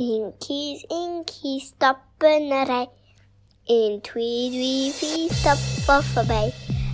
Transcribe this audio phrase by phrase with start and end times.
[0.00, 2.86] Inkies, inkies, stap in 'n ry.
[3.68, 5.58] En twee, drie, vier stap
[6.14, 6.52] verby.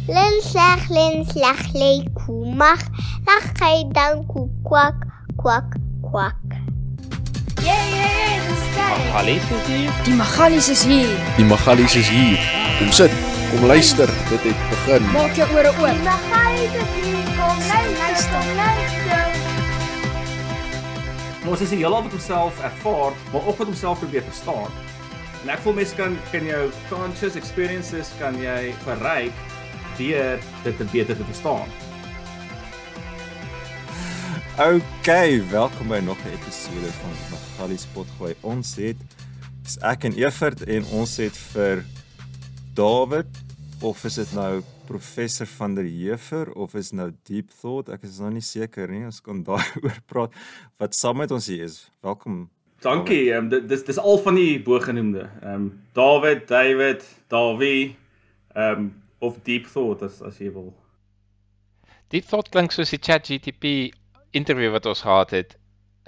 [0.08, 2.82] Linslag, linslag, lê koe mag.
[3.24, 4.98] Lag hy dan koe kwak,
[5.36, 5.78] kwak,
[6.10, 6.42] kwak.
[7.62, 8.98] Yeah, yeah, yeah, dis geil.
[9.06, 9.92] Magalies is hier.
[10.04, 11.16] Die Magalies is hier.
[11.36, 12.38] Die Magalies is hier.
[12.78, 13.12] Kom sit,
[13.50, 15.10] kom luister, dit het begin.
[15.12, 16.02] Maak jou ore oop.
[16.02, 16.88] Maar gaan jy dit
[17.38, 18.97] kom luister, luister.
[21.48, 24.72] Ons is die hele op homself ervaar, maar ook wat homself probeer verstaan.
[25.40, 29.38] En ek voel mense kan kan jou conscious experiences kan jy verryk
[29.96, 31.72] deur dit te beter te verstaan.
[34.60, 38.34] Okay, welkom by nog 'n episode van Magalies Potgooi.
[38.40, 39.00] Ons het
[39.64, 41.84] is ek en Evert en ons het vir
[42.74, 43.30] David
[43.80, 47.90] of is dit nou professor van der Heever of is nou Deep Thought?
[47.92, 49.04] Ek is nou nie seker nie.
[49.08, 50.38] Ons kan daaroor praat.
[50.80, 51.82] Wat saam met ons hier is.
[52.06, 52.46] Welkom.
[52.84, 53.28] Dankie.
[53.32, 55.28] Ehm um, dit dis dis al van die bogenoemde.
[55.42, 57.96] Ehm um, David, David, Davie,
[58.54, 58.90] ehm um,
[59.20, 60.72] of Deep Thought as as jy wil.
[62.08, 63.92] Deep Thought klink soos die ChatGPT
[64.32, 65.56] interview wat ons gehad het.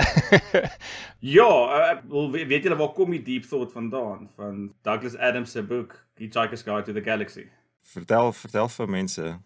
[1.21, 4.31] Ja, uh, wel weet, weet julle waar kom die Deep Thought vandaan?
[4.39, 7.51] Van Douglas Adams se boek Hitchhiker's Guide to the Galaxy.
[7.83, 9.41] Vertel, vertel vir mense.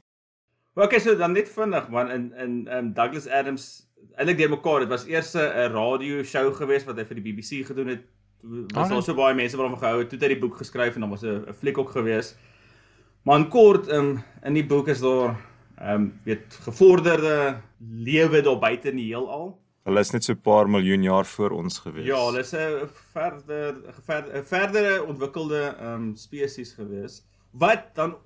[0.74, 3.86] Okay, so dan net vinnig man in in um, Douglas Adams
[4.18, 7.66] eintlik deur mekaar, dit was eers 'n radio show geweest wat hy vir die BBC
[7.66, 8.02] gedoen het.
[8.74, 10.94] Was daar so baie mense wat hom gehou het, toe het hy die boek geskryf
[10.94, 12.36] en dan was 'n fliek ook geweest.
[13.22, 15.36] Maar in kort um, in die boek is daar
[15.78, 19.58] ehm um, weet gevorderde lewe daar buite in die heelal.
[19.84, 22.06] Hulle is net so 'n paar miljoen jaar voor ons gewees.
[22.06, 23.74] Ja, hulle is 'n verder
[24.04, 27.22] ver, verdere ontwikkelde ehm um, spesies gewees
[27.58, 28.16] wat dan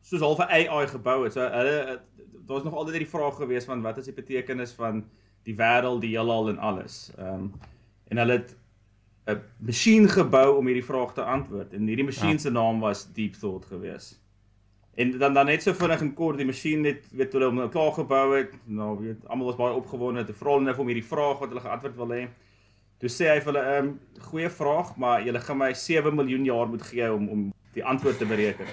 [0.00, 1.32] soos half 'n AI gebou het.
[1.32, 2.00] So hulle
[2.46, 5.04] daar's nog altyd die vraag gewees van wat is die betekenis van
[5.42, 7.12] die wêreld, die heelal en alles.
[7.18, 7.52] Ehm um,
[8.08, 8.56] en hulle het
[9.26, 12.38] 'n masjien gebou om hierdie vraag te antwoord en hierdie masjien ja.
[12.38, 14.20] se naam was Deep Thought gewees.
[14.94, 17.92] En dan dan net so vinnig en kort die masjien net weet hulle hom klaar
[17.92, 18.52] gebou het.
[18.64, 21.60] Nou weet almal was baie opgewonde te vra hulle vir hom hierdie vraag wat hulle
[21.60, 22.28] geantwoord wil hê.
[22.98, 26.44] Toe sê hy vir hulle 'n um, goeie vraag, maar julle gaan my 7 miljoen
[26.44, 28.66] jaar moet gee om om die antwoord te bereken.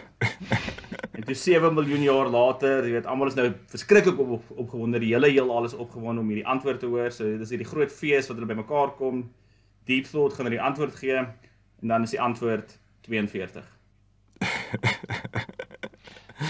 [1.16, 5.00] en toe 7 miljoen jaar later, jy weet almal is nou verskriklik op, op, opgewonde,
[5.00, 7.12] die hele heelal is opgewonde om hierdie antwoord te hoor.
[7.12, 9.24] So dis hierdie groot fees wat hulle bymekaar kom.
[9.86, 12.78] Deep Thought gaan hulle die antwoord gee en dan is die antwoord
[13.08, 13.64] 42.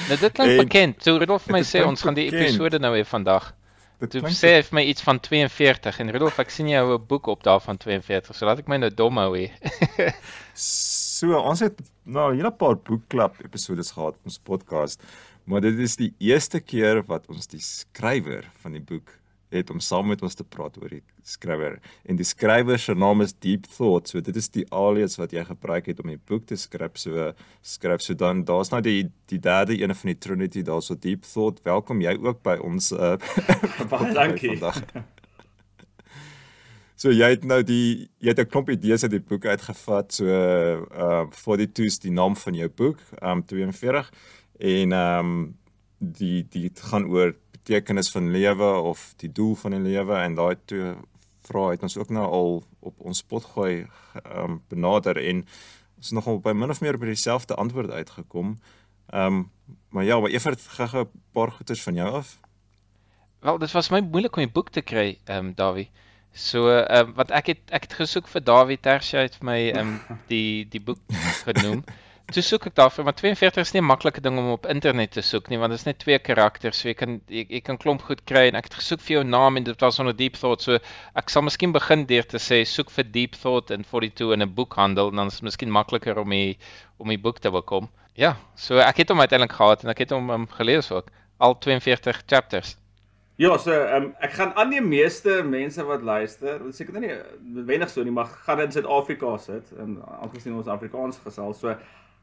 [0.09, 1.03] Nou dit klink En- bekend.
[1.03, 2.49] So Rudolf my sê ons gaan die bekend.
[2.49, 3.53] episode nou hê vandag.
[3.99, 6.93] Dit Toe sê hy vir my iets van 42 en Rudolf ek sien jy hou
[6.97, 8.35] 'n boek op daarvan 42.
[8.35, 9.51] So laat ek my nou dom hou hier.
[11.19, 15.01] So, ons het nou 'n hele paar boekklub episodes gehad op ons podcast,
[15.43, 19.19] maar dit is die eerste keer wat ons die skrywer van die boek
[19.51, 21.79] het om saam met ons te praat oor die skrywer.
[22.05, 24.07] En die skrywer se naam is Deep Thought.
[24.07, 26.97] So dit is die alias wat jy gebruik het om die boek te skryf.
[26.97, 31.23] So skryf so dan daar's nou die die derde een van die Trinity daarso Deep
[31.23, 31.63] Thought.
[31.63, 33.17] Welkom jy ook by ons uh
[33.89, 34.57] Baie dankie.
[34.57, 35.17] vandag.
[36.99, 40.11] So jy het nou die jy het 'n klomp idees uit die boek uitgevat.
[40.13, 44.11] So uh 42 is die naam van jou boek, um 42
[44.59, 45.57] en um
[45.99, 50.57] die die gaan oor betekenis van lewe of die doel van die lewe en daai
[50.65, 50.95] twee
[51.47, 53.87] vrae het ons ook nou al op ons pot gooi
[54.35, 55.45] um benader en
[55.97, 58.57] ons nogal by min of meer by dieselfde antwoord uitgekom.
[59.13, 59.51] Um
[59.89, 62.39] maar ja, maar Evert gou 'n paar goeters van jou af.
[63.39, 65.89] Wel, dit was my moeilik om die boek te kry, ehm um, Dawie.
[66.33, 69.59] So, ehm um, wat ek het ek het gesoek vir Dawie Tersia het vir my
[69.71, 71.01] ehm um, die die boek
[71.47, 71.83] genoem.
[72.29, 75.21] Toe soek ek daarvoor, maar 42 is nie 'n maklike ding om op internet te
[75.25, 78.03] soek nie, want dit is net twee karakters, so jy kan jy, jy kan klomp
[78.05, 80.61] goed kry en ek het gesoek vir jou naam en dit was onder Deep Thought,
[80.61, 80.77] so
[81.15, 84.53] ek sal miskien begin deur te sê soek vir Deep Thought in 42 in 'n
[84.53, 86.57] boekhandel en dan is dit miskien makliker om die
[86.99, 87.89] om die boek te bekom.
[88.13, 91.09] Ja, so ek het hom uiteindelik gehad en ek het hom um, gelees ook.
[91.39, 92.75] Al 42 chapters.
[93.39, 97.87] Ja, so um, ek gaan aan die meeste mense wat luister, seker nou nie wenig
[97.91, 101.61] so nie, maar gaan in Suid-Afrika sit en aangesien ons Afrikaans gesels.
[101.63, 101.71] So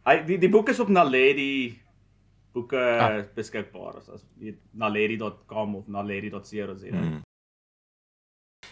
[0.04, 1.72] hy die die boek is op Naledi
[2.56, 3.16] boeke ah.
[3.36, 4.26] beskikbaar as as
[4.76, 6.92] naledi.com of naledi.co.za.
[6.92, 7.22] Hmm.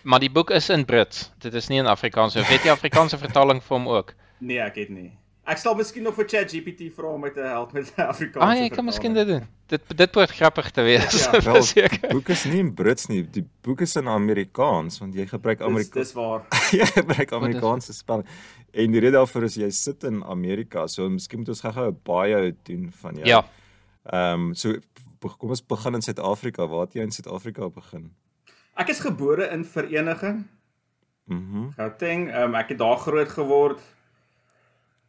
[0.04, 1.30] Maar die boek is in Brits.
[1.40, 2.44] Dit is nie in Afrikaans nie.
[2.48, 4.12] Weet jy Afrikaanse vertaling vir hom ook?
[4.44, 5.14] Nee, ek het nie.
[5.44, 8.46] Ek sal miskien nog vir ChatGPT vra om my te help met Afrikaanse.
[8.46, 9.42] Ah, jy kan miskien dit doen.
[9.68, 11.18] Dit dit behoort grappig te wees.
[11.20, 12.08] Ja, Wel, seker.
[12.14, 13.20] boek is nie in Brits nie.
[13.34, 16.46] Die boek is in Amerikaans want jy gebruik Dis, Amerika dis waar.
[16.80, 18.24] jy gebruik Amerikaanse spelling.
[18.72, 22.00] En die rede daarvoor is jy sit in Amerika, so miskien moet ons gou-gou 'n
[22.08, 23.28] baie doen van jou.
[23.28, 23.44] Ja.
[24.08, 24.72] Ehm um, so
[25.20, 26.66] kom ons begin in Suid-Afrika.
[26.68, 28.10] Waar het jy in Suid-Afrika begin?
[28.76, 30.46] Ek is gebore in Vereniging.
[31.28, 31.68] Mhm.
[31.76, 32.30] Gauteng.
[32.32, 33.80] Ehm um, ek het daar groot geword.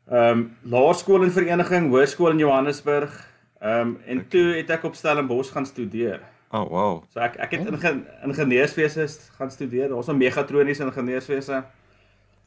[0.05, 3.31] Ehm um, laerskool en vereniging, hoërskool in Johannesburg.
[3.59, 6.21] Ehm um, en toe het ek op Stellenbosch gaan studeer.
[6.53, 7.03] Oh wow.
[7.09, 9.07] So ek ek het in ingenieurswese
[9.37, 9.89] gaan studeer.
[9.89, 11.63] Daar's 'n megatroniese ingenieurswese.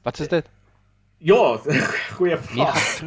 [0.02, 0.50] Wat is dit?
[1.19, 1.58] Ja,
[2.16, 2.93] goeie vraag.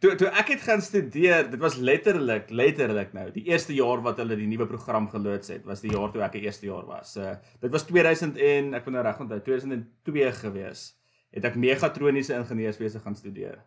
[0.00, 4.18] Toe toe ek het gaan studeer, dit was letterlik, letterlik nou, die eerste jaar wat
[4.20, 7.12] hulle die nuwe program geloods het, was die jaar toe ek 'n eerste jaar was.
[7.12, 11.03] So dit was 2000 en ek moet nou reg onthou, 2002 gewees.
[11.34, 13.58] Het ek megatroniese ingenieurswese gaan studeer.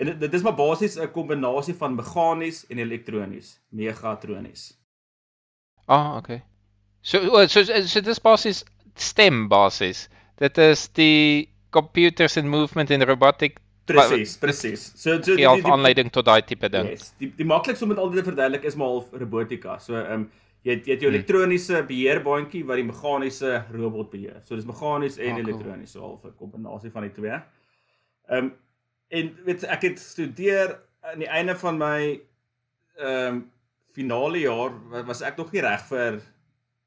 [0.00, 4.70] En dit, dit is maar basies 'n kombinasie van meganies en elektronies, megatronies.
[5.86, 6.42] Ah, okay.
[7.02, 8.64] So so so, so dis basies
[8.94, 10.08] STEM basis.
[10.36, 14.82] Dit is die computers and movement and robotic Presies, presies.
[14.94, 16.90] So so gee half aanleiding tot daai tipe ding.
[16.92, 17.12] Yes.
[17.18, 19.78] Die die maklikste om dit altyd te verduidelik is maar half robotika.
[19.78, 20.30] So ehm um,
[20.62, 21.18] jy het, jy het jou Hmm.
[21.18, 24.40] elektroniese beheerbaantjie wat die meganiese robot beheer.
[24.44, 25.48] So dis meganies en Ah, cool.
[25.48, 27.30] elektronies, so half 'n kombinasie van die twee.
[28.28, 28.52] Ehm um,
[29.08, 32.20] en weet ek het studeer aan die einde van my
[32.98, 33.50] ehm um,
[33.92, 36.20] finale jaar wa- was ek nog nie reg vir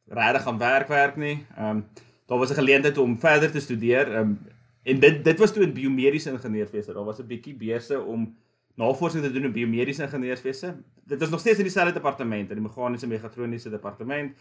[0.07, 1.45] regtig aan werk werk nie.
[1.57, 1.85] Ehm um,
[2.27, 4.07] daar was 'n geleentheid om verder te studeer.
[4.07, 4.39] Ehm um,
[4.83, 6.93] en dit dit was toe in biomediese ingenieurswese.
[6.93, 8.35] Daar was 'n bietjie beurse om
[8.75, 10.75] navorsing te doen in biomediese ingenieurswese.
[11.05, 14.37] Dit is nog steeds in dieselfde departement, in die meganiese megatroniese departement.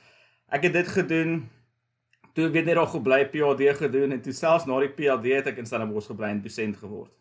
[0.49, 1.43] Ek het dit gedoen.
[2.33, 5.61] Toe weet net nog gebly PhD gedoen en toe selfs na die PhD het ek
[5.61, 7.13] in Stellenbosch gebly en dosent geword.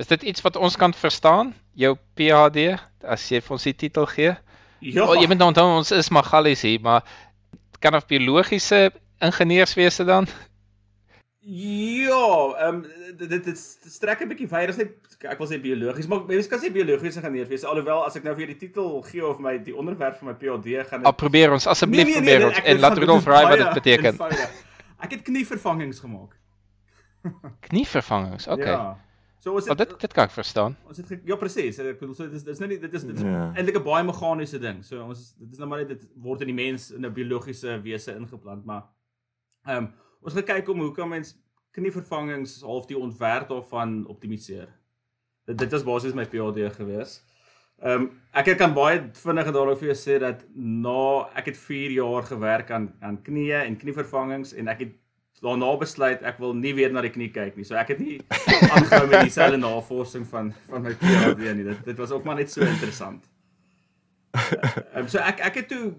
[0.00, 1.52] Is dit iets wat ons kan verstaan?
[1.76, 4.32] Jou PhD as jy vir ons die titel gee?
[4.80, 5.04] Ja.
[5.04, 7.04] Oh, jy moet nou onthou ons is Magalies hier, maar
[7.80, 8.90] kan of biologiese
[9.24, 10.28] ingenieurswese dan?
[11.46, 12.80] Ja, ehm
[13.16, 14.90] dit dit, dit strek 'n bietjie verder as net
[15.30, 18.34] ek wil sê biologies, maar mense kan sê biologiese ingenieur wees alhoewel as ek nou
[18.34, 21.66] vir die titel gee of my die onderwerp van my PhD gaan Al probeer ons
[21.66, 24.04] asseblief probeer ons ek- en dit laat Rudolf dit is raai wat dit beteken.
[24.12, 24.64] eenvoudig.
[25.00, 26.36] Ek het knievervangings gemaak.
[27.68, 28.46] Knievervangings.
[28.48, 28.66] Okay.
[28.72, 28.96] Ja.
[29.38, 30.76] So ons Maar het dit dit kan ek verstaan.
[30.88, 33.02] ons het ja presies, ek bedoel so dit is dit is nou nie dit is
[33.04, 33.52] dit is Ja.
[33.54, 34.82] eintlik 'n baie meganiese ding.
[34.84, 37.12] So ons is- dit is nou maar net dit word in die mens in 'n
[37.12, 38.82] biologiese wese ingeplant, maar
[39.66, 39.92] ehm um,
[40.26, 41.36] ons gaan kyk om hoe kan mens
[41.76, 44.68] knievervangings half die ontwerp daarvan optimaliseer.
[45.46, 47.20] Dit dit was basies my PhD gewees.
[47.84, 48.06] Ehm um,
[48.36, 52.70] ek kan baie vinnig daaroor vir jou sê dat na ek het 4 jaar gewerk
[52.70, 54.94] aan aan knieë en knievervangings en ek het
[55.44, 57.68] daarna besluit ek wil nie weer na die knie kyk nie.
[57.68, 58.18] So ek het nie
[58.72, 61.68] aangehou met dieselfde navorsing van van my PhD nie.
[61.70, 63.28] Dit dit was ook maar net so interessant.
[64.36, 65.92] Ehm um, so ek ek het toe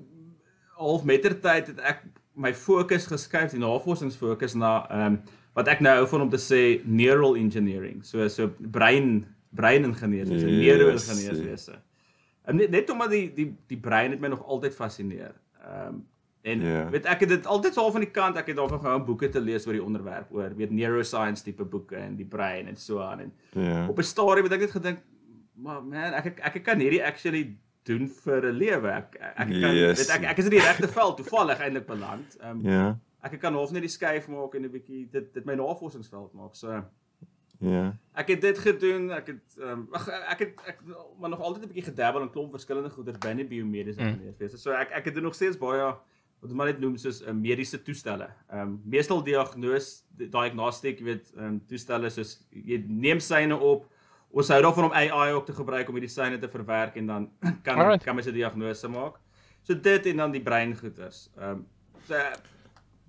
[0.81, 2.03] half mettertyd het ek
[2.38, 5.19] my fokus geskuif, die navorsingsfokus na ehm um,
[5.57, 8.04] wat ek nou hou van om te sê neural engineering.
[8.06, 9.25] So so brein
[9.57, 11.80] breiningenieurs, so Yes, neuroingenieurswese.
[12.45, 15.34] En net net omdat die die die brein het my nog altyd fascineer.
[15.63, 16.06] Ehm um,
[16.48, 16.89] en Ja.
[16.89, 19.06] weet ek het dit altyd so al van die kant, ek het daarvan gehou om
[19.06, 22.75] boeke te lees oor die onderwerp, oor weet neuroscience tipe boeke en die brein en
[22.78, 23.88] so aan en Ja.
[23.88, 25.00] op 'n stadium het ek net gedink,
[25.56, 27.57] maar man, ek ek, ek kan hierdie actually
[27.88, 28.89] doen vir 'n lewe.
[28.92, 29.98] Ek ek kan Yes.
[30.00, 32.38] weet ek ek is in die regte veld toevallig eintlik beland.
[32.42, 33.00] Ehm um, Ja.
[33.24, 36.56] ek kan half net die skuif maak en 'n bietjie dit dit my navorsingsveld maak.
[36.56, 36.84] So
[37.60, 37.95] Ja.
[38.16, 39.12] ek het dit gedoen.
[39.12, 39.88] Ek het ehm um,
[40.30, 40.78] ek het ek
[41.19, 44.07] maar nog altyd 'n bietjie gedabbel in klomp verskillende goeders binne biomediese Mm.
[44.07, 44.57] ingenieurswese.
[44.57, 45.95] So ek ek het doen nog steeds baie
[46.42, 48.30] wat maar net noem soos 'n uh, mediese toestelle.
[48.51, 53.86] Ehm um, meestal diagnose diagnostic, jy weet, ehm um, toestelle soos jy neem syne op.
[54.31, 57.29] Ons hou daarvan om AI ook te gebruik om hierdie syne te verwerk en dan
[57.65, 58.03] kan Alright.
[58.03, 59.19] kan mens 'n diagnose maak.
[59.63, 61.29] So dit en dan die breingoeters.
[61.38, 61.67] Ehm um,
[62.07, 62.15] so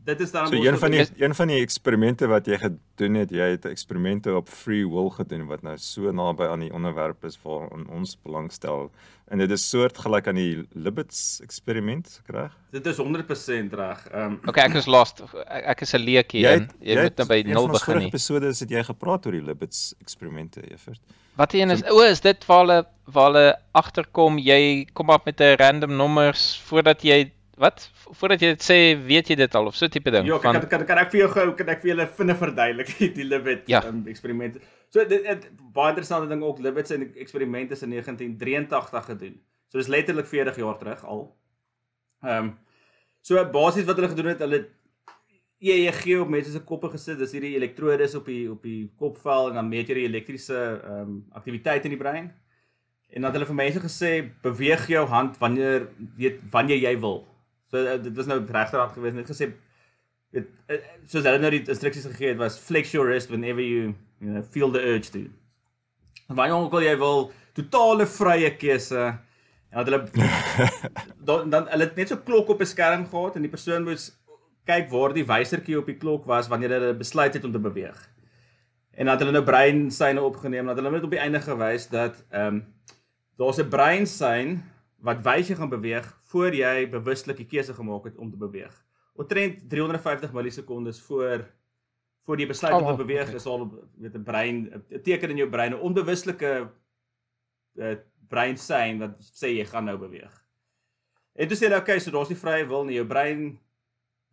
[0.08, 3.30] dit is dan So een van die een van die eksperimente wat jy gedoen het,
[3.34, 7.38] jy het eksperimente op free will gedoen wat nou so naby aan die onderwerp is
[7.44, 8.88] waaraan ons belangstel.
[9.28, 12.54] En dit is soortgelyk aan die Libbets eksperiment, reg?
[12.70, 14.06] dit is 100% reg.
[14.08, 15.22] Ehm um, Okay, ek is lost.
[15.44, 16.50] Ek, ek is 'n leek hier.
[16.50, 18.12] Jy, jy moet nou by een nul van ons begin vorige nie.
[18.12, 21.00] episode het jy gepraat oor die Libbets eksperimente, Evert.
[21.36, 25.40] Wat een is o, is dit waar hulle waar hulle agterkom jy kom op met
[25.40, 27.84] 'n random nommers voordat jy wat
[28.20, 30.68] voordat jy dit sê, weet jy dit al of so tipe ding Ja, kan, kan
[30.68, 33.82] kan kan ek vir jou gou kan ek vir julle vinnig verduidelik die Libet Ja.
[33.88, 34.58] um, eksperiment.
[34.94, 39.36] So dit het baie interessante ding ook Libet se eksperiment is in 1983 gedoen.
[39.68, 41.22] So dis letterlik 40 jaar terug al.
[42.24, 42.56] Ehm um,
[43.20, 44.66] so basies wat hulle gedoen het, hulle
[45.60, 47.18] EEG op mense se koppe gesit.
[47.18, 51.00] Dis hierdie elektrodes op die op die kopvel en dan meet jy die elektriese ehm
[51.00, 52.30] um, aktiwiteit in die brein.
[53.08, 54.10] En dan het hulle vir mense gesê
[54.44, 57.22] beweeg jou hand wanneer weet wanneer jy wil.
[57.70, 59.50] So uh, dit was nou regterhand geweest net gesê
[60.32, 63.94] weet uh, soos hulle nou die instruksies gegee het was flex your wrist whenever you
[64.20, 65.26] you know feel the urge to.
[66.28, 70.28] Wanneer ook al jy wil totale vrye keuse en dat hulle
[71.28, 74.10] dan dan hulle het net so klok op 'n skerm gehad en die persoon moes
[74.68, 77.96] kyk waar die wysertjie op die klok was wanneer hulle besluit het om te beweeg.
[78.92, 82.25] En dan het hulle nou breinsyne opgeneem dat hulle net op die einde gewys dat
[82.30, 82.64] ehm um,
[83.38, 84.62] daar's 'n breinsyn
[84.98, 88.75] wat wys jy gaan beweeg voor jy bewuslik die keuse gemaak het om te beweeg.
[89.18, 91.47] Omtrent 350 millisekondes voor
[92.28, 93.35] voor jy besluit om Oh, te beweeg okay.
[93.40, 93.62] is al
[93.97, 94.56] weet 'n brein
[94.92, 96.70] 'n teken in jou brein 'n onbewuslike
[97.78, 97.97] uh,
[98.28, 100.44] breinsyn wat sê jy gaan nou beweeg.
[101.35, 102.99] En toe sê hulle okay, so daar's nie vrye wil nie.
[102.99, 103.58] Jou brein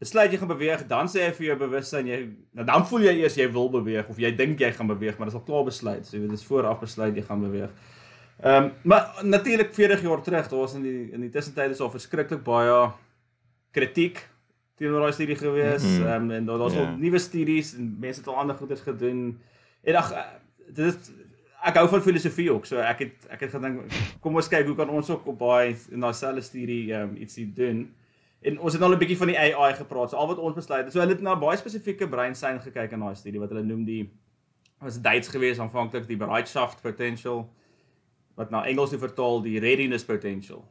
[0.02, 2.20] besluit jy gaan beweeg, dan sê hy vir jou bewussyn jy
[2.52, 5.30] nou dan voel jy eers jy wil beweeg of jy dink jy gaan beweeg, maar
[5.30, 6.06] dit is al klaar besluit.
[6.06, 7.72] So dit is vooraf besluit jy gaan beweeg.
[8.44, 11.80] Ehm um, maar natuurlik 40 jaar terug, daar was in die in die tussentyd is
[11.80, 12.92] al verskriklik baie
[13.72, 14.20] kritiek
[14.76, 15.84] teenoor daai studie gewees.
[15.84, 16.06] Mhm.
[16.08, 16.80] Ehm um, en daar daar's Ja.
[16.80, 19.40] al nuwe studies en mense het al ander goeders gedoen.
[19.84, 20.14] En ag
[20.68, 21.12] dit is
[21.66, 22.66] ek hou van filosofie ook.
[22.66, 23.82] So ek het ek het gedink
[24.20, 27.16] kom ons kyk hoe kan ons ook op daai in daai selfde studie ehm um,
[27.16, 27.94] ietsie doen.
[28.42, 30.10] En ons het al 'n bietjie van die AI gepraat.
[30.10, 30.94] So al wat ons besluit het.
[30.94, 34.10] So hulle het na baie spesifieke breinsyn gekyk in daai studie wat hulle noem die
[34.82, 37.50] was Duits gewees aanvanklik die Bereitschaft potential
[38.36, 40.66] wat na Engels toe vertaal die readiness potential.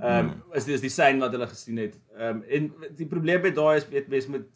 [0.00, 1.96] Ehm um, is dis die sein wat hulle gesien het.
[2.16, 4.48] Ehm um, en die probleem met daai is weet mens met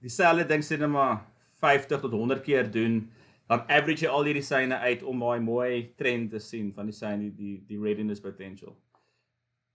[0.00, 1.26] dieselfde ding sê net maar
[1.60, 3.02] 50 tot 100 keer doen
[3.50, 6.94] dan average jy al hierdie seine uit om daai mooi trend te sien van die
[6.96, 8.76] sein die die, die readiness potential.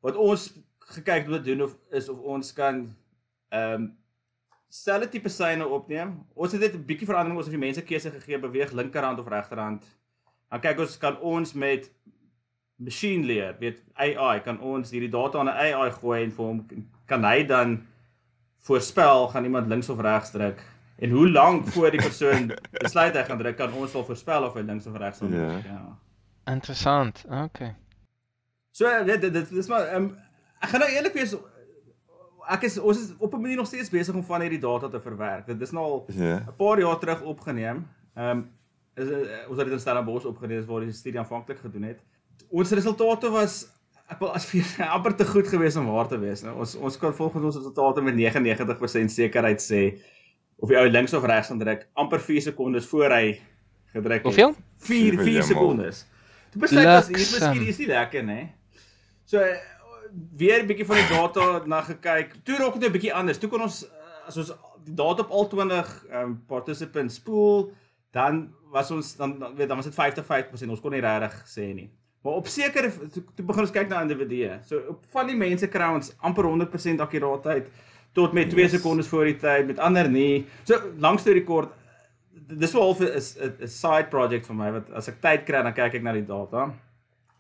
[0.02, 0.48] Wat ons
[0.96, 2.88] gekyk het om te doen of is of ons kan
[3.52, 3.94] ehm um,
[4.76, 6.18] selfde tipe seine opneem.
[6.34, 9.28] Ons het net 'n bietjie verandering ons het die mense keuse gegee beweeg linkerhand of
[9.28, 9.86] regterhand.
[10.50, 11.92] Dan kyk ons kan ons met
[12.76, 16.66] machine leer, weet AI, kan ons hierdie data aan 'n AI gooi en vir hom
[17.08, 17.88] kan hy dan
[18.68, 20.62] voorspel gaan iemand links of regs druk
[20.98, 22.52] en hoe lank voor die persoon
[22.86, 25.66] besluit hy gaan druk kan ons al voorspel of hy links of regs gaan druk.
[25.66, 25.72] Ja.
[25.72, 26.54] Ja.
[26.54, 27.26] Interessant.
[27.30, 27.76] Okay.
[28.72, 30.18] So weet dit dit dis maar um,
[30.60, 31.36] ek gaan nou eerlik wees
[32.52, 35.02] ek is ons is op 'n manier nog steeds besig om van hierdie data te
[35.02, 35.46] verwerk.
[35.48, 36.44] Dit is nou al Ja.
[36.48, 37.88] 'n paar jaar terug opgeneem.
[38.16, 38.52] Ehm um,
[38.96, 42.00] is uh, ons het dit in Stellenbosch opgeneem waar die studie aanvanklik gedoen het.
[42.50, 43.66] Ons resultate was
[44.12, 46.44] ek wil as vir amper te goed geweest om waar te wees.
[46.46, 49.84] Nou ons ons kan volgens ons resultate met 99% sekerheid sê
[50.62, 53.40] of die ou links of regs gaan druk amper 4 sekondes voor hy
[53.96, 54.28] gedruk het.
[54.30, 54.56] Hoeveel?
[54.78, 55.48] 4 4 Heeltemal.
[55.50, 56.06] sekondes.
[56.54, 58.40] Toe besluit as hier miskien is nie lekker nê.
[59.28, 59.58] So eh,
[60.38, 62.38] weer 'n bietjie van die data na gekyk.
[62.44, 63.38] Toe raak dit nou 'n bietjie anders.
[63.38, 64.54] Toe kon ons eh, as ons
[64.86, 67.74] die data op al 20 ehm um, participants spoel,
[68.16, 69.96] dan was ons dan weet dan was dit
[70.66, 70.70] 50-50%.
[70.72, 71.90] Ons kon nie regtig sê nie.
[72.26, 74.56] Maar op sekere toe, toe begin ons kyk na individue.
[74.66, 77.68] So op van die mense kry ons amper 100% akkuraatheid
[78.16, 78.72] tot met 2 Yes.
[78.78, 80.46] sekondes voor die tyd, met ander nie.
[80.64, 81.74] So lank storie kort,
[82.48, 85.74] dis wel half 'n 'n side project vir my wat as ek tyd kry dan
[85.74, 86.74] kyk ek na die data.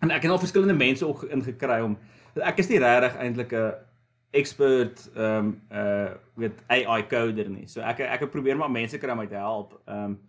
[0.02, 1.98] En ek het al verskillende mense ook ingekry om
[2.44, 3.74] ek is nie regtig eintlik 'n
[4.34, 7.68] expert ehm um, uh weet AI coder nie.
[7.68, 9.82] So ek ek probeer maar mense kry om my te help.
[9.88, 10.20] Ehm um,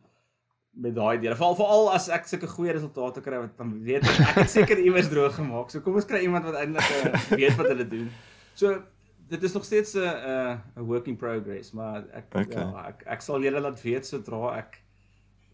[0.76, 1.36] met daai dele.
[1.38, 5.08] Veral veral as ek sulke goeie resultate kry wat dan weet ek, het seker iewers
[5.08, 5.70] droog gemaak.
[5.72, 8.10] So kom ons kry iemand wat eintlik uh, weet wat hulle doen.
[8.54, 8.74] So
[9.28, 12.62] dit is nog steeds 'n 'n 'n work in progress, maar ek Okay.
[12.62, 14.82] ja, ek ek sal julle laat weet sodra ek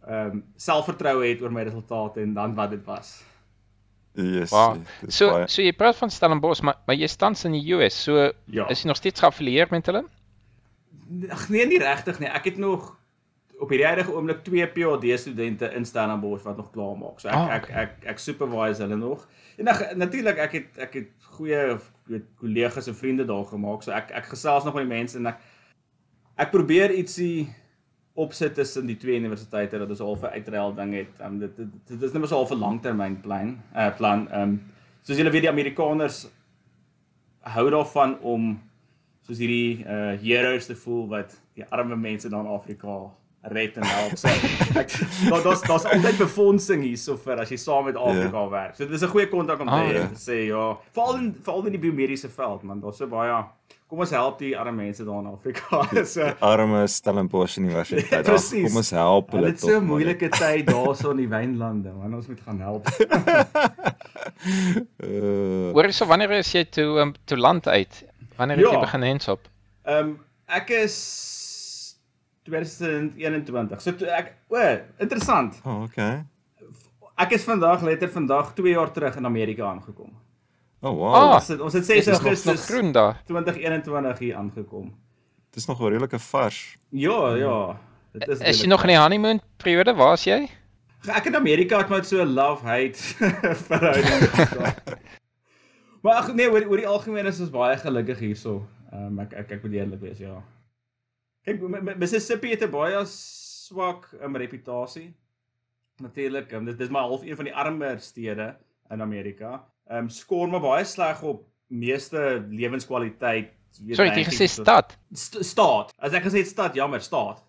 [0.09, 3.23] ehm um, selfvertroue het oor my resultate en dan wat dit was.
[4.14, 4.50] Yes.
[4.50, 4.76] Wow.
[5.09, 8.02] So baie- so jy praat van Stellenbosch, maar maar jy staan in die US.
[8.02, 8.67] So Ja.
[8.69, 10.05] is jy nog steeds geaffilieer met hulle?
[11.31, 12.29] Ag nee, nie regtig nie.
[12.29, 12.97] Ek het nog
[13.62, 17.21] op hierdie huidige oomblik twee PhD studente in Stellenbosch wat nog klaar maak.
[17.23, 19.23] So ek Ah, ek, ek ek supervise hulle nog.
[19.57, 21.78] En natuurlik ek het ek het goeie
[22.11, 23.85] weet kollegas en vriende daar gemaak.
[23.87, 25.38] So ek ek gesels nog met die mense en ek
[26.42, 27.52] ek probeer ietsie
[28.19, 31.14] opsit tussen die twee universiteite dat ons al 'n uitruil ding het.
[31.25, 34.28] Um, dit, dit dit is net so 'n langtermynplan, uh plan.
[34.35, 34.61] Um
[35.02, 36.26] soos julle weet die Amerikaners
[37.40, 38.61] hou daarvan om
[39.23, 43.12] soos hierdie uh heroes te voel wat die arme mense daar in Afrika
[43.43, 44.17] red en help.
[44.19, 44.29] So
[44.79, 44.93] ek
[45.31, 48.51] daar daar's daar's altyd befondsing hierso vir as jy saam met Afrika yeah.
[48.51, 48.77] werk.
[48.77, 50.03] So dit is 'n goeie kontak om te Ah, hê ja.
[50.07, 53.45] om te sê ja, veral in veral in die biomediese veld man, daar's so baie
[53.93, 55.83] kom ons help die arme mense daar in Afrika.
[56.15, 58.13] so arme Stellenbosch Universiteit.
[58.13, 58.69] Ag, Presies.
[58.71, 59.69] Kom ons help Hulle hulle het tog.
[59.71, 62.15] so 'n moeilike tyd daarso in die wynlande, man.
[62.15, 62.89] Ons moet gaan help.
[65.03, 68.05] Uh, Hoor so wanneer is jy toe um, toe land uit?
[68.37, 68.73] Wanneer het Ja.
[68.73, 69.49] jy begin hensop?
[69.85, 70.19] Ehm um,
[70.49, 70.97] ek is
[72.45, 73.81] 2021.
[73.81, 74.59] So toe ek o,
[74.99, 75.61] interessant.
[75.65, 76.25] oh, okay.
[77.17, 80.11] Ek is vandag letter vandag 2 jaar terug in Amerika aangekom.
[80.83, 81.15] Oh wow.
[81.15, 83.21] Ah, Ons het ons het 6 Dis nog, nog Augustus groen daar.
[83.27, 84.89] 2021 hier aangekom.
[85.55, 86.77] Dis nog 'n redelike vars.
[86.91, 87.79] Ja, ja.
[88.13, 89.95] Dit is Is jy nog in die honeymoon periode?
[89.95, 90.49] Waar is jy?
[91.07, 92.99] Ek in Amerika het met so 'n love-hate
[93.69, 94.31] verhouding.
[94.31, 94.83] gehad.
[96.03, 98.67] maar ag nee, oor oor die algemeen is ons baie gelukkig hierso.
[98.93, 100.43] Ehm um, ek ek ek moet eerlik wees, ja.
[101.43, 101.63] Kyk,
[101.99, 105.13] Mississippi het 'n baie swak um, reputasie.
[106.03, 108.57] Natuurlik, um, dit dis maar half een van die armer stede
[108.91, 109.67] in Amerika.
[109.89, 113.51] Ehm um, skoor maar baie sleg op meeste lewenskwaliteit.
[113.85, 114.99] weet Sorry, jy het rankings gesê stad.
[115.13, 115.93] St staat.
[115.99, 117.43] As ek gesê het stad, jammer, staat.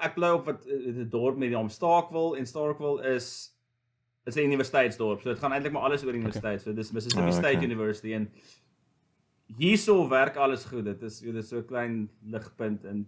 [0.00, 3.52] Ek bly op wat eh, 'n dorp met die naam Starkville en Starkville is
[4.26, 5.20] is 'n universiteitsdorp.
[5.20, 6.60] So dit gaan eintlik maar alles oor universiteit.
[6.62, 7.64] So dis Mississippi Ah, State okay.
[7.64, 8.30] University en
[9.56, 10.84] hierso werk alles goed.
[10.84, 13.06] Dit is dit is so 'n klein ligpunt in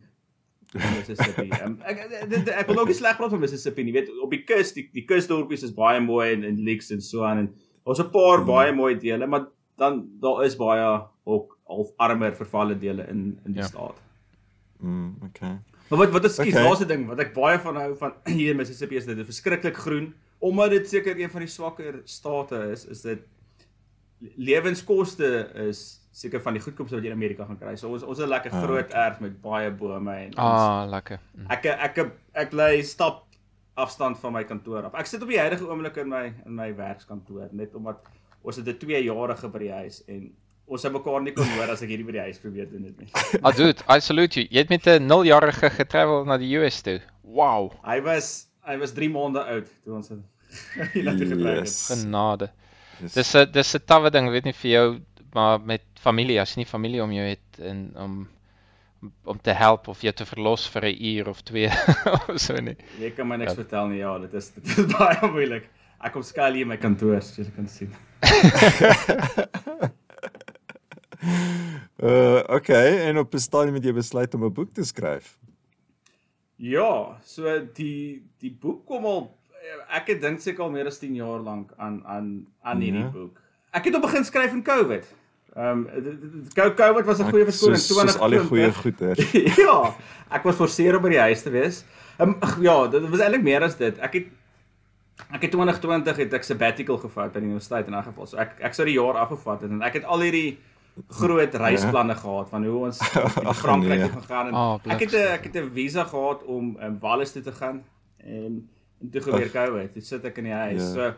[0.75, 1.51] Mississippi.
[1.65, 3.93] Um, ek ek- dit- ek wil ook nie sleg praat van Mississippi nie.
[3.93, 7.01] Jy weet op die kus, die die kusdorpies is baie mooi en en lakes en
[7.01, 7.55] so aan en
[7.87, 8.47] daar's 'n paar Hmm.
[8.47, 9.47] baie mooi dele, maar
[9.79, 13.67] dan daar is baie ook half armer vervalle dele in in die Ja.
[13.67, 13.97] staat.
[14.81, 15.59] Mm, okay.
[15.89, 16.65] Maar wat wat is skiet Okay.
[16.65, 19.77] laaste ding wat ek baie van hou van hier in Mississippi is dit is verskriklik
[19.77, 23.19] groen omdat dit seker een van die swakker state is is dit
[24.37, 27.77] lewenskoste is seker van die goedkoopste wat jy in Amerika gaan kry.
[27.79, 30.87] So ons ons het 'n lekker Ah, groot erf met baie bome en ons, Ah,
[30.91, 31.19] lekker.
[31.37, 31.47] Mm.
[31.51, 33.25] ek ek ek ek bly stap
[33.77, 34.95] afstand van my kantoor af.
[34.95, 37.97] Ek sit op die huidige oomblik in my in my werkskantoor net omdat
[38.43, 40.33] ons het 'n 2 jarige by die huis en
[40.67, 42.99] ons het mekaar nie kon hoor as ek hierdie by die huis probeer doen dit
[42.99, 43.09] nie.
[43.45, 44.49] Ah dude, I salute you.
[44.51, 47.01] Jy het met 'n 0-jarige getravel na die US toe.
[47.23, 47.73] Wow.
[47.85, 50.19] Hy was hy was 3 maande oud toe ons het
[50.95, 51.89] hiernatoe getrek het.
[51.93, 52.51] Genade.
[53.01, 55.01] Dis- Dis 'n dis 'n tawwe ding, weet nie vir jou,
[55.35, 58.29] maar met familie, as jy nie familie om jou het en om
[59.25, 61.69] om te help of jou te verlos vir 'n uur of 2
[62.29, 62.77] of so nie.
[62.99, 63.57] Jy kan my niks Ja.
[63.63, 63.99] vertel nie.
[63.99, 65.69] Ja, dit is dit is baie moeilik.
[66.01, 67.91] Ek kom skuil hier in my kantoor, soos jy kan sien.
[72.03, 75.39] Uh okay, en op 'n stadium het jy besluit om 'n boek te skryf.
[76.57, 77.43] Ja, so
[77.75, 79.35] die die boek kom al
[79.91, 83.11] ek het dink seker al meer as 10 jaar lank aan aan aan hierdie Ja.
[83.11, 83.41] boek.
[83.73, 85.07] Ek het op begin skryf in COVID.
[85.57, 89.31] Ehm um, COVID was 'n goeie verskoning Soos, soos al die goeie 2020.
[89.33, 89.57] goeders.
[89.57, 89.95] ja,
[90.31, 91.85] ek was forceer om by die huis te wees.
[92.19, 93.99] Ehm um, ja, dit was eintlik meer as dit.
[93.99, 94.27] Ek het
[95.35, 98.27] ek het 2020 het ek sabbatical gevat by die universiteit in 'n geval.
[98.27, 100.59] So ek ek sou die jaar afgevat het en ek het al hierdie
[101.09, 102.99] groot reisplanne gehad van hoe ons
[103.49, 104.09] in Frankryk nee.
[104.09, 107.33] toe gegaan en Ah, ek het 'n ek het 'n visa gehad om um, Wallis
[107.33, 107.85] toe te gaan
[108.17, 108.69] en
[109.01, 109.93] en toe gebeur COVID.
[109.93, 110.83] Toe sit ek in die huis.
[110.83, 110.93] Ja.
[110.95, 111.15] So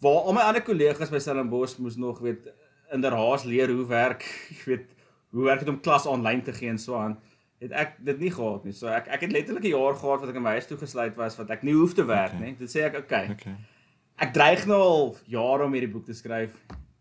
[0.00, 2.48] waar al my ander kollegas by Stellenbosch moes nog weet
[2.92, 4.86] in der haas leer hoe werk, jy weet,
[5.30, 7.18] hoe werk dit om klas aanlyn te gee en so aan.
[7.60, 8.72] Het ek dit nie gehad nie.
[8.72, 11.36] So ek ek het letterlik 'n jaar gehad wat ek in my huis toegesluit was
[11.36, 12.40] wat ek nie hoef te werk Okay.
[12.46, 12.54] nie.
[12.56, 13.30] Dit sê ek, okay.
[13.30, 13.56] Okay.
[14.18, 16.50] Ek dreig nou al jare om hierdie boek te skryf.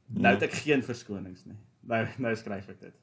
[0.09, 0.39] Nou Ja.
[0.39, 1.55] het ek geen verskonings nie.
[1.87, 2.93] Nou nou skryf ek dit.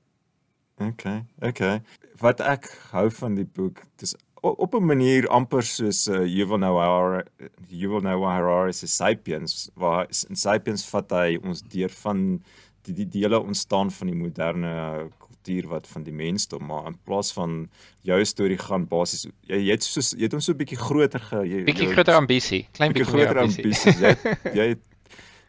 [0.79, 1.25] Okay.
[1.41, 1.81] Okay.
[2.21, 6.85] Wat ek hou van die boek, dis op 'n manier amper soos uh, Yuval Noah
[6.85, 7.25] Harari,
[7.69, 12.43] Yuval Noah Harari se Sapiens, waar in Sapiens vat hy ons deur van
[12.87, 17.33] die die, hele ontstaan van die moderne kultuur wat van die mensdom, maar in plaas
[17.33, 17.69] van
[18.03, 21.21] jou storie gaan basies jy, jy het soos jy het hom so 'n bietjie groter
[21.21, 23.65] ge jy, Bietjie groter ambisie, klein bietjie groter ambisie.
[23.65, 24.01] ambisies.
[24.01, 24.83] Jy het- jy het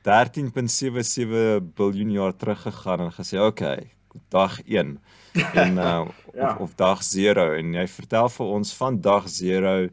[0.08, 3.92] 13.77 biljoen jaar terug gegaan en gesê, "Oké, okay,
[4.30, 5.00] dag 1."
[5.54, 6.06] En uh
[6.38, 6.54] Ja.
[6.54, 9.90] of, of dag 0 en jy vertel vir ons van dag 0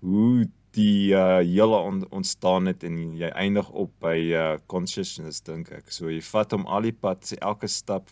[0.00, 5.70] hoe die uh hele on, ontstaan het en jy eindig op by uh consciousness dink
[5.72, 5.88] ek.
[5.92, 8.10] So jy vat hom al die pad, sê elke stap,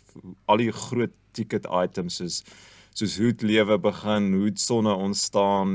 [0.48, 2.42] al die groot ticket items soos
[2.94, 5.70] soos hoe dit lewe begin, hoe die sonne ontstaan.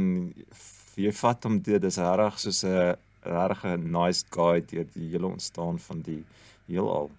[1.00, 5.28] Jy vat hom dit is regtig soos 'n regtig 'n nice guide deur die hele
[5.28, 6.24] ontstaan van die
[6.68, 7.12] heelal.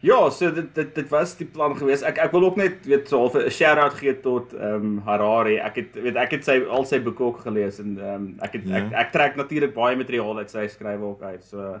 [0.00, 2.02] Ja, so dit dit dit was die plan geweest.
[2.04, 5.56] Ek ek wil ook net weet so half 'n shout-out gee tot ehm um, Harari.
[5.56, 8.52] Ek het weet ek het sy al sy boeke ook gelees en ehm um, ek
[8.52, 8.76] het Ja.
[8.76, 11.44] ek ek trek natuurlik baie materiaal uit sy skrywe ook uit.
[11.44, 11.80] So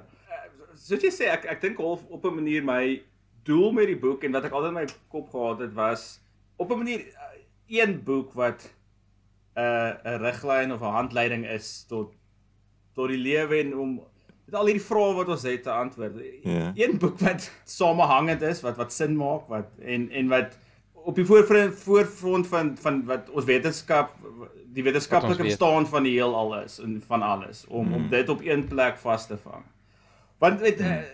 [0.74, 3.02] soos jy sê ek ek dink half op 'n manier my
[3.44, 6.20] doel met die boek en wat ek altyd in my kop gehad het was
[6.56, 7.36] op 'n manier uh,
[7.68, 8.72] een boek wat
[9.56, 12.12] 'n uh, 'n riglyn of 'n handleiding is tot
[12.94, 14.00] tot die lewe en om
[14.46, 16.20] met al hierdie vrae wat ons het te antwoord.
[16.46, 16.70] Ja.
[16.78, 20.54] Een boek wat samehangend is, wat wat sin maak, wat en en wat
[21.06, 24.14] op die voorfront voorfront van van wat ons wetenskap
[24.76, 27.98] die wetenskaplike bestaan van die heelal is en van alles om mm.
[27.98, 29.64] om dit op een plek vas te vang.
[30.42, 31.04] Want weet mm.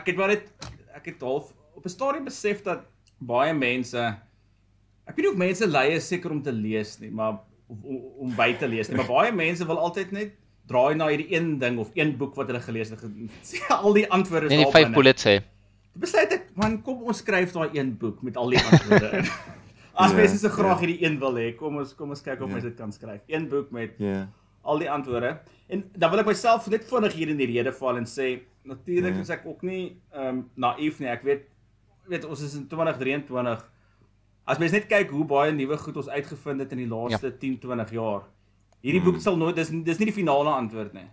[0.00, 0.48] ek het maar net
[0.96, 2.84] ek het half op 'n stadium besef dat
[3.18, 4.00] baie mense
[5.04, 8.36] ek weet nie of mense lei is seker om te lees nie, maar om, om
[8.36, 10.36] by te lees nie, maar baie mense wil altyd net
[10.70, 13.00] draai na hierdie een ding of een boek wat hulle gelees het.
[13.02, 15.40] ge- Sê al die antwoorde is En die daar vyf bullets sê.
[16.00, 19.26] Besluit ek, man, kom ons skryf daai een boek met al die antwoorde in.
[20.00, 20.86] As Ja, mense so graag ja.
[20.86, 22.54] hierdie een wil hê, kom ons kom ons kyk of Ja.
[22.60, 23.20] ons dit kan skryf.
[23.28, 24.28] Een boek met Ja.
[24.62, 25.34] al die antwoorde.
[25.68, 29.14] En dan wil ek myself net vinnig hier in die rede val en sê natuurlik
[29.18, 29.20] Ja.
[29.26, 31.08] is ek ook nie ehm um, naïef nie.
[31.10, 31.42] Ek weet
[32.08, 33.64] weet ons is in 2023
[34.50, 37.36] as mens net kyk hoe baie nuwe goed ons uitgevind het in die laaste ja.
[37.38, 38.22] 10, 20 jaar.
[38.80, 41.08] Hierdie boek sal nooit dis dis nie die finale antwoord nie.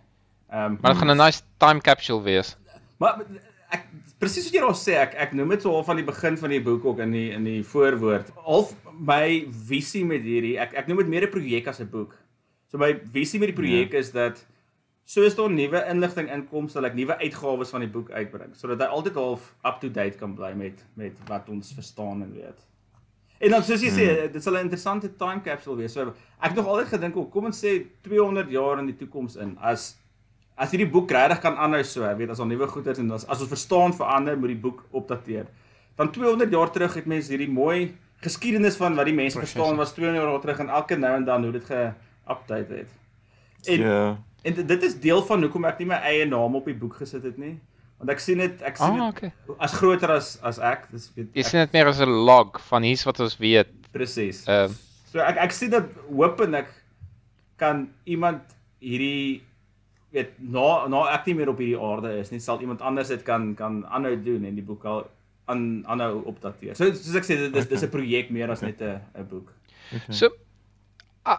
[0.48, 2.56] Ehm um, Maar dit gaan 'n nice time capsule wees.
[2.96, 3.20] Maar
[3.70, 3.84] ek
[4.18, 6.50] presies wat jy daar sê, ek ek noem dit so half van die begin van
[6.50, 8.30] die boek ook in die in die voorwoord.
[8.44, 12.16] Half my visie met hierdie, ek ek noem dit meer 'n projek as 'n boek.
[12.70, 13.98] So my visie met die projek ja.
[13.98, 14.46] is dat
[15.04, 18.88] soos daar nuwe inligting inkom, sal ek nuwe uitgawes van die boek uitbring sodat hy
[18.92, 22.66] altyd half up to date kan bly met met wat ons verstaan en weet.
[23.40, 24.32] En dan soos jy sê, Hmm.
[24.32, 25.92] dit sal 'n interessante time capsule wees.
[25.92, 26.00] So
[26.42, 29.56] ek het nog altyd gedink, oh, kom ons sê 200 jaar in die toekoms in
[29.60, 29.96] as
[30.56, 33.40] as hierdie boek regtig kan aanhou so, weet as al nuwe goeders en as as
[33.40, 35.46] ons verstaan verander, moet die boek opdateer.
[35.96, 39.54] Dan 200 jaar terug het mense hierdie mooi geskiedenis van wat die mense Presies.
[39.54, 42.88] verstaan was 200 jaar terug en elke nou en dan hoe dit ge-update het.
[43.66, 44.16] En Ja.
[44.42, 47.22] en dit is deel van hoekom ek nie my eie naam op die boek gesit
[47.22, 47.60] het nie.
[47.98, 49.32] Want ek sien dit ek sien dit Ah, okay.
[49.58, 50.88] as groter as as ek.
[50.92, 53.68] Dis weet Jy ek- sien dit meer as 'n log van hier's wat ons weet.
[53.92, 54.46] presies.
[54.48, 54.72] Ehm
[55.12, 56.68] So ek ek sien dit hoop en ek
[57.56, 58.40] kan iemand
[58.80, 59.42] hierdie
[60.12, 63.22] weet na na ek nie meer op hierdie aarde is nie, sal iemand anders dit
[63.24, 65.08] kan kan aanhou doen en die boek al
[65.48, 66.76] aan aanhou opdateer.
[66.76, 69.52] So soos ek sê dit is dis 'n projek meer as net 'n 'n boek.
[70.10, 70.30] So a-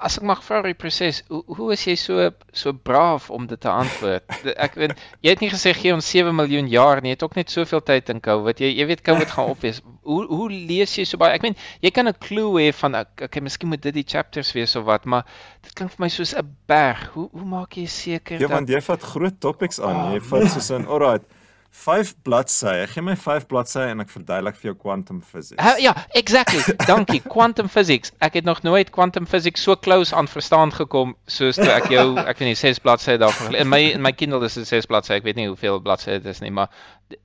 [0.05, 2.29] as ek mag vra oor die proses, hoe hoe is jy so
[2.61, 4.25] so braaf om dit te antwoord?
[4.65, 4.93] Ek weet
[5.25, 7.81] jy het nie gesê gee ons 7 miljoen jaar nie, jy het ook net soveel
[7.85, 8.61] tyd in COVID.
[8.63, 9.81] Jy jy weet COVID gaan opwees.
[10.05, 11.33] Hoe hoe lees jy so baie?
[11.37, 14.75] Ek meen, jy kan 'n clue hê van okay, miskien moet dit die chapters wees
[14.75, 15.25] of wat, maar
[15.63, 17.09] dit klink vir my soos 'n berg.
[17.15, 20.13] Hoe hoe maak jy seker Ja, want dat jy vat groot topics aan.
[20.13, 21.25] Jy vat soos in alright,
[21.71, 22.87] 5 bladsye.
[22.87, 25.61] Gee my 5 bladsye en ek verduidelik vir jou quantum physics.
[25.61, 26.61] Ha, ja, exactly.
[26.89, 27.21] Dankie.
[27.35, 28.11] Quantum physics.
[28.25, 32.07] Ek het nog nooit quantum physics so close aan verstaan gekom soos toe ek jou,
[32.17, 33.55] ek weet nie, 6 bladsye daarvan.
[33.55, 35.19] In my in my Kindle is dit 6 bladsye.
[35.19, 36.73] Ek weet nie hoeveel bladsye dit is nie, maar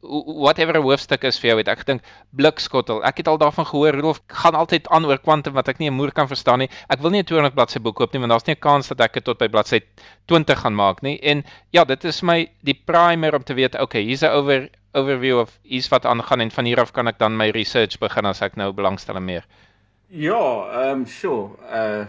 [0.01, 2.03] whatever hoofstuk is vir jou, het ek gedink
[2.37, 3.03] blikskottel.
[3.05, 5.97] Ek het al daarvan gehoor, Rudolf gaan altyd aan oor quantum wat ek nie 'n
[5.97, 6.71] moer kan verstaan nie.
[6.89, 9.01] Ek wil nie 'n 200 bladsy boek koop nie, want daar's nie 'n kans dat
[9.01, 9.81] ek dit tot by bladsy
[10.27, 11.19] 20 gaan maak nie.
[11.23, 15.39] En ja, dit is my die primer om te weet, okay, hier's 'n over overview
[15.39, 18.43] of iets wat aangaan en van hier af kan ek dan my research begin as
[18.43, 19.45] ek nou belangstel meer.
[20.09, 21.51] Ja, ehm um, sure.
[21.71, 22.07] Uh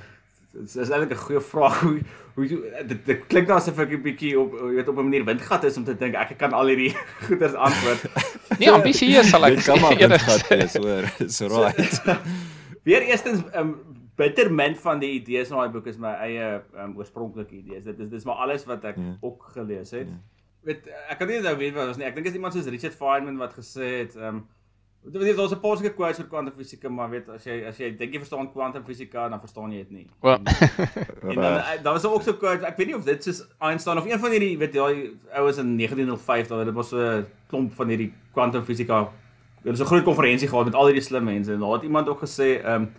[0.56, 2.00] dit is eintlik 'n goeie vraag hoe
[2.36, 2.48] hoe
[2.88, 5.64] dit, dit klink nou asof ek 'n bietjie op jy weet op 'n manier windgat
[5.64, 6.94] is om te dink ek kan al hierdie
[7.28, 8.06] goeders antwoord.
[8.60, 10.56] Nee, ambisieus sal ek Jy kan maar windgat sê.
[10.58, 11.04] wees, hoor.
[11.20, 12.02] Is right.
[12.84, 13.76] Weer eerstens ehm um,
[14.16, 17.84] bitterment van die idees in daai boek is my eie ehm um, oorspronklike idees.
[17.84, 19.18] Dit is dis maar alles wat ek Ja.
[19.22, 20.08] ook gelees het.
[20.64, 22.06] Weet ek kan nie nou weet wat was nie.
[22.08, 24.46] Ek dink is iemand soos Richard Feynman wat gesê het ehm um,
[25.12, 28.14] Dit daar's 'n paar sulke quotes oor kwantumfisika, maar weet as jy as jy dink
[28.14, 30.08] jy verstaan kwantumfisika, dan verstaan jy dit nie.
[30.22, 30.40] Wel,
[31.30, 33.46] En dan eh, daar was ook so 'n quote, ek weet nie of dit soos
[33.60, 37.26] Einstein of een van hierdie weet daai ouens in 1905 daar dit was so 'n
[37.48, 39.12] klomp van hierdie kwantumfisika.
[39.62, 41.84] Hulle het so 'n groot konferensie gehad met al hierdie slim mense en daar het
[41.84, 42.94] iemand ook gesê ehm um,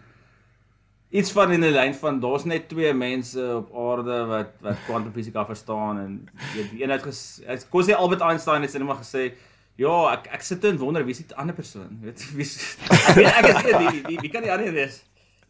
[1.11, 5.45] iets van in die lyn van daar's net twee mense op aarde wat wat kwantumfisika
[5.47, 9.03] verstaan en weet die een het ges, het kon sê Albert Einstein het net maar
[9.03, 9.33] gesê
[9.79, 11.99] Ja, ek ek sit en wonder wie is die ander persoon?
[12.01, 12.47] Weet wie
[13.11, 15.03] ek weet ek is nie wie wie wie kan die ander wees?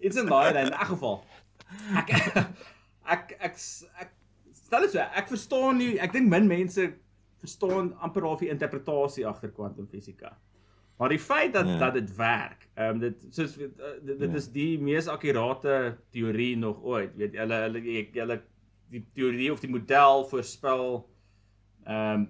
[0.03, 1.21] Iets in daai lyn in elk geval.
[2.01, 2.11] Ek
[3.17, 3.55] ek ek
[4.03, 4.11] ek
[4.67, 6.89] stel dit so, ek verstaan nie, ek dink min mense
[7.39, 10.33] verstaan amper half die interpretasie agter kwantumfisika.
[10.99, 11.77] Maar die feit dat Ja.
[11.85, 13.69] dat dit werk, ehm um, dit soos uh,
[14.03, 14.37] dit, dit Ja.
[14.41, 17.13] is die mees akkurate teorie nog ooit.
[17.21, 18.41] Weet hulle hulle jy- hulle
[18.91, 21.07] die teorie of die model voorspel
[21.87, 22.27] ehm um,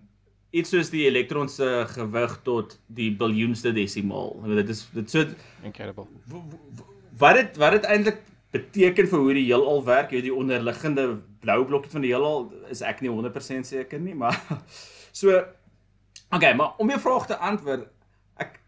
[0.50, 4.36] iets soos die elektron se gewig tot die biljoenste desimaal.
[4.60, 5.24] Dit is dit so
[5.62, 6.06] incredible.
[7.18, 8.22] wat dit wat dit eintlik
[8.54, 11.06] beteken vir hoe die heelal werk, jy weet die onderliggende
[11.44, 14.36] blou blokkie van die heelal is ek nie 100% seker nie, maar
[15.20, 15.34] so
[16.30, 17.88] okay, maar om jou vraag te antwoord,
[18.42, 18.60] ek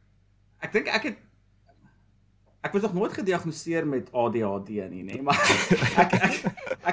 [0.64, 1.24] ek dink ek het
[2.66, 5.38] ek was nog nooit gediagnoseer met ADHD nie, nê, maar
[6.02, 6.34] ek ek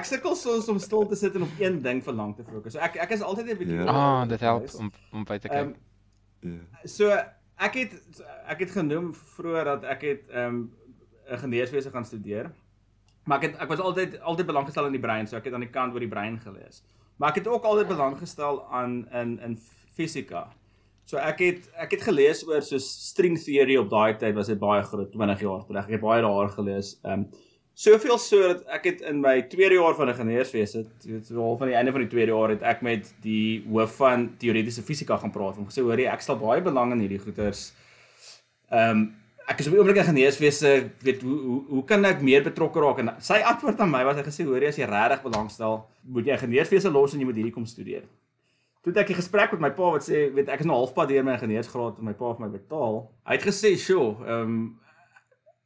[0.00, 2.72] ek sukkel soms om stil te sit en op een ding vir lank te fokus.
[2.72, 3.86] So ek ek is altyd 'n bietjie Ja.
[3.92, 5.58] Ah, dit help om om by te kyk.
[5.58, 5.74] Ehm,
[6.46, 6.60] Ja.
[6.84, 7.10] So
[7.58, 7.92] ek het
[8.46, 10.72] ek het genoem vroeër dat ek het ehm um,
[11.30, 12.52] 'n geneeswese gaan studeer.
[13.24, 15.54] Maar ek het ek was altyd altyd belang gestel in die brein, so ek het
[15.54, 16.82] aan die kant oor die brein gelees.
[17.16, 19.58] Maar ek het ook altyd belang gestel aan in in
[19.96, 20.48] fisika.
[21.06, 24.58] So ek het ek het gelees oor so string theory op daai tyd was dit
[24.58, 25.84] baie groot 20 jaar terug.
[25.86, 26.96] Ek het baie daar gelees.
[27.04, 27.28] Ehm um,
[27.76, 31.60] soveel so dat ek het in my tweede jaar van 'n geneeswese, dit so half
[31.62, 35.16] aan die einde van die tweede jaar het ek met die hoof van teoretiese fisika
[35.16, 35.56] gaan praat.
[35.56, 37.72] Hom gesê hoor jy ek stel baie belang in hierdie goeters.
[38.70, 39.14] Ehm um,
[39.46, 42.80] ek is op die oomblik in geneeswese, weet hoe hoe hoe kan ek meer betrokke
[42.80, 45.84] raak en sy antwoord aan my was hy gesê hoor jy as jy regtig belangstel,
[46.02, 48.02] moet jy geneeswese los en jy moet hierdie kom studeer.
[48.86, 51.08] Toe het ek 'n gesprek met my pa wat sê, weet ek is nou halfpad
[51.08, 53.10] deur my ingenieursgraad en my pa het my betaal.
[53.26, 54.78] Hy het gesê, "Sjoe, ehm um,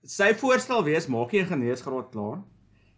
[0.03, 2.39] sy voorstel wees maak jy 'n ingenieursgraad klaar.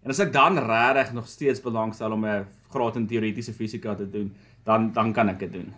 [0.05, 4.11] En as ek dan regtig nog steeds belangstel om 'n graad in teoretiese fisika te
[4.11, 4.33] doen,
[4.65, 5.75] dan dan kan ek dit doen.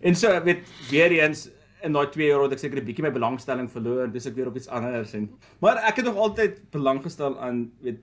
[0.00, 1.50] En so weet weer eens
[1.82, 4.46] in daai 2 jaar het ek seker 'n bietjie my belangstelling verloor, dis ek weer
[4.46, 7.98] op iets anders en maar ek het nog altyd belang gestel aan weet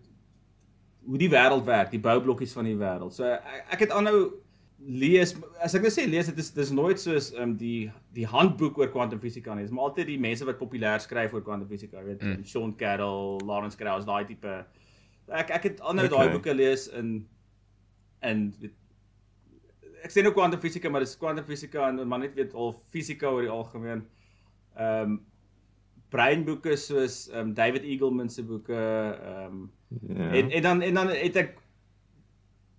[1.05, 3.13] hoe die wêreld werk, die boublokkies van die wêreld.
[3.13, 4.33] So ek, ek het aanhou
[4.77, 8.77] lees as ek nou sê lees dit is dis nooit soos um, die die handboek
[8.77, 9.65] oor kwantumfisika nie.
[9.65, 12.43] Dis maar altyd die mense wat populêr skryf oor kwantumfisika, weet mm.
[12.45, 14.59] Sean Carroll, Lawrence Krauss, daai tipe
[15.27, 16.13] ek ek het aanhou okay.
[16.13, 17.15] daai boeke lees in
[18.25, 18.51] in
[20.05, 23.53] ek sê nou kwantumfisika, maar dis kwantumfisika en man net weet al fisika oor die
[23.53, 24.05] algemeen.
[24.77, 25.17] Ehm um,
[26.13, 29.71] breinboeke soos ehm um, David Eagleman se boeke ehm um,
[30.07, 30.29] ja.
[30.39, 31.57] en en dan en dan het ek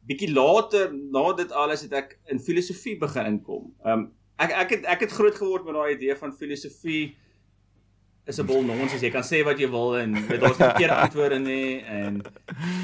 [0.09, 3.73] bietjie later na dit alles het ek in filosofie begin inkom.
[3.85, 4.07] Ehm um,
[4.39, 7.17] ek ek het ek het groot geword met daai idee van filosofie
[8.29, 10.69] is 'n bol nons as jy kan sê wat jy wil en weet daar's nie
[10.69, 12.21] verkeerde antwoorde nie en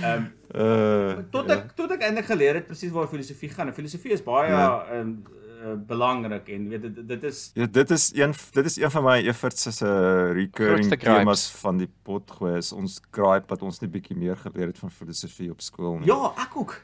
[0.03, 1.73] ehm um, uh, tot ek ja.
[1.77, 3.69] tot ek eintlik geleer het presies waar filosofie gaan.
[3.69, 4.87] En filosofie is baie ja.
[4.89, 5.01] ehm ja.
[5.01, 8.91] um, uh, belangrik en weet dit dit is Ja, dit is een dit is een
[8.91, 9.93] van my efforts se
[10.33, 14.67] recurring temas van die pot gooi is ons gripe wat ons net bietjie meer geleer
[14.73, 16.09] het van filosofie op skool nie.
[16.09, 16.81] Ja, ek ook.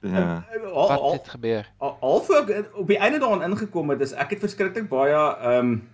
[0.00, 0.44] Ja.
[0.72, 1.70] Wat het gebeur?
[1.76, 5.58] Al, al, al op die einde daarin ingekom het is ek het verskriklik baie ehm
[5.58, 5.88] um,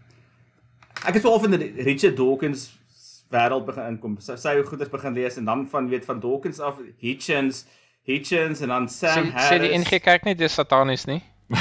[1.04, 2.68] ek het so al van die Richard Dawkins
[3.32, 4.18] wêreld begin inkom.
[4.20, 7.64] Sy sy goeders begin lees en dan van weet van Dawkins af Hitchens,
[8.02, 9.50] Hitchens en dan Sam Harris.
[9.50, 11.22] Sê die NG Kerk nie dis satanis nie.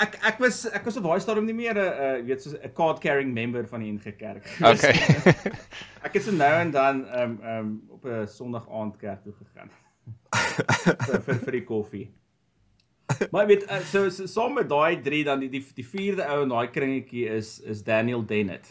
[0.00, 2.72] ek ek was ek was op daai stadium nie meer 'n uh, weet soos 'n
[2.74, 4.48] card carrying member van die NG Kerk.
[4.72, 4.96] Okay.
[6.06, 9.34] ek het so nou en dan ehm um, um, op 'n Sondag aand kerk toe
[9.36, 9.70] gegaan.
[11.26, 12.08] Vir, vir die koffie.
[13.30, 16.42] Maar weet uh, so so saam met daai 3 dan die die, die vierde ou
[16.44, 18.68] in daai kringetjie is is Daniel Dennett.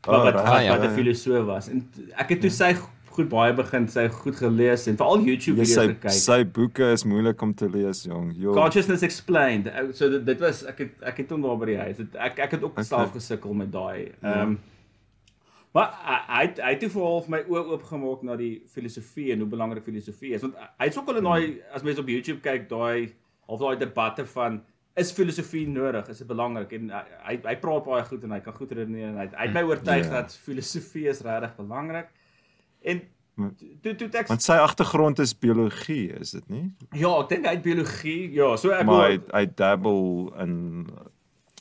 [0.00, 1.68] Wat oh, wat, wat, ah, ja, wat 'n filosoof was.
[1.68, 1.84] En
[2.16, 2.72] ek het toe sy
[3.10, 6.16] goed baie begin sy goed gelees en veral YouTube video's ja, gekyk.
[6.16, 8.30] Sy boeke is moeilik om te lees, jong.
[8.38, 8.54] Jo.
[8.56, 9.70] Consciousness Explained.
[9.98, 12.02] So dit dit was ek het ek het toe daar by die huis.
[12.14, 12.86] Ek ek het ook okay.
[12.86, 14.10] self gesukkel met daai.
[14.20, 14.34] Ja.
[14.34, 14.58] Ehm um,
[15.76, 15.92] Maar
[16.26, 20.34] hy hy het vir half my oë oopgemaak na die filosofie en hoe belangrik filosofie
[20.34, 20.42] is.
[20.42, 21.44] Want hy's ook al in daai
[21.76, 23.12] as mense op YouTube kyk, daai
[23.46, 24.60] of daai debatte van
[24.98, 26.08] is filosofie nodig?
[26.10, 26.74] Is dit belangrik?
[26.74, 26.90] En
[27.28, 29.64] hy hy praat baie goed en hy kan goed redeneer en hy hy het my
[29.68, 30.10] oortuig yeah.
[30.10, 30.24] Ja.
[30.24, 32.10] dat filosofie is regtig belangrik.
[32.82, 33.02] En
[33.84, 36.66] toe toe ek Want sy agtergrond is biologie, is dit nie?
[36.98, 38.20] Ja, ek dink hy het biologie.
[38.34, 40.58] Ja, so ek maar hy hy dabble in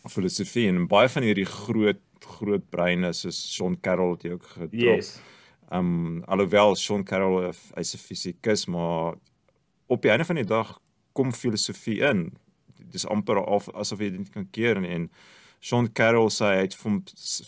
[0.10, 4.74] filosofie en baie van hierdie groot groot breine soos Sean Carroll het jy ook getrap.
[4.74, 5.20] Yes.
[5.72, 9.16] Um alhoewel Sean Carroll hy's 'n fisikus, maar
[9.88, 10.80] op die einde van die dag
[11.14, 12.32] kom filosofie in.
[12.92, 15.12] Dis amper of, asof jy dit kan keer en, en
[15.60, 17.02] Sean Carroll sê hy het van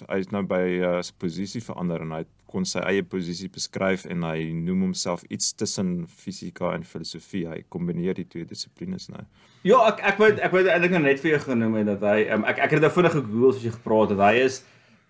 [0.10, 4.04] hy het nou by uh, sy posisie verander en hy kon sy eie posisie beskryf
[4.12, 7.46] en hy noem homself iets tussen fisika en filosofie.
[7.48, 9.24] Hy kombineer die twee dissiplines nou.
[9.68, 12.46] Ja, ek ek wou ek wou eintlik net vir jou genoem het dat hy um,
[12.50, 14.24] ek ek het nou vinnig gegoogel as jy gepraat het.
[14.26, 14.62] Hy is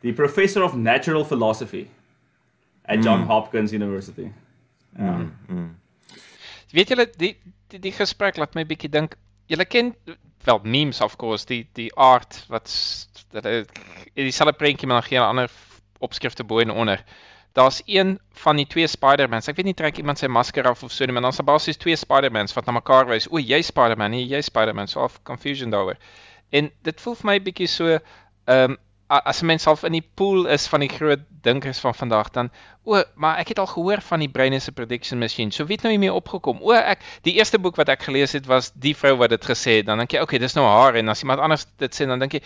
[0.05, 1.85] die professor of natural philosophy
[2.83, 3.05] at mm.
[3.05, 4.31] John Hopkins University.
[4.97, 5.15] Ja.
[5.17, 5.69] Mm, mm.
[6.75, 7.35] Weet julle die
[7.71, 9.15] die die gesprek laat my bietjie dink.
[9.51, 9.93] Julle ken
[10.43, 12.71] wel memes of course die die art wat
[13.31, 13.47] dat
[14.13, 15.51] dieselfde prentjie maar geen ander
[15.99, 17.03] opskrifte bo en onder.
[17.53, 19.49] Daar's een van die twee Spider-Mans.
[19.51, 21.77] Ek weet nie trek iemand sy masker af of so nie, maar dan's daar basies
[21.77, 23.27] twee Spider-Mans wat na mekaar wys.
[23.31, 25.99] O, jy Spider-Man, nee, jy Spider-Man, so of confusion daaroor.
[26.51, 28.79] En dit voel vir my bietjie so ehm um,
[29.11, 32.49] as 'n mens half in die pool is van die groot dinkers van vandag dan
[32.83, 35.51] o, maar ek het al gehoor van die brein is 'n prediction machine.
[35.51, 36.61] So wie het nou hiermee opgekom?
[36.61, 39.75] O, ek die eerste boek wat ek gelees het was die vrou wat dit gesê
[39.77, 39.85] het.
[39.85, 42.31] Dan dink jy, okay, dis nou haar en as iemand anders dit sê dan dink
[42.31, 42.41] jy,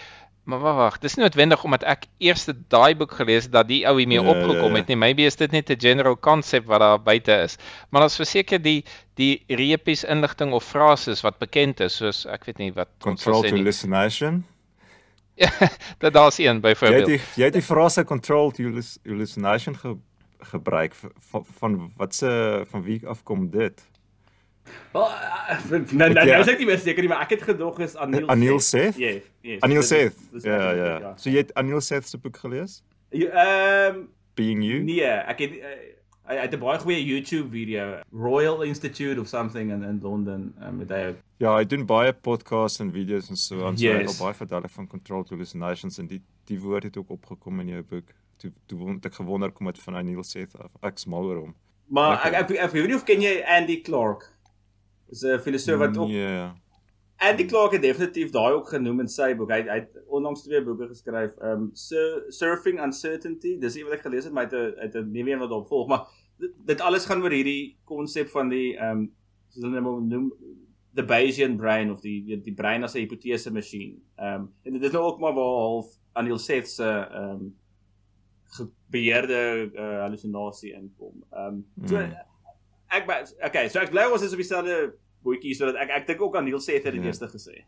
[0.45, 3.81] maar wag, wag, dis nie noodwendig omdat ek eers daai boek gelees het dat die
[3.89, 4.81] ou hiermee ja, opgekom ja.
[4.81, 4.97] het nie.
[5.01, 7.57] Maybe is dit net 'n general concept wat daar buite is.
[7.89, 8.83] Maar ons verseker die
[9.15, 13.55] die repies inligting of frases wat bekend is soos ek weet nie wat control to
[13.55, 14.43] hallucination
[15.43, 15.51] Ja,
[15.97, 17.07] dit daar's een byvoorbeeld.
[17.07, 18.57] Jy het die, jy het die frase controlled
[19.03, 19.95] hallucination ge,
[20.39, 20.93] gebruik
[21.29, 23.83] van, van wat se van wie afkom dit?
[24.91, 25.09] Wel,
[25.69, 28.27] nou nou nou sê ek nie meer seker nie, maar ek het gedog is Anil
[28.31, 28.97] Anil Seth.
[29.01, 29.11] Ja,
[29.45, 29.57] ja.
[29.67, 30.17] Anil Seth.
[30.43, 31.13] Ja, ja, ja.
[31.21, 32.81] So jy het Anil Seth se boek gelees?
[33.11, 34.81] Ehm um, Being You?
[34.83, 35.75] Nee, ek het uh,
[36.27, 40.77] hy het 'n baie goeie YouTube video, Royal Institute of something in in Londen, um,
[40.77, 43.77] met hy Ja, hy doen baie podcasts en video's en so aan.
[43.77, 43.95] So yes.
[43.95, 47.67] hy het baie vertel van control hallucinations en die die woord het ook opgekom in
[47.67, 48.13] jou boek.
[48.37, 50.71] Toe toe word ek gewonder kom dit van Neil Seth af.
[50.81, 51.55] Ek smal oor hom.
[51.87, 54.34] Maar ek, ek, ek weet nie of ken jy Andy Clark?
[55.09, 56.55] Is 'n filosoof wat ook Ja.
[57.17, 59.49] Andy Clark het definitief daai ook genoem in sy boek.
[59.49, 61.35] Hy hy het onlangs twee boeke geskryf.
[61.41, 63.57] Um Sur Surfing Uncertainty.
[63.59, 65.49] Dis een wat ek gelees het, maar hy het 'n uit 'n nuwe een wat
[65.49, 66.07] daarop volg, maar
[66.39, 69.11] dit, dit alles gaan oor hierdie konsep van die um
[69.49, 70.33] soos hulle nou noem
[70.95, 74.01] the Bayesian brain of die die, brein as 'n hipotese masjien.
[74.19, 77.55] Um en dit is nou ook maar waar half Anil Seth se um
[78.89, 81.23] beheerde uh, hallusinasie inkom.
[81.31, 82.13] Um so Hmm.
[82.95, 83.09] Ek
[83.49, 84.93] okay, so ek bly ons is op dieselfde
[85.25, 87.09] bootjie sodat ek ek dink ook aan Neil Seth het dit Ja.
[87.11, 87.63] eers gesê.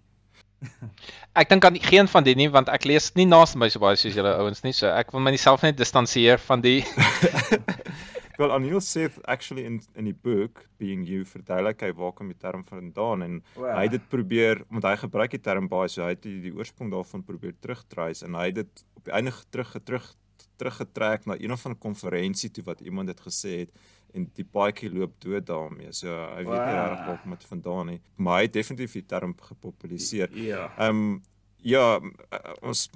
[1.38, 3.96] Ek dink aan geen van die nie want ek lees nie naaste my so baie
[4.00, 6.80] soos julle ouens nie, so ek wil myself net distansieer van die
[8.38, 12.38] Wel, Anil Seth actually in in die boek Being You verduidelik hy waar kom die
[12.42, 13.70] term vandaan en Wow.
[13.78, 16.54] hy het dit probeer want hy gebruik die term baie so hy het die, die
[16.58, 20.10] oorsprong daarvan probeer terugtrace en hy het dit op die einde terug terug
[20.58, 23.74] teruggetrek na een of ander konferensie toe wat iemand dit gesê het
[24.13, 25.91] en die paadjie loop dood daarmee.
[25.91, 26.86] So hy weet nie Wow.
[26.88, 30.30] regtig waar kom dit vandaan nie, maar hy het definitief die term gepopulariseer.
[30.38, 30.72] Ja.
[30.78, 31.22] Ehm um,
[31.62, 32.89] ja, uh, ons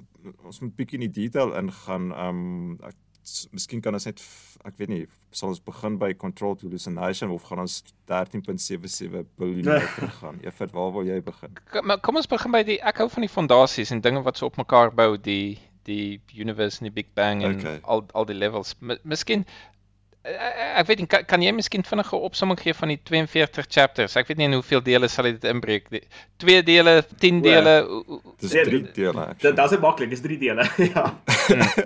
[0.44, 2.12] ons moet bietjie in die detail ingaan.
[2.12, 2.94] Ehm um, ek
[3.52, 4.20] miskien kan ons net
[4.64, 9.94] ek weet nie, sal ons begin by controlled hallucination of gaan ons 13.77 biljoen jaar
[9.94, 10.40] teruggaan?
[10.42, 11.52] Evert, waar wil jy begin?
[11.70, 14.38] Kom- maar kom ons begin by die ek hou van die fondasies en dinge wat
[14.40, 17.80] so op mekaar bou, die die universe en die Big Bang en Okay.
[17.82, 18.76] al al die levels.
[18.80, 19.71] M miskien eh,
[20.24, 24.16] ek weet nie kan, kan jy miskien vinnige opsomming gee van die 42 chapters?
[24.16, 25.88] Ek weet nie in hoeveel dele sal dit inbreek.
[25.90, 26.02] Die,
[26.38, 27.72] twee dele, 10 O, dele.
[27.88, 29.12] o- Dis Nee, drie dit- dele.
[29.12, 29.56] Dit actually.
[29.56, 30.68] dit is maklik, dis drie dele.
[30.94, 31.06] ja.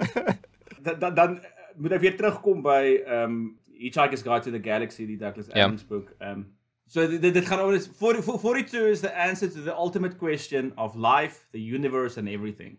[0.86, 1.44] dan, dan dan eh,
[1.76, 3.38] moet ek weer terugkom by ehm um,
[3.76, 5.64] Hitchhiker's Guide to the Galaxy, die Douglas Ja.
[5.66, 6.12] Adams boek.
[6.18, 6.44] Ehm um,
[6.88, 10.16] so dit dit- dit gaan oor is 40 42 is the answer to the ultimate
[10.16, 12.76] question of life, the universe and everything.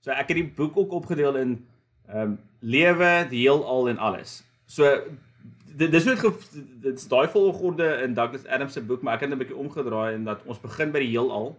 [0.00, 1.54] So ek het die boek ook opgedeel in
[2.08, 4.42] ehm um, lewe, die heelal en alles.
[4.66, 4.90] So
[5.76, 6.22] dit dis net
[6.82, 9.62] dit is daai volgorde in Douglas Adams se boek, maar ek het dit 'n bietjie
[9.64, 11.56] omgedraai en dat ons begin by die heelal,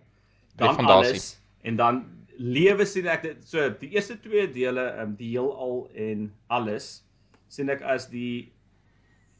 [0.55, 1.11] dan fondasie.
[1.11, 2.03] alles en dan
[2.37, 7.03] lewe sien ek dit so die eerste twee dele, um, die heelal en alles
[7.47, 8.51] sien ek as die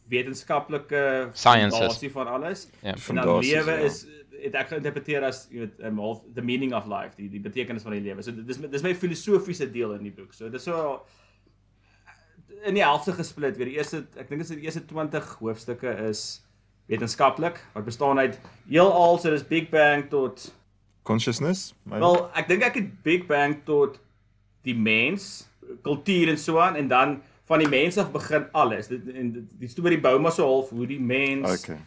[0.07, 2.67] wetenskaplike fondasie van alles.
[2.81, 2.95] Ja.
[3.09, 3.87] En dan lewe ja.
[3.89, 4.05] is
[4.45, 7.85] het ek geïnterpreteer as jy weet um, half the meaning of life, die die betekenis
[7.85, 8.23] van die lewe.
[8.25, 10.33] So dis dis my filosofiese deel in die boek.
[10.33, 11.01] So dis so
[12.65, 13.57] in die helfte gesplit.
[13.57, 16.41] Weer die eerste ek dink dit is die eerste 20 hoofstukke is
[16.89, 20.51] wetenskaplik wat bestaan uit heelal, so dis Big Bang tot
[21.05, 21.73] Consciousness?
[21.85, 23.99] My wel ek dink ek het Big Bang tot
[24.65, 25.47] die mens,
[25.85, 28.87] kultuur en so aan en dan van die mens af begin alles.
[28.89, 31.77] Dit en dit- die storie bou maar so half hoe die mens Okay.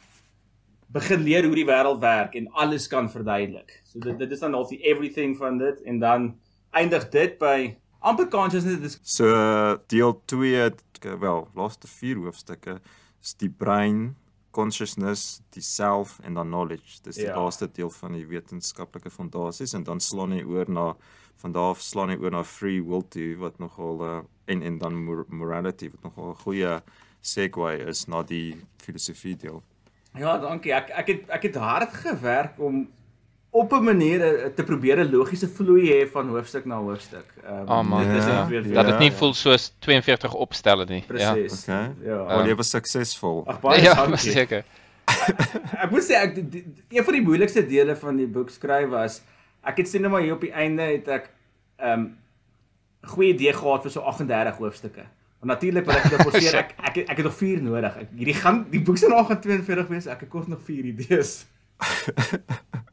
[0.93, 3.81] begin leer hoe die wêreld werk en alles kan verduidelik.
[3.85, 6.39] So dit dit is dan half die everything van dit en dan
[6.71, 10.71] eindig dit by amper consciousness dis So deel 2,
[11.21, 12.81] wel, laaste 4 hoofstukke
[13.23, 14.17] is die brein,
[14.51, 17.01] consciousness, die self en dan knowledge.
[17.03, 17.37] Dis die Ja.
[17.37, 20.95] laaste deel van die wetenskaplike fondasies en dan slaan hy oor na
[21.39, 24.79] van daar af slaan hy oor na free will toe wat nogal uh, en en
[24.79, 26.83] dan mor morality wat nogal 'n goeie
[27.21, 29.63] segue is na die filosofie deel.
[30.15, 30.73] Ja, dankie.
[30.73, 32.89] Ek ek het ek het hard gewerk om
[33.51, 37.25] op 'n manier eh, te probeer 'n logiese vloei hê van hoofstuk na hoofstuk.
[37.45, 39.17] Ehm Oh man, dit is Ja, net weer dat dit ja, nie ja.
[39.17, 41.05] voel soos 42 opstelle nie.
[41.07, 41.63] presies.
[41.63, 41.91] Okay.
[42.03, 42.25] Ja.
[42.27, 43.45] Wel jy was suksesvol.
[43.47, 44.31] Ag Ja, baie ja dankie.
[44.31, 44.65] seker.
[45.83, 48.89] Ek moet sê ek die, die, een van die moeilikste dele van die boek skryf
[48.89, 49.23] was
[49.65, 51.31] ek het sien nou maar hier op die einde het ek
[51.79, 52.17] ehm um,
[53.03, 55.01] 'n goeie idee gehad vir so 38 hoofstukke.
[55.41, 57.97] Maar natuurlik wil ek dit forceer ek ek het- ek het nog 4 nodig.
[57.97, 60.07] Ek hierdie gaan die boek se nou gaan 42 wees.
[60.07, 61.47] Ek het kos nog 4 idees.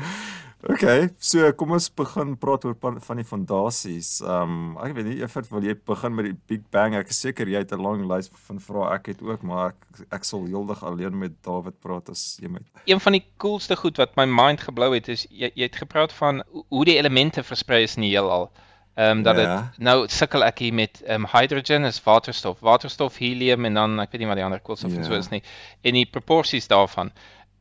[0.68, 4.16] Okay, so kom ons begin praat oor van die fondasies.
[4.24, 6.96] Ehm um, ek weet nie Evert, wil jy begin met die Big Bang?
[6.98, 8.94] Ek is seker jy het 'n lang lys van vrae.
[8.96, 12.62] Ek het ook, maar ek ek sal heeldag alleen met David praat as jy met.
[12.86, 16.12] Een van die coolste goed wat my mind geblou het is jy, jy het gepraat
[16.12, 18.50] van hoe- die elemente versprei is in die heelal.
[18.96, 19.70] Ehm um, dat dit Ja.
[19.78, 24.10] nou sukkel ek hier met ehm um, hydrogen is waterstof, waterstof, helium en dan ek
[24.12, 25.18] weet nie wat die ander koolstof en so Ja.
[25.18, 25.42] is nie.
[25.84, 27.12] En die proporsies daarvan.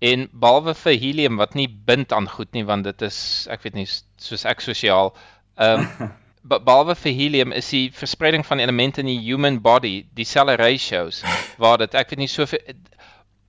[0.05, 3.17] En behalwe vir helium wat nie bind aan goed nie want dit is
[3.49, 5.13] ek weet nie soos ek sosiaal.
[5.57, 6.11] Ehm um,
[6.51, 11.23] be- behalwe vir helium is die verspreiding van elemente in die human body dieselfde ratios
[11.57, 12.61] waar dit ek weet nie soveel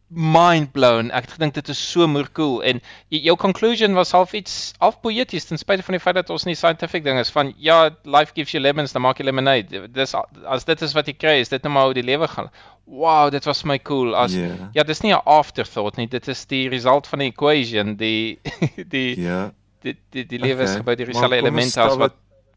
[0.08, 1.10] mind blown.
[1.10, 2.78] Ek het gedink dit is so moer cool en
[3.10, 6.54] jou conclusion was half iets half poëties ten spyte van die feit dat ons nie
[6.54, 9.82] scientific ding is van ja, life gives you lemons, dan maak jy lemonade.
[9.94, 12.50] Dis as dit is wat jy kry, is dit net maar hoe die lewe gaan.
[12.86, 14.70] Wow, dit was my cool as Ja.
[14.72, 18.38] ja, dis nie 'n afterthought nie, dit is die result van die equation, die
[18.94, 19.50] die Ja.
[19.82, 20.82] die die, die lewe is okay.
[20.82, 22.14] gebou deur dieselfde elemente as wat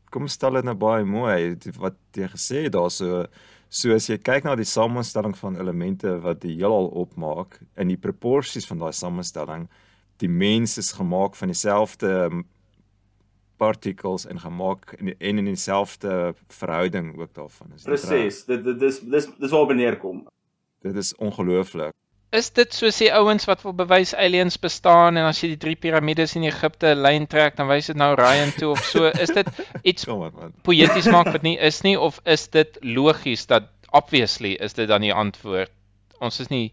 [0.10, 3.22] Kom stel dit nou baie mooi wat jy gesê het daarso.
[3.24, 3.28] So
[3.70, 8.66] as jy kyk na die samestelling van elemente wat die heelal opmaak in die proporsies
[8.66, 9.68] van daai samestelling,
[10.18, 12.44] die mens is gemaak van dieselfde
[13.60, 17.72] particles en gemaak en en in dieselfde verhouding ook daarvan.
[17.76, 17.84] Is?
[17.84, 18.46] Presies.
[18.46, 20.26] Dit dit dis dis dis waar beneer kom.
[20.82, 21.94] Dit is ongelooflik.
[22.30, 25.76] Is dit soos die ouens wat wil bewys aliens bestaan en as jy die drie
[25.76, 29.10] piramides in Egipte 'n lyn trek dan wys dit nou Ryan toe of so?
[29.10, 29.48] Is dit
[29.90, 30.06] iets
[30.62, 35.02] poëties maak wat nie is nie of is dit logies dat obviously is dit dan
[35.02, 35.72] die antwoord?
[36.22, 36.72] Ons is nie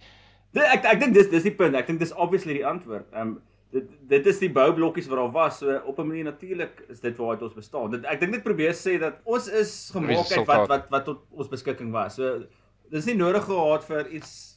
[0.52, 1.74] Dit ek ek dink dis dis die punt.
[1.74, 3.08] Ek dink dis obviously die antwoord.
[3.14, 3.38] Ehm um,
[3.72, 5.58] dit dit is die boublokkies wat daar was.
[5.58, 7.90] So op 'n manier natuurlik is dit waaruit ons bestaan.
[7.90, 11.24] Dit ek dink dit probeer sê dat ons is gemaak uit wat wat wat tot
[11.30, 12.14] ons beskikking was.
[12.14, 12.44] So
[12.90, 14.55] dis nie nodig gehad vir iets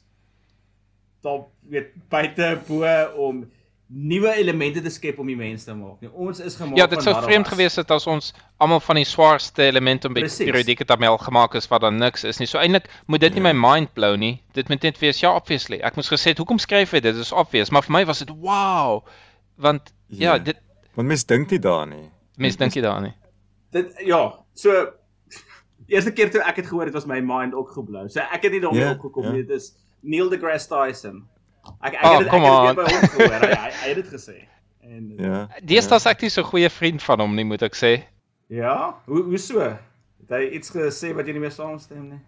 [1.21, 2.83] daar weet buite bo
[3.27, 3.45] om
[3.91, 6.01] nuwe elemente te skep om die mens te maak.
[6.01, 6.11] Nie.
[6.13, 7.53] Ons is gemaak Ja, dit van sou vreemd was.
[7.55, 11.67] gewees het as ons almal van die swaarste elemente om by periodieke tabel gemaak is
[11.67, 12.45] wat dan niks is nie.
[12.47, 14.43] So eintlik moet dit nie my mind blow nie.
[14.53, 15.79] Dit moet net wees ja, obviously.
[15.81, 17.13] Ek moes gesê het hoekom skryf hy dit?
[17.15, 19.01] Dit is obvious, maar vir my was dit wow.
[19.57, 20.37] Want ja, Ja.
[20.37, 20.61] dit
[20.93, 22.09] Want mens dink nie daaraan nie.
[22.37, 23.15] mense dink jy daaraan nie.
[23.71, 24.69] Dit ja, so
[25.89, 28.07] eerste keer toe ek dit gehoor het was my mind ook geblou.
[28.09, 29.31] So ek het nie daarmee Ja, opgekom ja.
[29.31, 29.43] nie.
[29.45, 29.73] Dit is
[30.03, 31.27] Neil deGrasse Tyson.
[31.83, 33.39] Ek ek Oh, het ek het dit by hom gehoor.
[33.41, 34.37] Hy, hy, hy het dit gesê.
[34.83, 35.47] En Ja.
[35.63, 38.03] Deesdae is ek nie so goeie vriend van hom nie, moet ek sê.
[38.49, 39.59] ja, hoe hoe so?
[39.59, 42.19] Het hy iets gesê wat jy nie meer saamstem nie?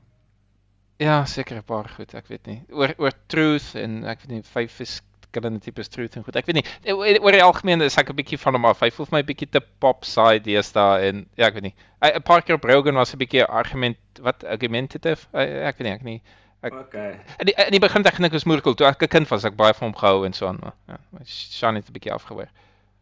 [1.00, 2.62] Ja, seker 'n paar goed, ek weet nie.
[2.72, 6.36] Oor oor truth en ek weet nie vyf verskillende tipes truth en goed.
[6.36, 6.94] Ek weet nie.
[6.94, 8.80] Oor die algemeen is ek 'n bietjie van hom af.
[8.82, 11.76] Hy voel vir my bietjie te pop side deesdae en ja, ek weet nie.
[12.04, 15.26] 'n Paar keer op Rogan was 'n bietjie argument wat argumentative.
[15.34, 16.22] Ek weet nie, ek nie.
[16.62, 17.20] Ek- Okay.
[17.40, 19.56] In die, in die begin dink ek is moeilik toe ek 'n kind was, ek
[19.58, 22.50] baie van hom gehou en so aan, maar ja, Sean het 'n bietjie afgeweer.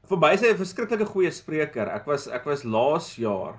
[0.08, 1.88] Vir my is hy 'n verskriklike goeie spreker.
[1.88, 3.56] Ek was ek was laas jaar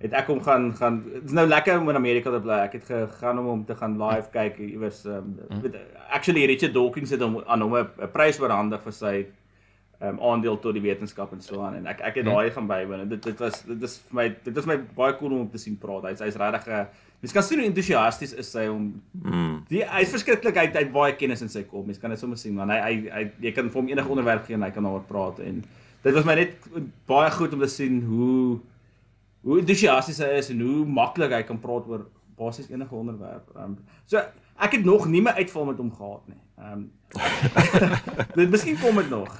[0.00, 2.58] het ek hom gaan gaan dit's nou lekker om in Amerika te bly.
[2.64, 5.76] Ek het gegaan om hom te gaan live kyk iewers um, weet
[6.10, 9.26] actually Richard Dawkins het hom aan hom 'n prys oorhandig vir sy
[10.02, 13.00] um, aandeel tot die wetenskap en so aan en ek ek het daai gaan bywoon
[13.00, 15.50] en dit dit was dit is vir my dit was my baie cool om hom
[15.50, 16.02] te sien praat.
[16.02, 16.86] Hy's hy's regtig 'n
[17.22, 19.60] mens kan sien hoe entoesiasties is hy om Mm.
[19.70, 21.86] Die hy's verskriklik hy het, hy het baie kennis in sy kop.
[21.86, 22.72] Mens kan dit sommer sien man.
[22.72, 25.38] Hy hy, hy jy kan vir hom enige onderwerp gee en hy kan daaroor praat
[25.44, 25.62] en
[26.02, 26.66] dit was my net
[27.06, 28.58] baie goed om te sien hoe
[29.42, 32.06] hoe entoesiasties hy is en hoe maklik hy kan praat oor
[32.38, 33.48] basies enige onderwerp.
[33.58, 33.76] Um,
[34.10, 34.22] so
[34.62, 36.42] ek het nog nie my uitval met hom gehad nie.
[36.58, 36.90] Ehm um,
[38.38, 39.34] dit miskien kom dit nog.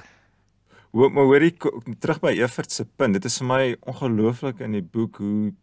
[0.93, 1.55] Hoe maar hoorie
[1.99, 3.17] terug by Evert se punt.
[3.17, 5.53] Dit is vir my ongelooflik in die boek hoe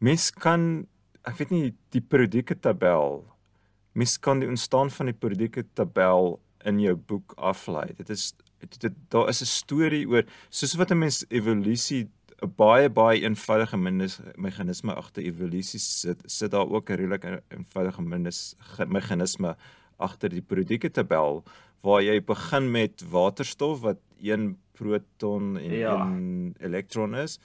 [0.00, 0.86] mens kan
[1.28, 3.22] ek weet nie die periodieke tabel.
[3.92, 7.92] Mens kan die ontstaan van die periodieke tabel in jou boek aflei.
[7.98, 12.08] Dit is dit, dit daar is 'n storie oor soos wat 'n mens evolusie
[12.42, 13.76] 'n baie baie eenvoudige
[14.36, 18.02] meganisme agter evolusie sit, sit daar ook 'n redelike eenvoudige
[18.86, 19.56] meganisme
[19.98, 21.44] agter die periodieke tabel
[21.82, 26.06] waar jy begin met waterstof wat 1 proton en Ja.
[26.06, 27.38] 1 elektron is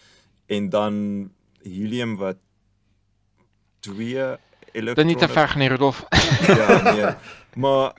[0.47, 1.32] en dan
[1.63, 2.38] helium wat
[3.80, 4.38] 2
[4.71, 6.03] elektrone Dit nie te ver gaan nie, Rudolf.
[6.47, 7.13] ja, nee.
[7.55, 7.95] Maar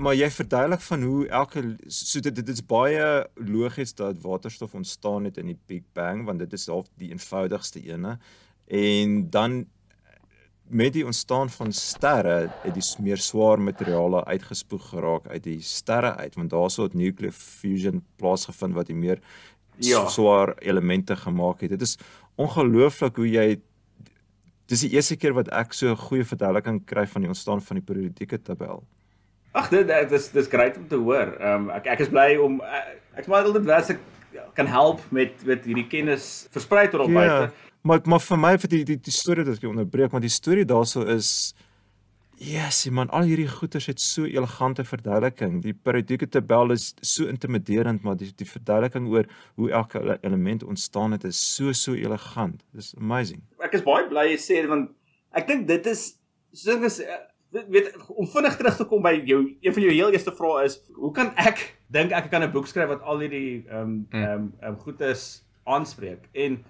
[0.00, 5.26] maar jy verduidelik van hoe elke so dit dit is baie logies dat waterstof ontstaan
[5.28, 8.16] het in die Big Bang want dit is half die eenvoudigste ene.
[8.66, 9.66] En dan
[10.70, 16.14] met die ontstaan van sterre het die meer swaar materiale uitgespoeg geraak uit die sterre
[16.16, 19.18] uit want daarso het nuclear fusion plaasgevind wat die meer
[19.76, 20.06] ja.
[20.08, 21.70] swaar elemente gemaak het.
[21.70, 21.98] Dit is
[22.34, 23.60] ongelooflik hoe jy
[24.70, 27.80] dis die eerste keer wat ek so 'n goeie verduideliking kry van die ontstaan van
[27.80, 28.84] die periodieke tabel.
[29.52, 31.34] Ag dit dit is dis great om te hoor.
[31.40, 33.98] Ehm um, ek ek is bly om ek, ek maar altyd bly as ek
[34.54, 37.52] kan help met met hierdie kennis versprei tot op Ja, buite.
[37.82, 40.64] maar maar vir my vir die die, die storie dat ek onderbreek, maar die storie
[40.64, 41.54] daarso is
[42.40, 45.58] Yes, man, al hierdie goeters het so elegante verduideliking.
[45.60, 49.26] Die periodieke tabel is so intimiderend, maar die die verduideliking oor
[49.60, 52.62] hoe elke ele- element ontstaan het is so so elegant.
[52.72, 53.42] Dis amazing.
[53.60, 54.88] ek is baie bly jy sê dit, want
[55.36, 56.06] ek dink dit is
[56.56, 56.96] soos ek is
[57.68, 60.80] weet om vinnig terug te kom by jou een van jou heel eerste vrae is
[60.96, 61.60] hoe kan ek
[61.92, 65.44] dink ek kan 'n boek skryf wat al hierdie ehm um, ehm um, um, goedes
[65.68, 66.62] aanspreek en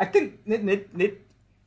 [0.00, 1.20] ek dink net net net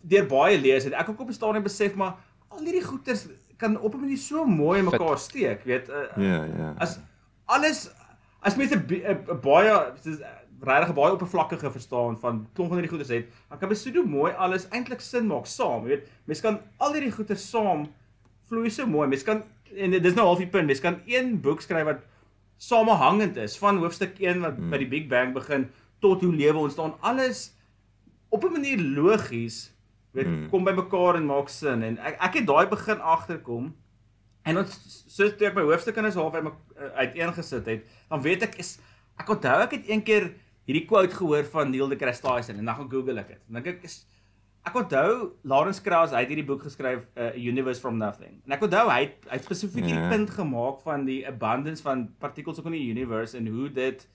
[0.03, 2.17] deur baie lees het ek ook op 'n stadium besef maar
[2.49, 3.27] al hierdie goeders
[3.57, 6.73] kan op 'n manier so mooi mekaar steek weet uh, Ja, ja.
[6.77, 6.99] as
[7.45, 7.89] alles
[8.41, 10.19] as mense 'n baie soos
[10.61, 14.67] regtig baie oppervlakkige verstaan van klomp van hierdie goeders het, dan kan besoedo mooi alles
[14.69, 16.07] eintlik sin maak saam, jy weet.
[16.25, 17.87] Mense kan al hierdie goeders saam
[18.49, 19.07] vloei so mooi.
[19.07, 19.43] Mense kan
[19.75, 21.99] en dis nou half die punt, mense kan een boek skryf wat
[22.57, 24.69] samehangend is van hoofstuk 1 wat Hmm.
[24.69, 25.69] by die Big Bang begin
[25.99, 26.93] tot hoe lewe ontstaan.
[27.01, 27.53] Alles
[28.29, 29.71] op 'n manier logies
[30.17, 30.47] Dit hmm.
[30.49, 33.69] kom bymekaar en maak sin en ek ek het daai begin agterkom.
[34.47, 34.75] En ons
[35.11, 36.51] soos toe ek my hoofstuk in is half eh,
[37.03, 38.77] uiteengesit het, dan weet ek is
[39.19, 40.29] ek onthou ek het een keer
[40.67, 43.41] hierdie quote gehoor van Neil deGrasse Tyson en dan gaan Google ek dit.
[43.47, 44.01] Dan dink ek is
[44.67, 45.11] ek onthou
[45.47, 48.41] Lawrence Krauss, hy het hierdie boek geskryf uh, Universe from Nothing.
[48.47, 49.93] En ek onthou hy het hy het spesifiek yeah.
[49.93, 50.13] hierdie ja.
[50.15, 54.07] punt gemaak van die abundance van partikels in die universe en hoe dit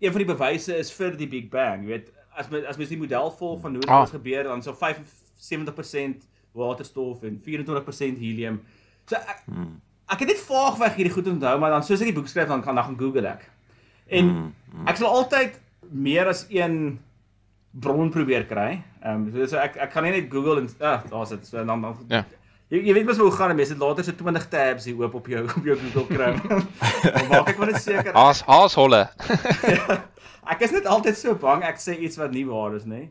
[0.00, 1.84] een van die bewyse is vir die Big Bang.
[1.84, 4.06] Jy weet, as mens as mens die model volg van hoe dit oh.
[4.08, 5.00] gebeur, dan sou 5
[5.40, 8.60] 70% waterstof en 24% helium.
[9.08, 9.78] So ek hmm.
[10.10, 12.64] ek het net vaagweg hierdie goed onthou, maar dan soos ek die boek skryf dan
[12.64, 13.46] kan dan gaan Google ek.
[14.10, 14.50] En hmm.
[14.72, 14.90] Hmm.
[14.90, 15.60] ek sal altyd
[15.90, 16.98] meer as een
[17.70, 18.82] bron probeer kry.
[19.02, 21.46] Ehm um, so, so ek ek gaan nie net Google en ah, daar's dit.
[21.46, 22.24] So dan dan ja.
[22.70, 25.26] Jy, jy weet mos hoe gaan mense dit later so 20 tabs hier oop op
[25.30, 26.66] jou op jou Google Chrome.
[27.32, 28.12] maak ek maar net seker.
[28.14, 29.00] Haas haas holle.
[29.74, 29.96] ja,
[30.54, 33.08] ek is net altyd so bang ek sê iets wat nie waar is nie.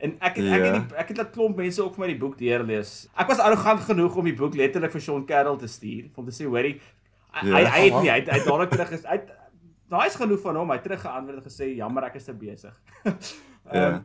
[0.00, 0.78] En ek het, ek het Ja.
[0.78, 3.08] die, ek het laat klomp mense ook vir my die boek deurlees.
[3.20, 6.32] Ek was arrogant genoeg om die boek letterlik vir Sean Carroll te stuur, om te
[6.32, 6.80] sê hoorie,
[7.32, 7.56] hy Ja.
[7.56, 9.28] hy hy het nie hy het, hy het dadelik terug is het
[9.90, 12.74] daai is genoeg van hom, hy terug geantwoord en gesê jammer ek is te besig.
[13.70, 14.02] Ehm Ja.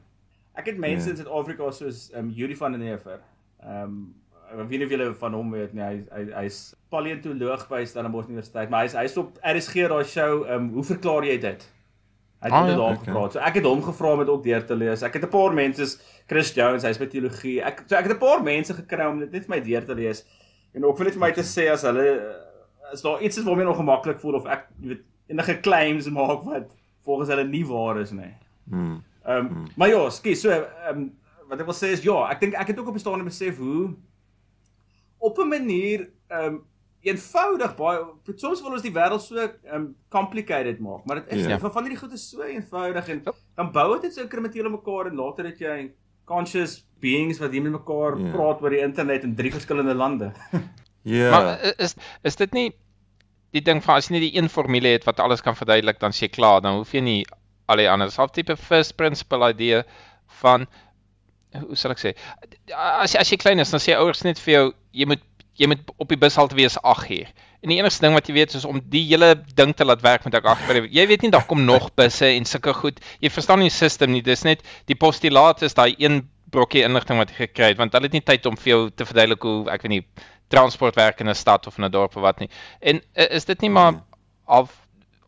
[0.58, 1.12] ek het mense Ja.
[1.16, 3.20] in Suid-Afrika soos ehm um, Yuri van der Neever.
[3.64, 4.16] Ehm um,
[4.52, 5.82] ek weet nie of julle van hom weet nie.
[5.84, 10.54] Hy hy hy's paleontoloog by Stellenbosch Universiteit, maar hy's hy's op RSG daai show ehm
[10.68, 11.66] um, hoe verklaar jy dit?
[12.46, 12.76] Hy het Ah, ah, ja.
[12.76, 13.06] daaroor Okay.
[13.06, 13.32] gepraat.
[13.34, 15.02] So ek het hom gevra om dit ook deur te lees.
[15.02, 17.62] Ek het 'n paar mense Chris Jones, hy's by teologie.
[17.66, 19.96] Ek so ek het 'n paar mense gekry om dit net vir my deur te
[19.96, 20.24] lees
[20.76, 23.44] en ook vir net vir my te sê as hulle eh, as daar iets is
[23.44, 26.70] waarmee hulle ongemaklik voel of ek weet enige claims maak wat
[27.04, 28.34] volgens hulle nie waar is nie.
[28.70, 29.04] Hmm.
[29.26, 31.12] Ehm um, maar ja, skie, so ehm um,
[31.50, 33.58] wat ek wil sê is ja, ek dink ek het ook op 'n stadium besef
[33.58, 33.96] hoe
[35.20, 36.64] op 'n manier ehm um,
[37.06, 38.00] eenvoudig baie
[38.42, 39.38] soms wil ons die wêreld so
[39.74, 41.50] um, complicated maak, maar dit is Ja.
[41.56, 41.60] yeah.
[41.62, 43.22] van van hierdie goed is so eenvoudig en
[43.56, 45.92] dan bou dit net so inkrementeel op mekaar en later het jy
[46.26, 48.32] conscious beings wat hier met mekaar Ja.
[48.34, 50.32] praat oor die internet in drie verskillende lande.
[51.06, 51.30] Ja.
[51.32, 51.94] Maar i- is
[52.24, 52.72] is dit nie
[53.54, 56.12] die ding van as jy net die een formule het wat alles kan verduidelik dan
[56.12, 57.26] s'jy klaar, dan hoef jy nie
[57.70, 59.84] al die ander self tipe first principle idee
[60.42, 60.66] van
[61.56, 62.16] hoe sal ek sê
[62.74, 65.22] as as jy klein is dan sê ouers net vir jou jy moet
[65.56, 67.28] jy moet op die bushalte wees 8 uur.
[67.64, 70.24] En die enigste ding wat jy weet is om die hele ding te laat werk
[70.26, 70.88] met ek 8 uur.
[70.92, 73.00] Jy weet nie daar kom nog busse en sulke goed.
[73.20, 74.22] Jy verstaan nie die system nie.
[74.22, 78.06] Dis net die postulaat is daai een brokkie inligting wat jy gekry het want hulle
[78.06, 80.04] het nie tyd om vir jou te verduidelik hoe ek weet nie
[80.54, 82.50] transport werk in 'n stad of in 'n dorp of wat nie.
[82.80, 84.04] En uh, is dit nie maar
[84.46, 84.70] af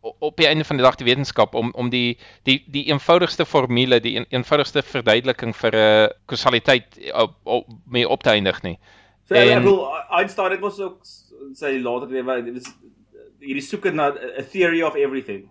[0.00, 3.44] o- op die einde van die dag die wetenskap om om die die die eenvoudigste
[3.44, 8.62] formule, die een, eenvoudigste verduideliking vir 'n uh, kausaliteit op, op mee op te eindig
[8.62, 8.78] nie.
[9.28, 9.82] So en, En- ek bedoel
[10.18, 10.98] Einstein het mos ook
[11.54, 12.60] sy later lewe
[13.40, 15.48] hierdie soeke na 'n theory of everything.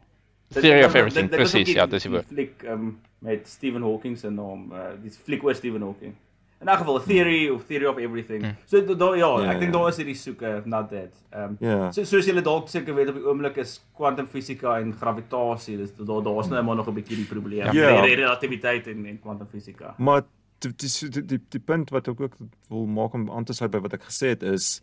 [0.53, 2.25] Theory of everything, presies, ja, dis die woord.
[2.27, 6.13] Fliek um, met Stephen Hawking se naam, uh, die fliek oor Stephen Hawking.
[6.61, 8.41] In elk geval, theory of theory of everything.
[8.43, 8.55] Hmm.
[8.65, 9.79] So da, da, ja, Ja, ek dink ja.
[9.79, 11.13] daar is hierdie soeke na dit.
[11.31, 11.91] Ehm um, Ja.
[11.91, 16.23] so soos julle dalk seker weet op die oomblik is kwantumfisika en gravitasie, dis daar
[16.23, 17.65] daar's nou maar nog 'n bietjie die probleem.
[17.73, 17.89] Ja.
[17.89, 18.01] Ja.
[18.01, 19.93] Relativiteit en en kwantumfisika.
[19.97, 20.23] Maar
[20.59, 22.37] die die die die, punt wat ek ook
[22.69, 24.81] wil maak om aan te sluit by wat ek gesê het is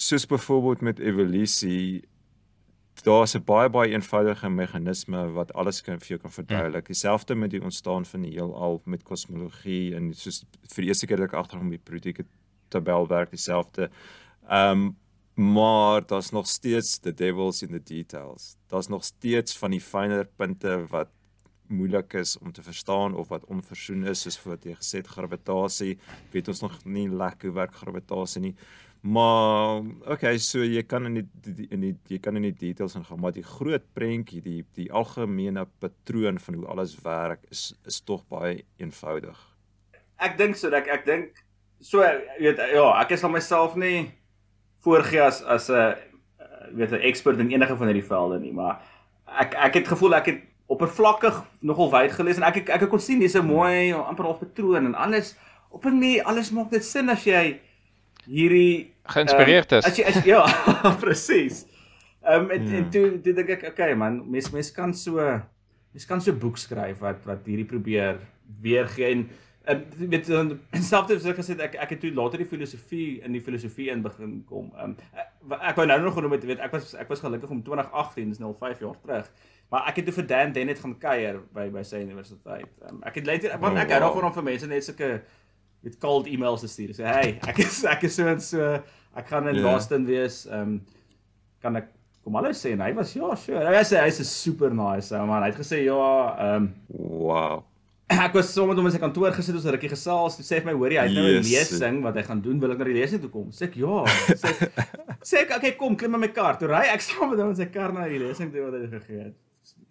[0.00, 2.02] soos byvoorbeeld met evolusie
[3.04, 6.86] daar's 'n baie baie eenvoudige meganisme wat alles kan vir jou kan verduidelik.
[6.86, 10.44] Dieselfde met die ontstaan van die heelal met kosmologie en soos
[10.74, 12.24] vir die eerste keer dat ek agterkom die periodieke
[12.68, 13.90] tabel werk dieselfde.
[14.48, 14.96] Ehm um,
[15.34, 18.56] maar daar's nog steeds the devils in the details.
[18.68, 21.08] Daar's nog steeds van die fynere punte wat
[21.70, 25.96] moeilik is om te verstaan of wat onversoen is soos wat jy gesê het gravitasie
[26.34, 28.54] weet ons nog nie lekker hoe werk gravitasie nie.
[29.00, 29.80] Maar
[30.12, 33.32] okay so jy kan in die, in die jy kan in die details ingaan maar
[33.32, 38.60] die groot prentjie die die algemene patroon van hoe alles werk is is tog baie
[38.82, 39.38] eenvoudig.
[40.20, 41.40] Ek dink so ek ek dink
[41.80, 42.04] so
[42.38, 44.10] weet ja, ek is van myself nie
[44.84, 45.94] voorgee as as 'n uh,
[46.76, 48.82] weet 'n ekspert in enige van hierdie velde nie, maar
[49.26, 53.02] ek ek het gevoel ek het oppervlakkig nogal wyd gelees en ek ek, ek kon
[53.02, 55.34] sien dis 'n mooi amper half patroon en alles
[55.70, 57.58] op 'n manier alles maak dit sin as jy
[58.26, 59.84] hierdie Geïnspireerd is.
[59.88, 60.44] As jy as, ja,
[61.00, 61.64] presies.
[62.22, 62.76] Ehm um, en, Ja.
[62.78, 65.16] en toe toe dink ek okay man, mens mens kan so
[65.92, 68.20] mens kan so boek skryf wat wat hierdie probeer
[68.62, 69.28] weergee en
[69.70, 73.32] en weet dan selfs as ek gesê ek ek het toe later die filosofie in
[73.32, 74.70] die filosofie in begin kom.
[74.76, 77.50] Ehm um, ek, ek wou nou nog genoem het weet ek was ek was gelukkig
[77.50, 79.30] om 2018 dis nou al 5 jaar terug.
[79.70, 82.66] Maar ek het toe vir Dan Dennett gaan kuier by by sy universiteit.
[82.88, 84.08] Um, ek het later want Oh, ek hou wow.
[84.08, 85.10] daarvan om vir mense net sulke
[85.82, 86.90] met cold emails te stuur.
[86.98, 88.60] Sê hey, ek is ek is so en so
[89.16, 89.62] ek gaan in Ja.
[89.62, 90.46] Boston wees.
[90.50, 90.80] Ehm um,
[91.62, 91.88] kan ek
[92.24, 93.62] kom hallo sê en hy was ja, sure.
[93.64, 95.42] Hy sê hy's 'n super nice ou man.
[95.42, 97.62] Hy het gesê ja, ehm um, wow
[98.26, 100.34] ek was sommer met hom in sy kantoor gesit ons 'n rukkie gesels.
[100.36, 102.40] Toe sê hy vir my, "Hoor jy, hy het nou 'n lesing wat hy gaan
[102.42, 102.58] doen.
[102.60, 104.02] Wil ek na die lesing toe kom?" Sê ek, "Ja."
[104.34, 104.58] Sê ek,
[105.30, 107.56] sê ek, "Okay, kom, klim in my kar." Toe ry ek saam met hom in
[107.56, 109.34] sy kar na die lesing toe wat hy gegee het.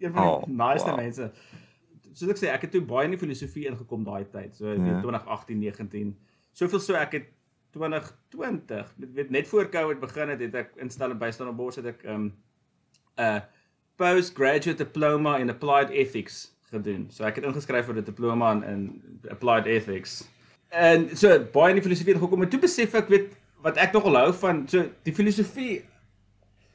[0.00, 0.96] Een van die Oh, nice wow.
[0.96, 1.30] mense.
[2.12, 4.56] Soos ek sê, ek het toe baie in die filosofie ingekom daai tyd.
[4.56, 4.74] So Ja.
[4.74, 5.00] ja.
[5.04, 6.16] 2018, 19.
[6.52, 7.28] Soveel so ek het
[7.76, 11.76] 2020, met, met net voor Covid begin het, het ek in Stellenbosch staan op bos
[11.76, 12.32] het ek 'n um,
[13.18, 13.42] 'n
[13.96, 17.06] postgraduate diploma in applied ethics gedoen.
[17.10, 20.28] So ek het ingeskryf vir 'n diploma in, in applied ethics.
[20.70, 24.16] En so baie in die filosofie gekom en toe besef ek weet wat ek nogal
[24.16, 25.84] hou van so die filosofie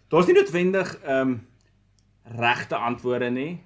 [0.10, 1.48] daar's nie noodwendig ehm um,
[2.26, 3.60] regte antwoorde nie.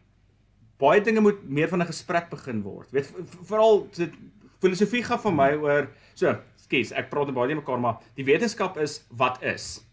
[0.80, 2.92] Baie dinge moet meer van 'n gesprek begin word.
[2.92, 4.08] Weet veral so,
[4.60, 8.78] filosofie gaan vir my oor so, skus, ek praat net baie mekaar maar die wetenskap
[8.78, 9.86] is wat is.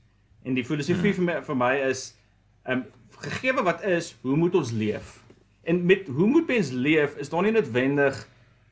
[0.45, 2.15] En die filosofie vir my vir my is
[2.67, 2.85] ehm um,
[3.17, 5.23] gegeewe wat is, hoe moet ons leef?
[5.65, 8.29] En met hoe moet mens leef is daar nie noodwendig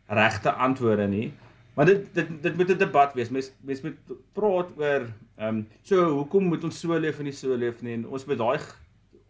[0.07, 1.33] regte antwoorde nie.
[1.75, 3.31] Maar dit dit dit moet 'n debat wees.
[3.31, 3.97] Mens mens moet
[4.33, 7.95] praat oor ehm um, so hoekom moet ons so leef en nie so leef nie
[7.95, 8.59] en ons moet daai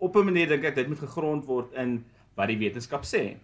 [0.04, 2.04] op 'n manier dink ek dit moet gegrond word in
[2.36, 3.36] wat die wetenskap sê.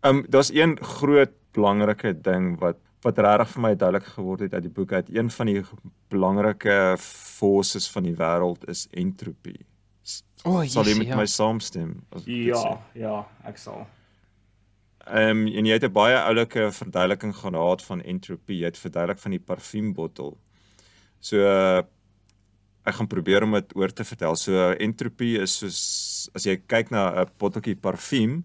[0.00, 4.54] Ehm um, daar's een groot belangrike ding wat wat regtig vir my duidelik geword het
[4.54, 5.08] uit die boek uit.
[5.08, 5.62] Een van die
[6.12, 9.64] belangrike forces van die wêreld is entropie.
[10.44, 11.16] O, Sal jy met ja.
[11.16, 11.94] my saamstem?
[12.24, 13.86] Ja, ja, ek sal.
[15.06, 18.58] Ehm um, en jy het 'n baie oulike verduideliking gehad van entropie.
[18.58, 20.36] Jy het verduidelik van die parfuumbottel.
[21.20, 21.82] So uh,
[22.90, 24.36] ek gaan probeer om dit oor te vertel.
[24.36, 25.80] So entropie is soos
[26.36, 28.44] as jy kyk na 'n botteltjie parfuum.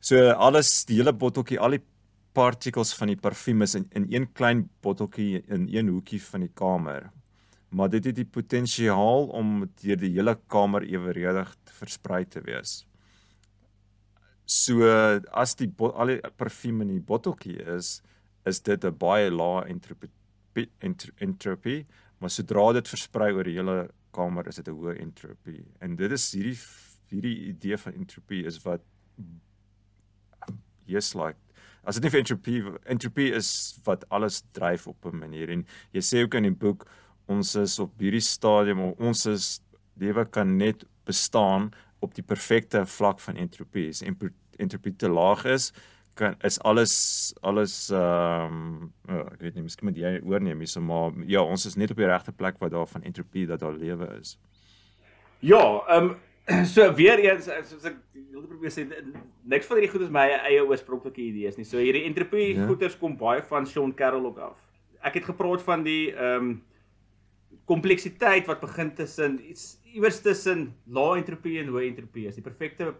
[0.00, 1.84] So alles die hele botteltjie, al die
[2.36, 6.52] particles van die parfuum is in in een klein botteltjie in een hoekie van die
[6.54, 7.10] kamer.
[7.70, 12.84] Maar dit het die potensiaal om deur die hele kamer eweredig versprei te wees.
[14.46, 14.86] So
[15.32, 18.02] as die al die parfuum in die botteltjie is,
[18.46, 20.10] is dit 'n baie lae entropie
[20.80, 21.86] entro- entropie,
[22.18, 25.64] maar sodra dit versprei oor die hele kamer is dit 'n hoë entropie.
[25.80, 26.58] En dit is hierdie
[27.10, 28.82] hierdie idee van entropie is wat
[30.86, 31.38] yes like
[31.84, 36.00] as dit nie vir entropie entropie is wat alles dryf op 'n manier en jy
[36.00, 36.86] sê ook in die boek
[37.28, 39.60] ons is op hierdie stadium ons is
[39.98, 41.70] lewe kan net bestaan
[42.04, 43.88] op die perfekte vlak van entropie.
[43.88, 45.72] As empo- entropie te laag is,
[46.16, 46.94] kan is alles
[47.40, 51.66] alles ehm um, oh, ek weet nie, miskien moet jy oorneem hierso maar ja, ons
[51.68, 54.36] is net op die regte plek waar daar van entropie dat daar lewe is.
[55.44, 56.16] Ja, ehm um,
[56.74, 58.86] so weer eens soos ek wilde probeer sê
[59.50, 61.66] niks van hierdie goed is my eie oorspronklike idees nie.
[61.66, 62.60] So hierdie entropie Ja.
[62.62, 62.70] ja.
[62.70, 64.56] goeters kom baie van Sean Carroll ook af.
[65.02, 66.56] Ek het gepraat van die ehm um,
[67.66, 72.92] kompleksiteit wat begin tussen iets iewers tussen lae entropie en hoë entropie is die perfekte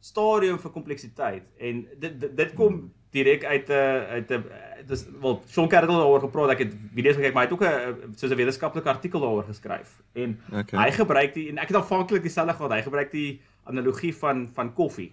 [0.00, 3.72] stadium vir kompleksiteit en dit dit, dit kom direk uit 'n
[4.16, 4.44] uit 'n
[4.86, 7.64] dis wel Sean Carroll het daaroor gepraat ek het video's gekyk maar hy het ook
[7.66, 10.84] 'n soos 'n wetenskaplike artikel daaroor geskryf en Okay.
[10.84, 14.72] hy gebruik die en ek het aanvanklik dieselfde gehad hy gebruik die analogie van van
[14.74, 15.12] koffie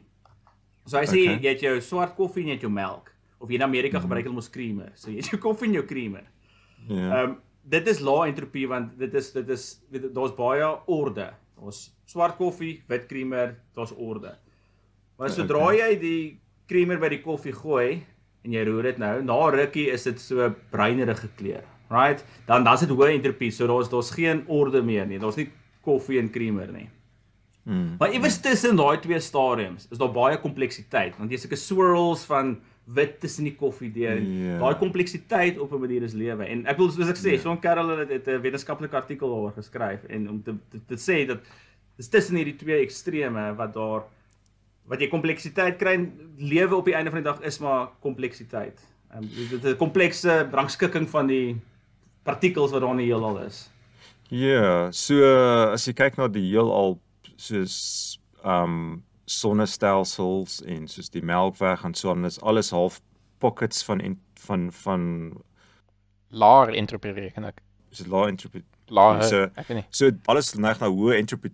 [0.86, 1.40] so hy sê Okay.
[1.42, 4.02] jy het jou swart koffie en jy het jou melk of jy in Amerika Mhm.
[4.08, 6.24] gebruik hulle mos creamer so jy het jou koffie en jou creamer
[6.88, 6.96] Ja.
[7.24, 9.82] Ehm um, dit is lae entropie want dit is dit is
[10.14, 11.34] daar's baie orde.
[11.60, 14.38] Daar's swart koffie, wit creamer, daar's orde.
[15.18, 15.78] Maar sodra Okay.
[15.80, 18.04] jy die creamer by die koffie gooi
[18.44, 21.64] en jy roer dit nou, na rukkie is dit so bruinerige kleur.
[21.90, 22.24] Right?
[22.48, 25.20] Dan dan's dit hoë entropie, so daar's daar's geen orde meer nie.
[25.20, 25.50] Daar's nie
[25.86, 26.90] koffie en creamer nie.
[27.66, 27.96] Hmm.
[28.00, 32.60] Maar iewers tussen daai twee stadiums is daar baie kompleksiteit want jy sulke swirls van
[32.86, 34.20] wit tussen die koffie deur.
[34.22, 34.60] Ja.
[34.62, 36.46] Daai kompleksiteit op 'n manier is lewe.
[36.46, 40.04] En ek wil soos ek sê, Sean Carroll het, het 'n wetenskaplike artikel daaroor geskryf
[40.10, 41.40] en om te te, te sê dat
[41.98, 44.04] dis tussen hierdie twee extreme wat daar
[44.88, 48.80] wat jy kompleksiteit kry en lewe op die einde van die dag is maar kompleksiteit.
[49.12, 51.56] Ehm um, dit is 'n komplekse rangskikking van die
[52.24, 53.70] partikels wat daar in die heelal is.
[54.30, 55.22] Ja, so
[55.72, 57.00] as jy kyk na die heelal
[57.38, 63.02] soos um sonnestelsels en soos die Melkweg en so aan, is alles half
[63.40, 65.42] pockets van en, van van
[66.30, 67.62] Laer entropie reken ek.
[67.92, 68.64] is lae entropie.
[68.88, 69.50] Laer, So-.
[69.90, 71.52] So alles neig na hoë entropie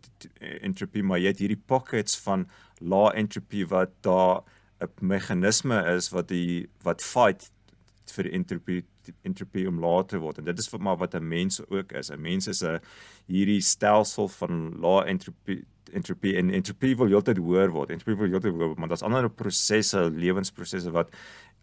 [0.61, 2.47] entropie, maar jy het hierdie pockets van
[2.81, 4.43] lae entropie wat daar
[4.81, 7.51] 'n meganisme is wat die wat fight
[8.11, 8.83] vir entropie
[9.25, 12.11] entropie om laer te word en dit is wat maar wat 'n mens ook is.
[12.11, 12.79] 'n Mens is 'n
[13.27, 17.89] hierdie stelsel van lae entropie entropie en entropie wil heeltyd hoër word.
[17.89, 21.09] Entropie wil heeltyd hoër word, maar daar's ander prosesse, lewensprosesse wat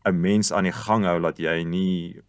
[0.05, 2.23] 'n mens aan die gang hou dat jy nie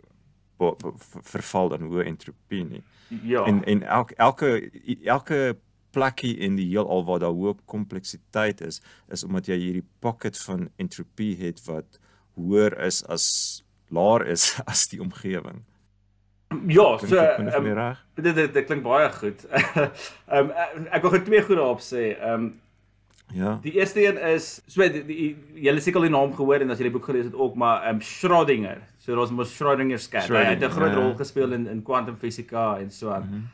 [1.23, 2.83] verval dan hoë entropie nie.
[3.23, 3.45] Ja.
[3.45, 4.71] En en elke elke
[5.03, 5.57] elke
[5.91, 8.81] plekkie in die heelal waar daar hoë kompleksiteit is,
[9.11, 11.99] is omdat jy hierdie pocket van entropie het wat
[12.37, 13.25] hoër is as
[13.89, 15.65] laer is as die omgewing.
[16.65, 17.75] Ja, Klink so um,
[18.17, 19.45] dit, dit dit klink baie goed.
[19.53, 22.15] Ehm um, ek wil gou twee goed daarop sê.
[22.17, 22.49] Ehm um,
[23.33, 23.59] Ja.
[23.61, 26.87] Die eerste een is so die julle seker al die naam gehoor en as jy
[26.87, 28.81] die boek gelees het ook maar ehm um, Schrödinger.
[28.97, 30.29] So daar's mos Schrödinger's kat.
[30.29, 30.97] Hy het 'n Schrödinger, groot ja.
[30.97, 33.27] rol gespeel in in kwantumfisika en so aan.
[33.29, 33.45] Mhm.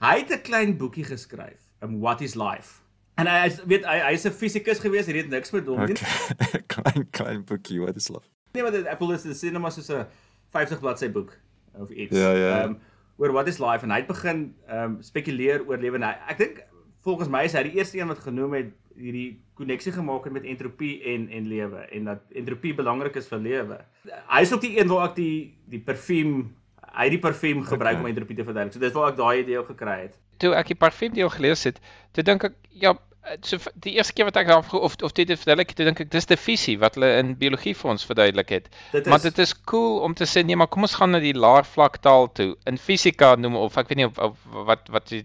[0.00, 2.80] Hy het 'n klein boekie geskryf, um, What is Life?
[3.18, 5.96] En hy hy weet hy hy's 'n fisikus gewees, hy het niks met hom nie.
[5.96, 6.62] Okay.
[6.74, 8.28] klein klein boekie, wat is lief.
[8.54, 10.06] Nee, maar dit dit is cinema soos 'n
[10.54, 11.32] 50 bladsy boek
[11.74, 12.16] of iets.
[12.16, 12.62] Ja, ja.
[12.62, 12.78] Ehm
[13.18, 16.14] oor what is life en hy het begin ehm um, spekuleer oor lewe en hy,
[16.30, 16.60] ek dink
[17.02, 20.46] volgens my is hy die eerste een wat genoem het hierdie koneksie gemaak het met
[20.46, 23.80] entropie en en lewe en dat entropie belangrik is vir lewe.
[24.06, 26.54] Hy is ook die een waar ek die die parfuum
[26.94, 28.04] hy het die parfuum gebruik Okay.
[28.04, 28.74] om entropie te verduidelik.
[28.74, 30.18] So dis waar ek daai idee ook gekry het.
[30.38, 31.80] Toe ek die parfuum deel gelees het,
[32.12, 32.94] toe dink ek ja,
[33.42, 36.00] so die eerste keer wat ek daarop ge- of of dit het verduidelik, toe dink
[36.00, 38.68] ek dis die fisie wat hulle in biologie vir ons verduidelik het.
[38.92, 41.18] Dit Maar is dit is cool om te sê nee, maar kom ons gaan na
[41.20, 42.56] die laer vlak taal toe.
[42.66, 44.36] In fisika noem of ek weet nie of, of
[44.66, 45.24] wat wat die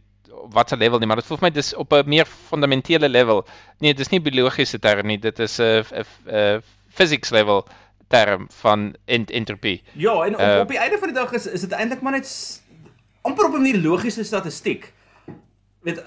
[0.51, 3.45] wat se level nie, maar dit voel vir my dis op 'n meer fundamentele level.
[3.79, 6.59] Nee, dis nie biologiese term nie, dit is 'n uh, 'n uh,
[6.89, 7.65] physics level
[8.09, 9.81] term van ent entropie.
[9.93, 12.11] Ja, en op, Uh, op die einde van die dag is is dit eintlik maar
[12.11, 12.61] net
[13.21, 14.91] amper op 'n manier logiese statistiek.
[15.83, 16.03] Weet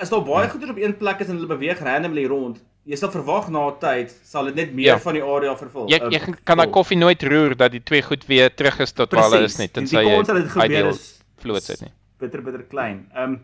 [0.00, 3.10] as daar baie goeder op een plek is en hulle beweeg randomly rond, jy sal
[3.10, 4.98] verwag na 'n tyd sal dit net meer Ja.
[4.98, 5.88] van die area vervul.
[5.90, 8.92] Jy uh, jy kan daai koffie nooit roer dat die twee goed weer terug is
[8.92, 11.22] tot waar hulle is nie, Die- tensy die kans dat dit jy gebeur ideal is
[11.36, 11.92] fluid sit nie.
[12.18, 13.08] bitter bitter klein.
[13.14, 13.40] Ehm um,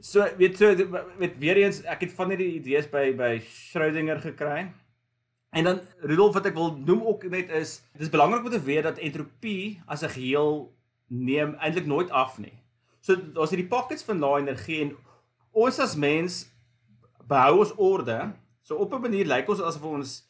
[0.00, 0.74] so weet so
[1.18, 4.68] weet weer eens ek het van hierdie idees by by Schrödinger gekry.
[5.52, 8.82] En dan Rudolf wat ek wil noem ook net is dis belangrik om te weet
[8.82, 10.70] dat entropie as 'n geheel
[11.08, 12.52] neem eintlik nooit af nie.
[13.00, 14.96] So daar's hierdie pockets van lae energie en
[15.52, 16.46] ons as mens
[17.28, 18.32] behou ons orde.
[18.62, 20.22] So op 'n manier lyk ons asof ons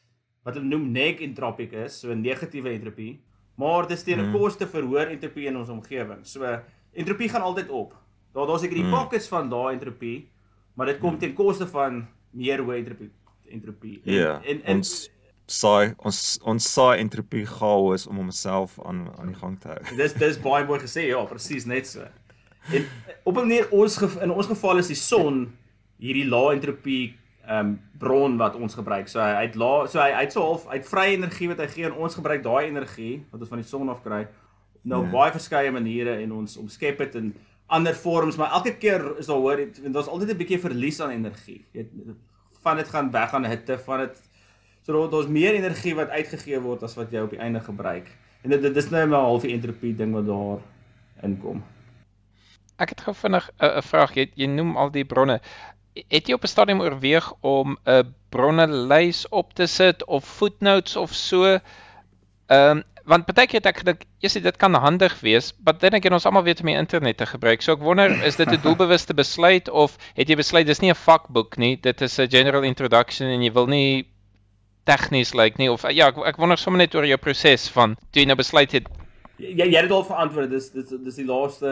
[0.44, 3.18] wat hulle noem neg entropiek is, so 'n negatiewe entropie,
[3.56, 4.32] maar dis teen 'n Hmm.
[4.38, 6.24] koste vir hoër entropie in ons omgewing.
[6.26, 6.60] So
[6.94, 7.94] entropie gaan altyd op.
[8.34, 8.90] Daar daar's ek die Hmm.
[8.90, 10.28] pockets van lae entropie,
[10.76, 13.10] maar dit kom ten koste van meer hoë entropie
[13.50, 14.00] entropie.
[14.04, 14.40] En, Ja.
[14.44, 15.10] en, en Ons
[15.46, 19.96] saai ons ons saai entropie chaos om homself aan aan die gang te hou.
[19.96, 22.06] Dis dis baie mooi gesê, ja, presies net so.
[22.72, 22.84] En
[23.24, 25.52] op 'n manier ons in ons geval is die son
[25.98, 27.16] hierdie lae entropie
[27.48, 29.08] ehm um, bron wat ons gebruik.
[29.08, 31.84] So hy het la so hy het so half het vrye energie wat hy gee
[31.84, 34.26] en ons gebruik daai energie wat ons van die son af kry
[34.82, 35.12] nou op Ja.
[35.12, 37.34] baie verskeie maniere en ons omskep dit in
[37.66, 41.10] ander vorms, maar elke keer is daar hoor dit daar's altyd 'n bietjie verlies aan
[41.10, 41.64] energie.
[41.72, 42.16] Jy weet
[42.62, 44.22] van dit gaan weg aan hitte, van dit
[44.82, 48.06] so daar daar's meer energie wat uitgegee word as wat jy op die einde gebruik.
[48.42, 50.60] En dit dit is nou maar 'n halfie entropie ding wat daar
[51.22, 51.62] inkom.
[52.78, 54.14] Ek het gou vinnig 'n 'n vraag.
[54.14, 55.40] Jy jy noem al die bronne.
[56.08, 61.14] Het jy op 'n stadium oorweeg om 'n bronnelys op te sit of footnotes of
[61.14, 61.44] so?
[62.46, 65.96] Ehm um, want baie keer het ek gedink, eers dit kan handig wees, maar dan
[65.96, 67.62] ek ons almal weet om die internet te gebruik.
[67.62, 70.94] So ek wonder, is dit 'n doelbewuste besluit of het jy besluit dis nie 'n
[70.94, 74.06] vakboek nie, dit is 'n general introduction en jy wil nie
[74.84, 77.96] tegnies lyk like nie of ja, ek, ek wonder sommer net oor jou proses van
[78.12, 78.86] toe jy nou besluit het
[79.38, 80.50] Jy jy het dit al verantwoord.
[80.50, 81.70] Dis dis dis die laaste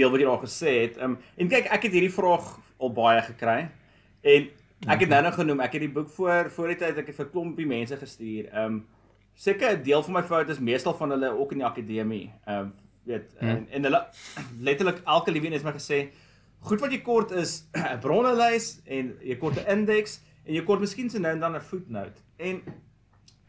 [0.00, 0.96] deel wat jy daar gesê het.
[0.98, 2.48] Ehm um, en kyk, ek het hierdie vraag
[2.80, 3.58] al baie gekry.
[4.22, 4.48] En
[4.88, 7.16] ek het nou nog genoem, ek het die boek voor voor die tyd ek het
[7.20, 8.48] vir klompie mense gestuur.
[8.52, 8.86] Ehm um,
[9.34, 12.32] seker 'n deel van my fout is meestal van hulle ook in die akademie.
[12.46, 12.72] Ehm um,
[13.04, 13.48] weet Hmm.
[13.48, 14.00] en, en hulle
[14.60, 16.08] letterlik elke liewe een het my gesê
[16.60, 20.80] goed wat jy kort is 'n bronnelys en jy kort 'n indeks en jy kort
[20.80, 22.20] miskien so nou en dan 'n footnote.
[22.36, 22.62] En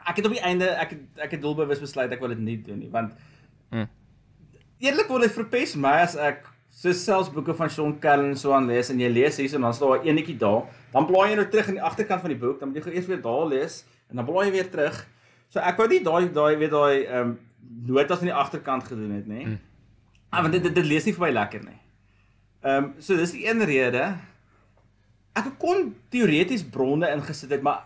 [0.06, 2.62] ek het op die einde ek het ek het doelbewus besluit ek wil dit nie
[2.62, 3.12] doen nie want
[3.70, 3.88] Hmm.
[4.82, 8.50] Eerlik word dit verpes my as ek so selfs boeke van Sean Cullen en so
[8.56, 11.36] aan lees en jy lees hier en dan staan daar eenetjie daar, dan blaai jy
[11.38, 13.76] nou terug in die agterkant van die boek, dan moet jy eers weer daar lees
[14.10, 14.98] en dan blaai jy weer terug.
[15.54, 17.38] So ek wou nie daai daai weet daai ehm um,
[17.86, 19.44] notas aan die agterkant gedoen het nê.
[19.44, 19.60] Hmm.
[20.32, 21.78] Ah, want dit, dit dit lees nie vir my lekker nie.
[22.66, 24.08] Ehm um, so dis die een rede.
[25.38, 27.84] Ek kon teoreties bronne ingesit het, maar,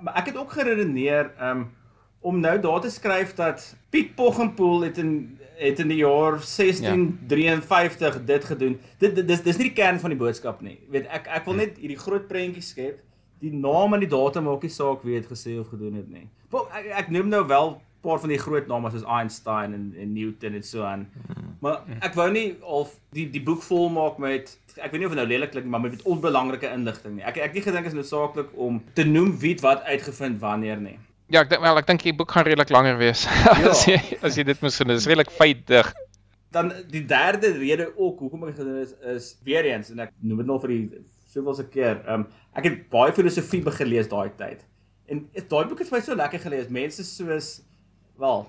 [0.00, 1.72] maar ek het ook geredeneer ehm um,
[2.24, 5.10] om nou daar te skryf dat Piet Poggenpoel het in
[5.56, 8.20] het in die jaar 1653 ja.
[8.26, 8.80] dit gedoen.
[8.98, 10.78] Dit, dit dis dis nie die kern van die boodskap nie.
[10.86, 13.00] Jy weet ek ek wil net hierdie groot prentjie skep.
[13.44, 16.28] Die naam en die datum maak nie saak wie het gesê of gedoen het nie.
[16.54, 19.94] Maar ek, ek noem nou wel 'n paar van die groot name soos Einstein en,
[19.96, 21.08] en Newton en so aan.
[21.60, 25.14] Maar ek wou nie al die die boek vol maak met ek weet nie of
[25.14, 27.24] dit nou lelik klink maar met onbelangrike inligting nie.
[27.24, 30.98] Ek ek nie gedink is noodsaaklik om te noem wie wat uitgevind wanneer nie.
[31.32, 33.54] Ja, ek dink wel, ek dink die boek gaan redelik langer wees Ja.
[33.70, 34.88] as jy as jy dit moet doen.
[34.92, 35.92] Dit is redelik feitdig.
[36.54, 40.38] dan die derde rede ook hoekom ek gedoen is is weer eens en ek noem
[40.38, 41.00] dit nog vir die
[41.32, 41.96] soveelste keer.
[42.06, 44.60] Ehm um, ek het baie filosofie begin lees daai tyd.
[45.10, 46.68] En daai boek het vir my so lekker gelees.
[46.70, 47.48] Mense soos
[48.20, 48.46] wel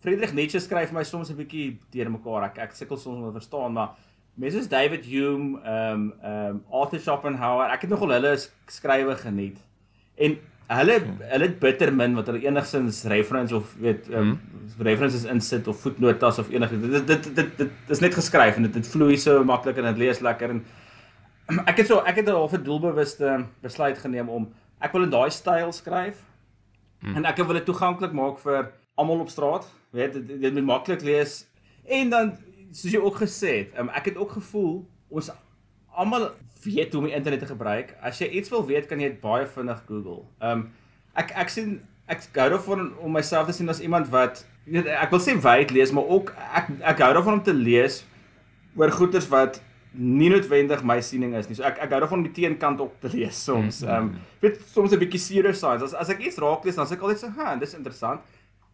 [0.00, 2.44] Friedrich Nietzsche skryf my soms 'n bietjie deurmekaar.
[2.52, 3.96] Ek ek sukkel soms om te verstaan, maar
[4.36, 8.36] mense soos David Hume, ehm um, ehm um, Arthur Schopenhauer, ek het nogal hulle
[8.68, 9.58] skrywe geniet.
[10.16, 10.38] En
[10.70, 14.84] hulle hulle het bitter min wat hulle enigsins reference of weet um, hmm.
[14.86, 16.82] references insit of voetnotas of enigiets.
[16.82, 19.90] Dit dit dit dit, dit is net geskryf en dit dit vloei so maklik en
[19.90, 20.62] dit lees lekker en
[21.70, 24.48] ek het so ek het 'n half 'n doelbewuste besluit geneem om
[24.80, 26.22] ek wil in daai styl skryf.
[27.00, 27.16] Hmm.
[27.16, 29.66] En ek wil dit toeganklik maak vir almal op straat.
[29.90, 31.46] Weet dit, dit moet maklik lees
[31.84, 32.36] en dan
[32.70, 35.30] soos jy ook gesê het, um, ek het ook gevoel ons
[35.94, 36.30] almal
[36.64, 37.94] weet hoe om die internet te gebruik.
[38.02, 40.24] As jy iets wil weet, kan jy dit baie vinnig Google.
[40.44, 40.68] Um
[41.18, 41.80] ek ek sien
[42.10, 45.72] ek gou daarvan om myself te sien as iemand wat weet ek wil sê wyd
[45.74, 48.04] lees, maar ook ek ek hou daarvan om te lees
[48.78, 49.60] oor goeters wat
[49.92, 51.56] nie noodwendig my siening is nie.
[51.58, 53.82] So ek ek hou daarvan om die teenkant op te lees soms.
[53.82, 54.12] Um
[54.42, 55.82] weet soms 'n bietjie serious science.
[55.82, 58.20] As as ek iets raak lees, dan sê ek altyd so, "Ha, dis interessant."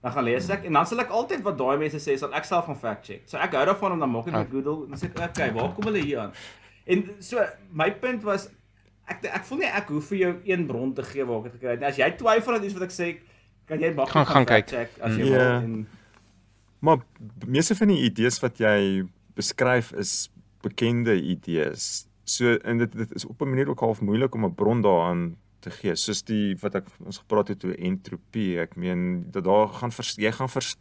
[0.03, 2.45] dan gaan lees ek en dan sal ek altyd wat daai mense sê sal ek
[2.45, 3.23] self gaan fact check.
[3.27, 5.49] So ek hou daarvan om dan maak ek met Google en dan sê ek okay,
[5.57, 6.33] waar kom hulle hier aan?
[6.87, 8.49] En so my punt was
[9.11, 11.61] ek ek voel nie ek hoef vir jou een bron te gee waar ek dit
[11.61, 11.83] gekry het.
[11.83, 13.09] As jy twyfel aan iets wat ek sê,
[13.67, 15.39] kan jy maklik gaan, gaan kyk check as jy yeah.
[15.39, 15.87] wil en
[16.87, 17.01] maar
[17.47, 19.07] meeste van die idees wat jy
[19.37, 20.29] beskryf is
[20.63, 22.07] bekende idees.
[22.29, 25.37] So en dit dit is op 'n manier ook half moeilik om 'n bron daaraan
[25.67, 28.59] te gee soos die wat ek ons gepraat het oor entropie.
[28.63, 30.73] Ek meen dat daar gaan vers, jy gaan vers,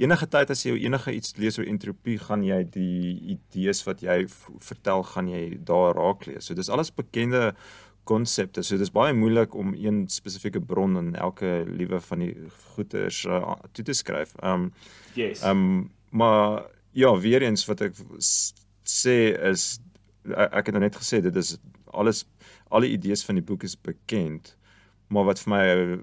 [0.00, 4.24] enige tyd as jy enige iets lees oor entropie gaan jy die idees wat jy
[4.66, 6.48] vertel gaan jy daar raak lees.
[6.48, 7.52] So dis alles bekende
[8.08, 8.64] konsepte.
[8.66, 12.34] So dis baie moeilik om een spesifieke bron in elke liewe van die
[12.74, 14.34] goeters uh, toe te skryf.
[14.42, 14.72] Um
[15.14, 15.44] yes.
[15.46, 17.96] um maar ja weer eens wat ek
[18.84, 19.16] sê
[19.48, 19.78] is
[20.28, 21.56] ek het nou net gesê dit is
[21.92, 22.24] alles
[22.72, 24.54] alle idees van die boek is bekend.
[25.12, 25.96] Maar wat vir my uh,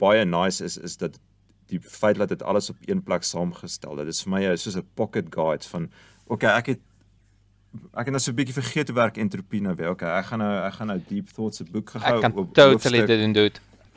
[0.00, 1.18] baie nice is is dat
[1.72, 3.96] die feit dat dit alles op een plek saamgestel.
[4.02, 5.88] Dit is vir my uh, soos 'n pocket guide van
[6.26, 6.82] okay, ek het
[7.94, 9.90] ek het nou so 'n bietjie vergeet hoe werk entropie nou weer.
[9.90, 12.52] Okay, ek gaan nou ek gaan nou deep thoughts se boek gehou op Ek kan
[12.52, 13.50] totally dit doen.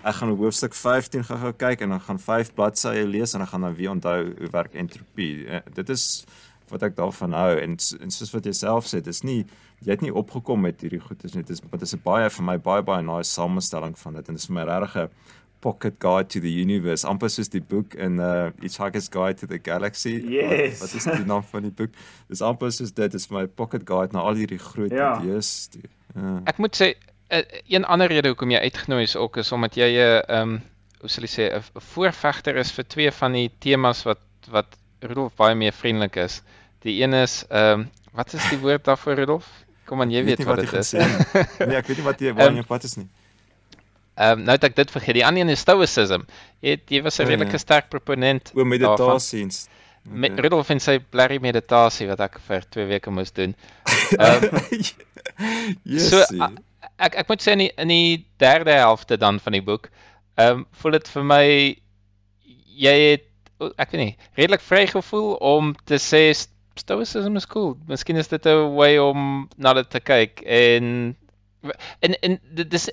[0.04, 3.48] Ek gaan op hoofstuk 15 gou-gou kyk en dan gaan 5 bladsye lees en dan
[3.48, 5.46] gaan dan weer onthou hoe werk entropie.
[5.46, 6.26] Uh, dit is
[6.70, 9.46] wat ek daarvan hou en en soos wat jy self sê, dis nie
[9.86, 11.44] jy het nie opgekom met hierdie goedes nie.
[11.44, 14.34] Dit is dit is 'n baie vir my baie baie nice samestelling van dit en
[14.34, 15.10] dit is vir my regtig 'n
[15.60, 17.08] pocket guide to the universe.
[17.08, 20.22] amper soos die boek in uh Hitchhiker's Guide to the Galaxy.
[20.22, 20.80] Yes.
[20.80, 21.92] Wat, wat is die naam van die boek?
[22.30, 25.22] Dis amper soos dit is my pocket guide na al hierdie groot ja.
[25.22, 25.70] idees.
[25.74, 25.84] Die,
[26.16, 26.40] uh.
[26.46, 26.94] Ek moet sê
[27.32, 30.60] uh, een ander rede hoekom jy uitgenooi is ook is omdat jy 'n uh, um
[31.02, 35.36] hoe sal ek sê 'n voorvegter is vir twee van die temas wat wat Rudolf
[35.38, 36.42] baie meer vriendelik is.
[36.82, 39.67] Die een is um, wat is die woord daarvoor Rudolf?
[39.88, 40.92] Kom aan, jy weet, weet wat dit is.
[40.98, 43.08] nee, ek weet nie wat jy waar um, jy pad is nie.
[44.18, 45.20] Ehm um, nou dat ek dit vergeet.
[45.20, 46.26] Die ander een is stoicism.
[46.66, 47.64] Jy jy was 'n ja, redelike ja.
[47.64, 49.46] sterk proponent oor meditasie.
[49.46, 50.20] Okay.
[50.24, 53.56] Met Rudolf en sy blerry meditasie wat ek vir 2 weke moes doen.
[54.18, 54.60] Ehm um,
[55.84, 56.24] yes, so,
[56.98, 59.90] ek ek moet sê in die, in die derde helfte dan van die boek,
[60.36, 61.44] ehm um, voel dit vir my
[62.78, 63.28] jy het
[63.78, 66.30] ek weet nie, redelik vry gevoel om te sê
[66.78, 67.78] stoicism is cool.
[67.88, 71.16] Miskien is dit 'n way om na dit te kyk en
[72.00, 72.90] en en dit is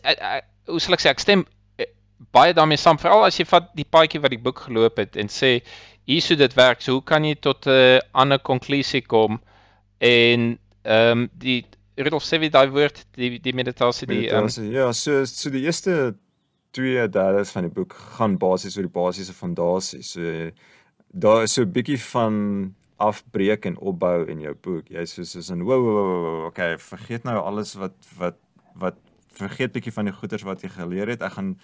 [0.66, 1.44] hoe sal ek sê ek stem
[2.32, 5.28] baie daarmee saam veral as jy vat die paadjie wat die boek geloop het en
[5.28, 5.60] sê
[6.08, 6.82] hier sou dit werk.
[6.82, 9.40] So hoe kan jy tot 'n ander konklusie kom
[9.98, 11.64] en ehm um, die
[11.96, 15.64] Rudolf sê wie daai woord die die meditasie die meditasie, um, ja, so so die
[15.64, 16.14] eerste
[16.74, 20.02] twee derde van die boek gaan basies oor die basiese fondasie.
[20.02, 20.50] So
[21.12, 24.90] daar is so 'n bietjie van afbreek en opbou in jou boek.
[24.90, 28.38] Jy sê soos in wow, wow, wow okay, vergeet nou alles wat wat
[28.78, 29.00] wat
[29.34, 31.22] vergeet bietjie van die goeders wat jy geleer het.
[31.22, 31.54] Ek gaan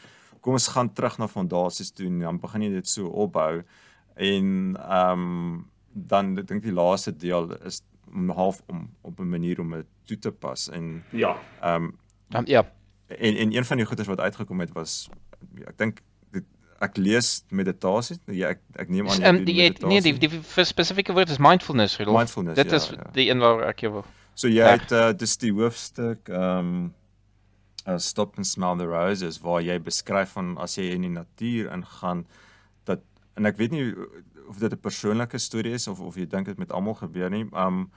[0.40, 3.62] kom ons gaan terug na fondasies toe en dan begin jy dit so opbou.
[4.16, 7.80] En ehm um, dan ek dink die laaste deel is
[8.14, 11.36] om half om op 'n manier om dit toe te pas en ja.
[11.62, 11.90] Ehm
[12.30, 12.64] um, ja
[13.18, 15.08] en en een van die goeders wat uitgekom het was
[15.66, 16.00] ek dink
[16.80, 21.14] ek lees meditasie ja ek ek neem aan jy um, het nee die die spesifieke
[21.16, 22.18] woord is mindfulness Rudolf.
[22.18, 23.10] mindfulness dit ja, is ja.
[23.16, 24.04] die een waar ek jou
[24.34, 24.74] so jy ja.
[24.76, 26.88] het uh, dis die hoofstuk ehm um,
[27.88, 31.72] uh, stop and smell the roses waar jy beskryf van as jy in die natuur
[31.72, 32.26] ingaan
[32.88, 33.04] dat
[33.36, 33.88] en ek weet nie
[34.50, 37.44] of dit 'n persoonlike storie is of of jy dink dit met almal gebeur nie
[37.44, 37.90] ehm um,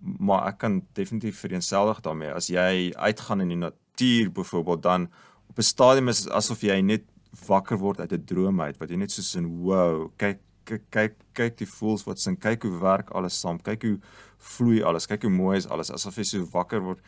[0.00, 5.10] maar ek kan definitief vereenselwig daarmee as jy uitgaan in die natuur natuur byvoorbeeld dan
[5.48, 7.02] op 'n stadium is asof jy net
[7.46, 11.16] wakker word uit 'n droom uit wat jy net soos in wow kyk kyk kyk
[11.34, 13.98] kyk die voels wat sing, kyk hoe werk alles saam, kyk hoe
[14.38, 17.00] vloei alles, kyk hoe mooi is alles asof jy so wakker word.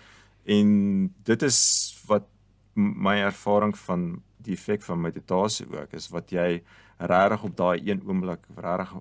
[0.44, 1.58] En dit is
[2.08, 2.26] wat
[2.74, 6.62] my ervaring van die effek van meditasie ook is wat jy
[6.98, 8.94] regtig op daai een oomblik regtig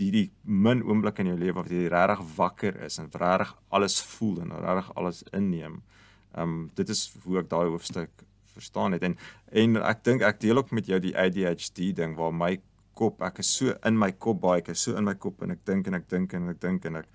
[0.00, 4.40] hierdie min oomblik in jou lewe waar jy regtig wakker is en regtig alles voel
[4.44, 5.80] en regtig alles inneem.
[6.34, 8.10] Ehm um, dit is hoe ek daai hoofstuk
[8.54, 9.16] verstaan het en
[9.52, 12.56] en ek dink ek deel ook met jou die ADHD ding waar my
[12.94, 15.56] kop ek is so in my kop baie ek is so in my kop en
[15.56, 17.10] ek dink en ek dink en ek dink en ek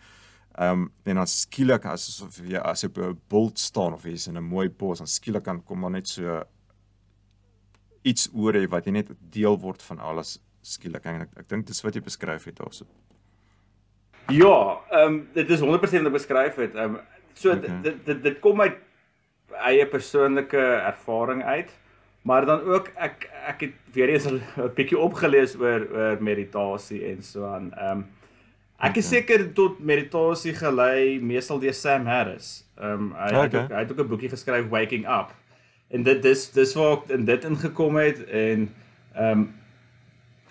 [0.56, 4.38] ehm um, en dan skielik asof jy as op 'n bult staan of jy's in
[4.38, 6.44] 'n mooi bos dan skielik kan kom maar net so
[8.04, 11.68] iets oor hê wat jy net deel word van alles skielik en ek, ek dink
[11.68, 12.86] dis wat jy beskryf het daarso.
[14.34, 16.76] Ja, ehm um, dit is 100% wat beskryf het.
[16.76, 17.02] Ehm um,
[17.34, 17.82] so Okay.
[17.82, 18.78] dit dit dit kom uit
[19.52, 21.70] eie persoonlike ervaring uit.
[22.22, 24.42] Maar dan ook ek ek het weer eens 'n
[24.76, 27.74] bietjie opgelees oor oor meditasie en so aan.
[27.74, 28.06] Ehm um,
[28.80, 29.20] ek is Okay.
[29.20, 32.66] seker tot meditasie gelei meestal deur Sam Harris.
[32.78, 33.64] Ehm um, hy het Okay.
[33.64, 35.30] ook, hy het ook 'n boekie geskryf Waking Up.
[35.90, 38.70] En dit dis dis waar ek in dit ingekom het en
[39.16, 39.54] ehm um,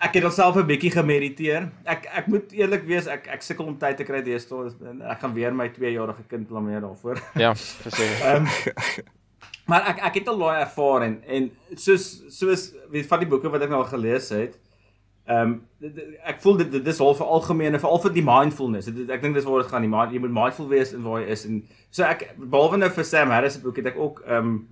[0.05, 1.69] ek het alself 'n bietjie gemediteer.
[1.83, 4.71] Ek ek moet eerlik wees, ek ek sukkel om tyd te kry deesdae.
[4.89, 7.21] en Ek gaan weer my 2-jarige kind blameer daarvoor.
[7.43, 8.25] Ja, verseker.
[8.27, 8.47] Ehm
[9.65, 13.61] maar ek ek het al daai ervaring en soos soos weet van die boeke wat
[13.61, 14.59] ek nou al gelees het.
[15.25, 15.93] Ehm um,
[16.23, 18.85] ek voel dit dit is half vir algemene veral vir die mindfulness.
[18.93, 19.81] Dit, ek dink dis waar dit gaan.
[19.81, 22.89] Die mind, jy moet mindful wees in waar jy is en so ek behalwe nou
[22.89, 24.67] vir Sam Harris se boek het ek ook ehm um,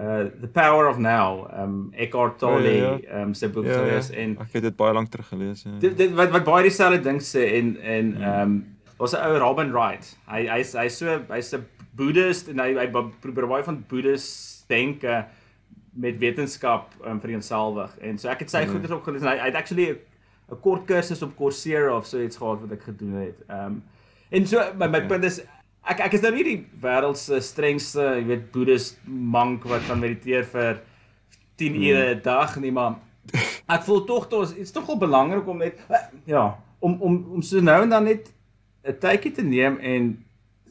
[0.00, 3.70] uh The Power of Now, um, Eckhart Tolle Ja, ja, ehm um, se boek Ja,
[3.72, 3.78] ja.
[3.78, 5.70] gelees en Ek het dit baie lank terug gelees ja.
[5.80, 8.66] dit, dit wat wat baie dieselfde ding sê en en ehm um,
[8.98, 10.16] was 'n ou Robin Wright.
[10.28, 11.64] Hy hy's hy's so hy's 'n
[11.96, 12.86] boeddhist en hy hy
[13.20, 15.24] probeer baie van boeddhist denke
[15.96, 17.96] met wetenskap um, vereenselwig.
[18.00, 18.70] En so ek het sy Mhm.
[18.70, 19.90] goeders opgelees en hy, hy het actually
[20.52, 23.38] 'n kort kursus op Coursera of so iets gehad wat ek gedoen het.
[23.50, 23.82] Um,
[24.30, 25.06] en so my my Ja.
[25.06, 25.40] punt is
[25.86, 30.00] ek ek is nou nie die wêreld se strengste, jy weet, boeddhist monk wat kan
[30.00, 30.80] mediteer vir
[31.56, 31.82] 10 Mhm.
[31.82, 32.96] ure 'n dag nie, maar
[33.68, 35.78] ek voel tog dit is tog wel belangrik om net
[36.26, 38.32] ja, om om om so nou en dan net
[38.84, 40.24] 'n tydjie te neem en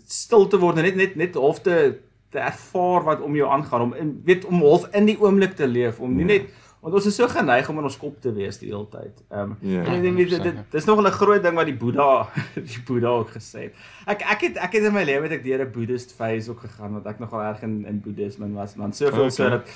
[0.07, 1.97] stil te word en net net net half te
[2.32, 5.68] te ervaar wat om jou aangaan om in weet om half in die oomblik te
[5.68, 6.34] leef om nie Ja.
[6.34, 6.49] net
[6.86, 9.21] want ons is so geneig om in ons kop te wees die hele tyd.
[9.31, 9.81] Ehm um, Ja.
[9.83, 12.27] en ek dink dit dit dis nog 'n groot ding wat die Boeddha
[12.73, 13.73] die Boeddha ook gesê het.
[14.05, 16.59] Ek ek het ek het in my lewe het ek deur 'n Boeddhist phase ook
[16.61, 19.29] gegaan want ek nogal erg in in boeddhisme was man soveel Okay.
[19.29, 19.67] so dat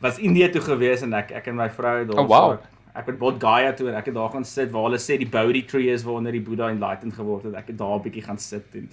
[0.00, 2.50] was Indië toe gewees en ek ek en my vrou daar Oh, wow.
[2.50, 2.58] so,
[2.94, 5.28] ek het Bodh Gaya toe en ek het daar gaan sit waar hulle sê die
[5.30, 7.54] Bodhi tree is waaronder die Boeddha enlightened geword het.
[7.54, 8.88] Ek het daar 'n bietjie gaan sit en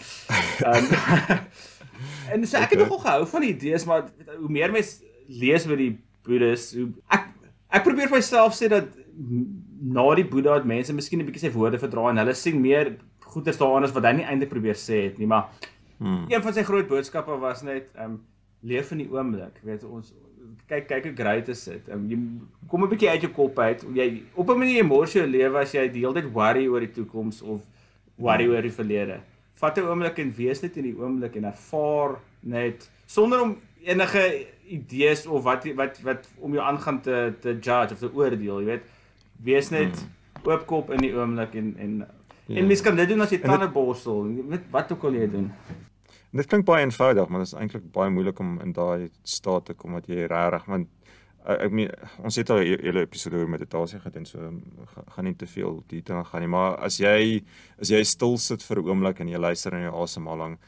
[0.65, 0.85] um,
[2.33, 2.87] en so ek het Okay.
[2.89, 4.03] nogal gehou van die idees maar
[4.39, 7.25] hoe meer mens lees oor die Boeddhis, hoe ek
[7.71, 8.87] ek probeer vir myself sê dat
[9.81, 12.97] na die Boeddha het mense miskien 'n bietjie sy woorde verdra en hulle sien meer
[13.21, 15.49] goeders daarin as wat hy nie eintlik probeer sê het nie, maar
[15.97, 16.25] Hmm.
[16.27, 18.21] een van sy groot boodskappe was net ehm um,
[18.61, 19.61] leef in die oomblik.
[19.63, 20.13] Weet ons
[20.67, 21.87] kyk kyk hoe great is dit.
[21.87, 22.17] Ehm um, jy
[22.67, 23.85] kom 'n bietjie uit jou kop uit.
[23.95, 26.91] Jy op 'n manier mors jou lewe as jy die hele tyd worry oor die
[26.91, 27.61] toekoms of
[28.17, 29.19] worry oor die verlede.
[29.55, 34.47] Vat 'n oomblik en wees net in die oomblik en ervaar net sonder om enige
[34.67, 38.65] idees of wat wat wat om jou aangaan te te judge of te oordeel, jy
[38.65, 38.83] weet.
[39.43, 40.05] Wees net
[40.43, 42.05] oopkop in die oomblik en en
[42.47, 42.59] Ja.
[42.59, 45.27] en mens kan dit doen as jy tande borstel, jy weet wat ook al jy
[45.31, 45.51] doen.
[46.31, 49.65] En Dit klink baie eenvoudig, maar dit is eintlik baie moeilik om in daai staat
[49.65, 50.87] te kom wat jy regtig want
[51.47, 51.89] uh, ek meen
[52.23, 54.39] ons het al 'n hele episode oor meditasie gehad en so
[54.93, 57.41] ga- gaan nie te veel detail gaan nie, maar as jy
[57.81, 60.59] as jy stil sit vir 'n oomblik en jy luister in jou asemhaling, d-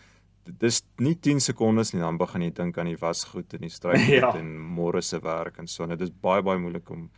[0.59, 4.07] dis nie 10 sekondes nie dan begin jy dink aan die wasgoed en die stryk
[4.09, 4.31] Ja.
[4.35, 5.83] en môre se werk en so.
[5.83, 7.09] En dit is baie baie moeilik om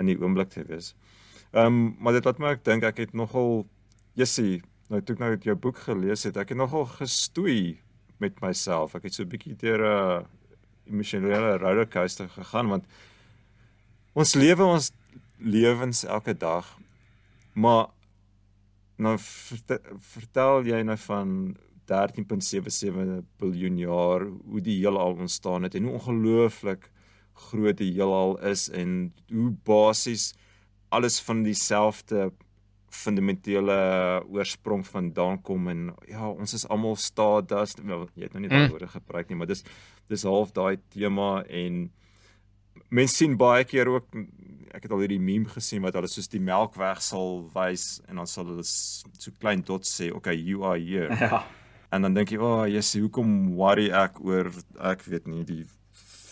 [0.00, 0.94] in die oomblik te wees.
[1.52, 3.66] Ehm um, maar dit laat my ek dink ek het nogal
[4.14, 7.80] Jessie, nou toe ek nou jou boek gelees het, ek het nogal gestoei
[8.20, 8.94] met myself.
[8.94, 10.26] Ek het so 'n bietjie deur 'n
[10.90, 12.84] emosionele rollercoaster gegaan want
[14.14, 14.92] ons lewe ons
[15.38, 16.78] lewens elke dag.
[17.54, 17.86] Maar
[18.98, 21.56] nou verte, vertel jy nou van
[21.90, 26.90] 13.77 biljoen jaar hoe die heelal ontstaan het en hoe ongelooflik
[27.48, 30.32] groot die heelal is en hoe basies
[30.92, 32.30] alles van dieselfde
[32.92, 33.76] fundamentele
[34.28, 38.66] oorsprong vandaan kom en ja ons is almal stardust wel jy het nou nie daai
[38.66, 38.70] Mm.
[38.74, 39.64] woorde gebruik nie maar dis
[40.12, 41.90] dis half daai tema en
[42.90, 44.12] mense sien baie keer ook
[44.72, 48.26] ek het al hierdie meme gesien wat hulle soos die melkweg sal wys en dan
[48.28, 51.42] sal hulle so klein dot sê okay you are here Ja.
[51.92, 54.48] En dan dink jy o oh, yes hoekom worry ek oor
[54.92, 55.64] ek weet nie die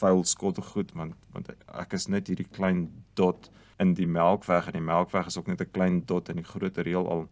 [0.00, 2.86] vuil skotte goed want want ek is net hierdie klein
[3.20, 3.50] dot
[3.80, 6.84] in die Melkweg en die Melkweg is ook net 'n klein dot in die groter
[6.84, 7.28] heelal.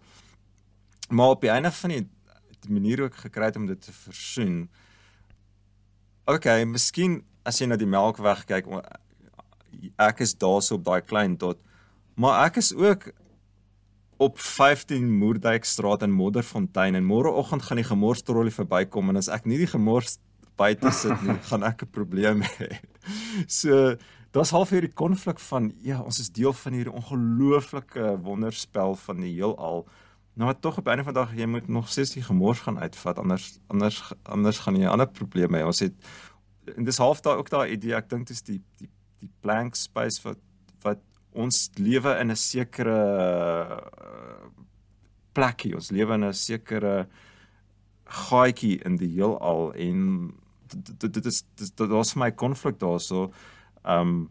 [1.11, 2.09] Maar op die einde van die,
[2.61, 4.69] die manier ook gekry het om dit te versoen.
[6.25, 8.67] Okay, miskien as jy na die Melkweg kyk,
[9.97, 11.59] ek is daarso op daai klein dot,
[12.17, 13.13] maar ek is ook
[14.19, 19.61] op 15 Moerdykstraat in Modderfontein en môreoggend gaan die gemorstrollie verbykom en as ek nie
[19.61, 20.19] die gemors
[20.59, 22.71] buite sit nie, gaan ek 'n probleem hê.
[23.61, 23.95] So
[24.35, 29.33] daar's half hierdie konflik van ja, ons is deel van hierdie ongelooflike wonderspel van die
[29.39, 29.87] heelal.
[30.35, 33.59] Nou maar tog op 'n van dag jy moet nog 60 gemors gaan uitvat anders
[33.67, 35.65] anders anders gaan jy 'n ander probleem hê.
[35.65, 35.95] Ons het
[36.77, 40.23] en dis half daai ook daai idee ek dink dis die die die blank space
[40.23, 40.39] wat
[40.83, 40.99] wat
[41.33, 42.99] ons lewe in 'n sekere
[43.69, 44.49] uh,
[45.33, 45.75] plekkie.
[45.75, 47.09] Ons lewe in 'n sekere
[48.09, 50.33] gaatjie in die heelal en
[50.69, 51.45] dit is
[51.77, 53.31] daar's vir my konflik daarso.
[53.85, 54.31] Um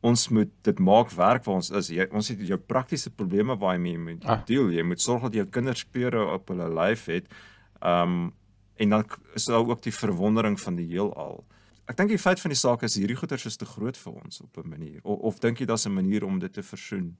[0.00, 1.88] ons moet dit maak werk waar ons is.
[1.90, 4.44] Jy ons het jou praktiese probleme waarmee jy moet ah.
[4.46, 4.70] deel.
[4.70, 7.26] Jy moet sorg dat jou kinders kleure op hulle lyf het.
[7.82, 8.32] Um
[8.78, 11.42] en dan is daar ook die verwondering van die heelal.
[11.88, 14.42] Ek dink die feit van die saak is hierdie goeters is te groot vir ons
[14.44, 15.00] op 'n manier.
[15.04, 17.16] O, of dink jy daar's 'n manier om dit te versoen?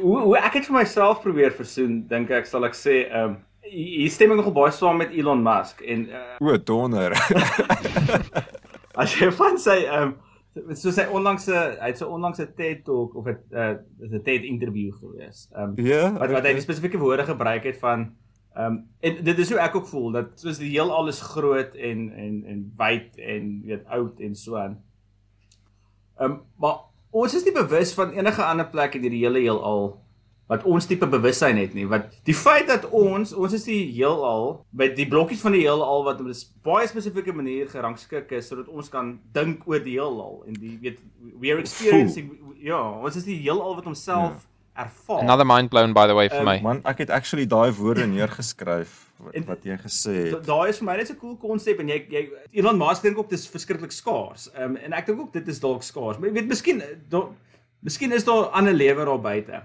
[0.00, 3.36] Hoe hoe ek het vir myself probeer versoen, dink ek sal ek sê, ehm um,
[3.62, 7.12] hier stem ek nogal baie saam met Elon Musk en uh, o, donder.
[9.02, 13.14] as jy van sy ehm um, so sy onlangse hy het so onlangse TED Talk
[13.14, 13.74] of 'n uh,
[14.12, 15.48] 'n TED interview gewees.
[15.54, 18.12] Ehm um, ja, wat wat hy spesifieke woorde gebruik het van
[18.54, 21.74] ehm um, en dit is hoe ek ook voel dat soos die heel alles groot
[21.74, 24.78] en en en wyd en weet oud en so aan.
[26.18, 26.76] Ehm um, maar
[27.10, 29.92] ons is nie bewus van enige ander plek in hierdie hele heelal
[30.50, 34.58] wat ons tipe bewussyn het nie wat die feit dat ons ons is die heelal
[34.76, 36.34] by die blokkies van die heelal wat op 'n
[36.66, 40.98] baie spesifieke manier gerangskik is sodat ons kan dink oor die heelal en die weet
[41.40, 42.30] we are experiencing
[42.60, 44.53] ja ons is die heelal wat homself ja.
[44.74, 47.70] Ervaar another mind blown by the way for um, my man ek het actually daai
[47.72, 51.36] woorde neergeskryf wat, wat jy gesê het daai is vir my net so 'n cool
[51.36, 55.20] konsep en jy jy Elon Musk dink ook dis verskriklik skaars um, en ek dink
[55.20, 57.30] ook dit is dalk skaars maar jy weet miskien daar
[57.80, 59.62] miskien is daar ander lewe daar buite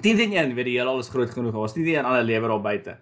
[0.00, 1.52] 10-1 weet die hele al is groot genoeg.
[1.52, 2.96] Daar's nie 'n ander lewer daar buite.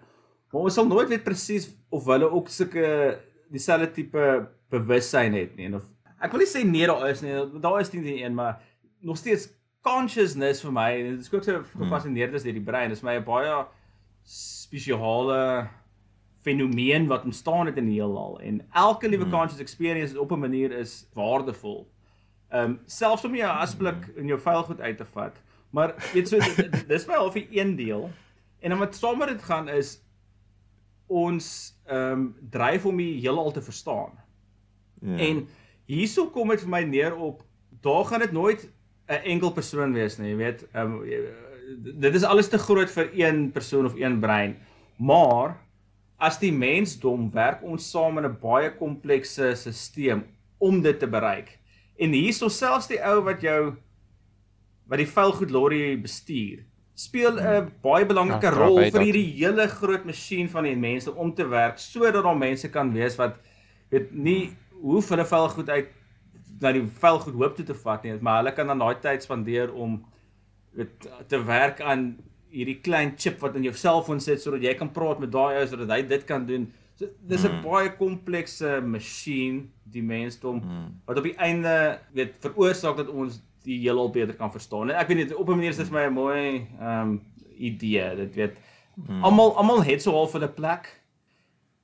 [0.51, 3.19] Maar ons sal nooit weet presies of hulle ook sulke
[3.49, 5.83] dieselfde tipe bewussyn het nie en of
[6.21, 7.31] ek wil nie sê nee daar is nie.
[7.59, 8.61] Daar is 10-1, maar
[8.99, 9.49] nog steeds
[9.81, 11.83] consciousness vir my dit is ook so hmm.
[11.83, 12.89] gefascineerd is deur die brein.
[12.89, 13.65] Dit is my 'n baie
[14.23, 15.69] spesiale
[16.41, 19.33] fenomeen wat ontstaan het in die heelal en elke liewe hmm.
[19.33, 21.87] conscious experience op 'n manier is waardevol.
[22.49, 25.41] Ehm um, selfs om 'n asblik in jou vuilgoed uit te vat.
[25.69, 26.37] Maar weet so
[26.87, 28.09] dis my half 'n een deel.
[28.59, 30.01] En dan wat saam met dit gaan is
[31.07, 34.11] ons ehm um, dryf om die heelal te verstaan.
[35.01, 35.17] Ja.
[35.17, 35.47] En
[35.85, 37.43] hierso kom dit vir my neer op
[37.81, 38.69] daar gaan dit nooit
[39.11, 40.63] 'n enkel persoon wees nie, jy weet.
[40.73, 41.03] Ehm um,
[42.01, 44.57] dit is alles te groot vir een persoon of een brein.
[44.97, 45.57] Maar
[46.19, 50.23] as die mensdom werk ons saam in 'n baie komplekse stelsel
[50.59, 51.59] om dit te bereik.
[51.97, 53.75] En hierso selfs die ou wat jou
[54.87, 60.05] wat die vuilgoed lorry bestuur speel 'n baie belangrike ja, rol vir hierdie hele groot
[60.05, 63.39] masjien van die mense om te werk sodat daar mense kan wees wat
[63.89, 64.51] weet nie
[64.81, 65.89] hoe hulle vuilgoed uit
[66.61, 69.73] na die vuilgoed hoop toe te vat nie maar hulle kan dan daai tyd spandeer
[69.73, 69.99] om
[70.77, 72.15] weet te werk aan
[72.51, 75.67] hierdie klein chip wat in jou selfoon sit sodat jy kan praat met daai ou
[75.67, 77.61] sodat hy dit kan doen so dis 'n mm.
[77.65, 80.89] baie komplekse masjien die mensdom mm.
[81.05, 84.89] wat op die einde weet veroorsaak dat ons die heelal beter kan verstaan.
[84.89, 87.21] En ek weet nie op 'n manier is dit my 'n mooi ehm um,
[87.57, 88.15] idee.
[88.15, 88.55] Dit weet
[89.05, 89.23] hmm.
[89.23, 91.00] almal almal het so half 'n plek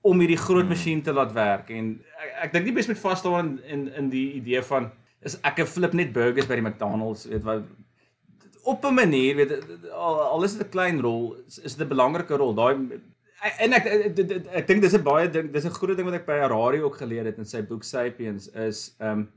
[0.09, 0.73] om hierdie groot hmm.
[0.75, 1.91] masjien te laat werk en
[2.23, 4.91] ek, ek dink nie bes met vas staan in, in in die idee van
[5.27, 7.67] is ek 'n flip net burgers by die McDonald's weet wat
[8.67, 9.53] op 'n manier weet
[9.91, 12.53] al, al is dit 'n klein rol is, is dit 'n belangrike rol.
[12.53, 12.75] Daai
[13.59, 16.19] en ek ek, ek, ek dink dis 'n baie ding dis 'n groot ding wat
[16.21, 19.29] ek by Harari ook geleer het in sy boek Sapiens is ehm um,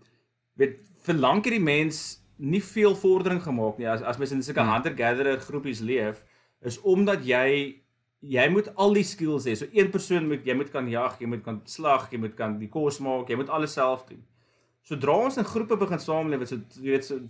[0.57, 4.61] weet vir lank hierdie mens nie veel vordering gemaak nie as as mens in sulke
[4.61, 4.73] hmm.
[4.73, 6.25] hunter gatherer groepies leef
[6.63, 7.81] is omdat jy
[8.21, 9.55] jy moet al die skills hê.
[9.57, 12.59] So een persoon moet jy moet kan jag, jy moet kan slag, jy moet kan
[12.61, 14.21] die kos maak, jy moet alles self doen.
[14.85, 17.21] Sodra ons in groepe begin saamleef, so jy weet so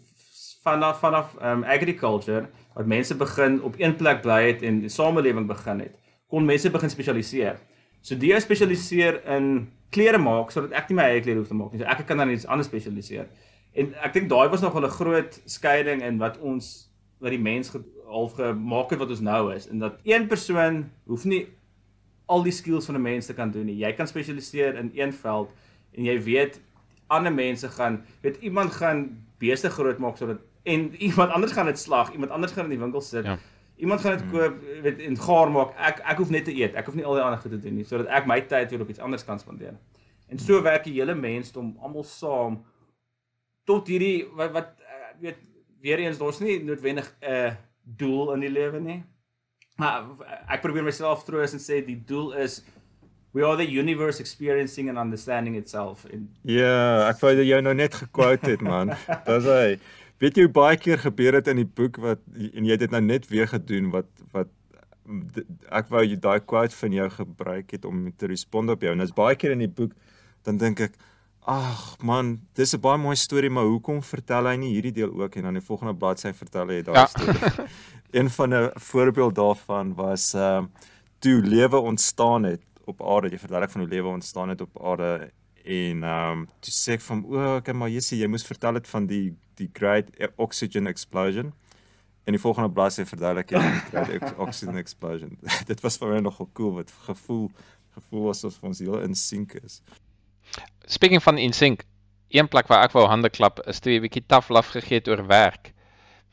[0.64, 5.46] vanaf vanaf um agriculture wat mense begin op een plek bly het en die samelewing
[5.48, 5.94] begin het,
[6.28, 7.60] kon mense begin spesialiseer.
[8.02, 11.72] So die spesialiseer in klere maak sodat ek nie my eie klere hoef te maak
[11.72, 11.82] nie.
[11.82, 13.30] So ek kan dan iets anders spesialiseer.
[13.78, 16.90] En ek dink daai was nog 'n groot skeiding in wat ons
[17.20, 17.70] wat die mens
[18.10, 21.46] half gemaak het wat ons nou is en dat een persoon hoef nie
[22.30, 23.76] al die skills van 'n mens te kan doen nie.
[23.76, 25.50] Jy kan spesialiseer in een veld
[25.92, 26.60] en jy weet
[27.06, 31.78] ander mense gaan weet iemand gaan beeste groot maak sodat en iemand anders gaan dit
[31.78, 33.24] slag, iemand anders gaan in die winkel sit.
[33.24, 33.38] Ja.
[33.76, 35.72] Iemand gaan dit koop, jy weet, en gaar maak.
[35.78, 36.74] Ek ek hoef net te eet.
[36.74, 38.80] Ek hoef nie al die ander goed te doen nie sodat ek my tyd weer
[38.80, 39.78] op iets anders kan spandeer.
[40.28, 42.60] En so werk die hele mensdom almal saam
[43.64, 44.76] tot hierdie wat wat
[45.10, 45.40] ek weet
[45.80, 47.50] weer eens daar's nie noodwendig 'n uh,
[47.96, 49.00] doel in die lewe nie.
[49.80, 50.04] Maar
[50.52, 52.60] ek probeer myself troos en sê die doel is
[53.32, 56.04] we are the universe experiencing and understanding itself
[56.42, 58.94] Ja, ek wou jou nou net gekwote het man.
[59.28, 59.78] Dis hy.
[60.20, 63.02] Weet jy baie keer gebeur het in die boek wat en jy het dit nou
[63.04, 64.50] net weer gedoen wat wat
[65.74, 68.92] ek wou jy daai quote van jou gebruik het om te respond op jou.
[68.92, 69.96] En dit's baie keer in die boek
[70.46, 70.98] dan dink ek
[71.50, 75.34] Ag man, dis 'n baie mooi storie, maar hoekom vertel hy nie hierdie deel ook
[75.36, 77.06] en dan die volgende bladsy vertel hy daai Ja.
[77.06, 77.68] storie.
[78.18, 80.68] Een van 'n voorbeeld daarvan was ehm uh,
[81.18, 83.28] toe lewe ontstaan het op aarde.
[83.30, 85.30] Jy verduidelik van hoe lewe ontstaan het op aarde
[85.64, 88.88] en ehm um, toe sê ek van o, okay, maar Jessie, jy moes vertel dit
[88.88, 90.06] van die die great
[90.36, 91.52] oxygen explosion.
[92.24, 95.38] En die volgende bladsy verduidelik jy die great ex- oxygen explosion.
[95.70, 97.50] dit was vir my nogal cool wat gevoel
[97.94, 99.82] gevoel asof ons heel in sync is.
[100.86, 101.82] Speaking van InSync,
[102.30, 104.98] een plek waar ek wou hande klap is toe jy 'n bietjie taaf laf gegee
[104.98, 105.72] het oor werk.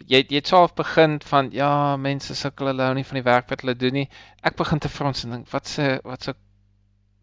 [0.06, 3.49] Jy jy het self begin van ja, mense sukkel hulle hou nie van die werk
[3.49, 4.10] wat hulle doen nie.
[4.44, 6.34] Ek begin te frons en dink wat se wat se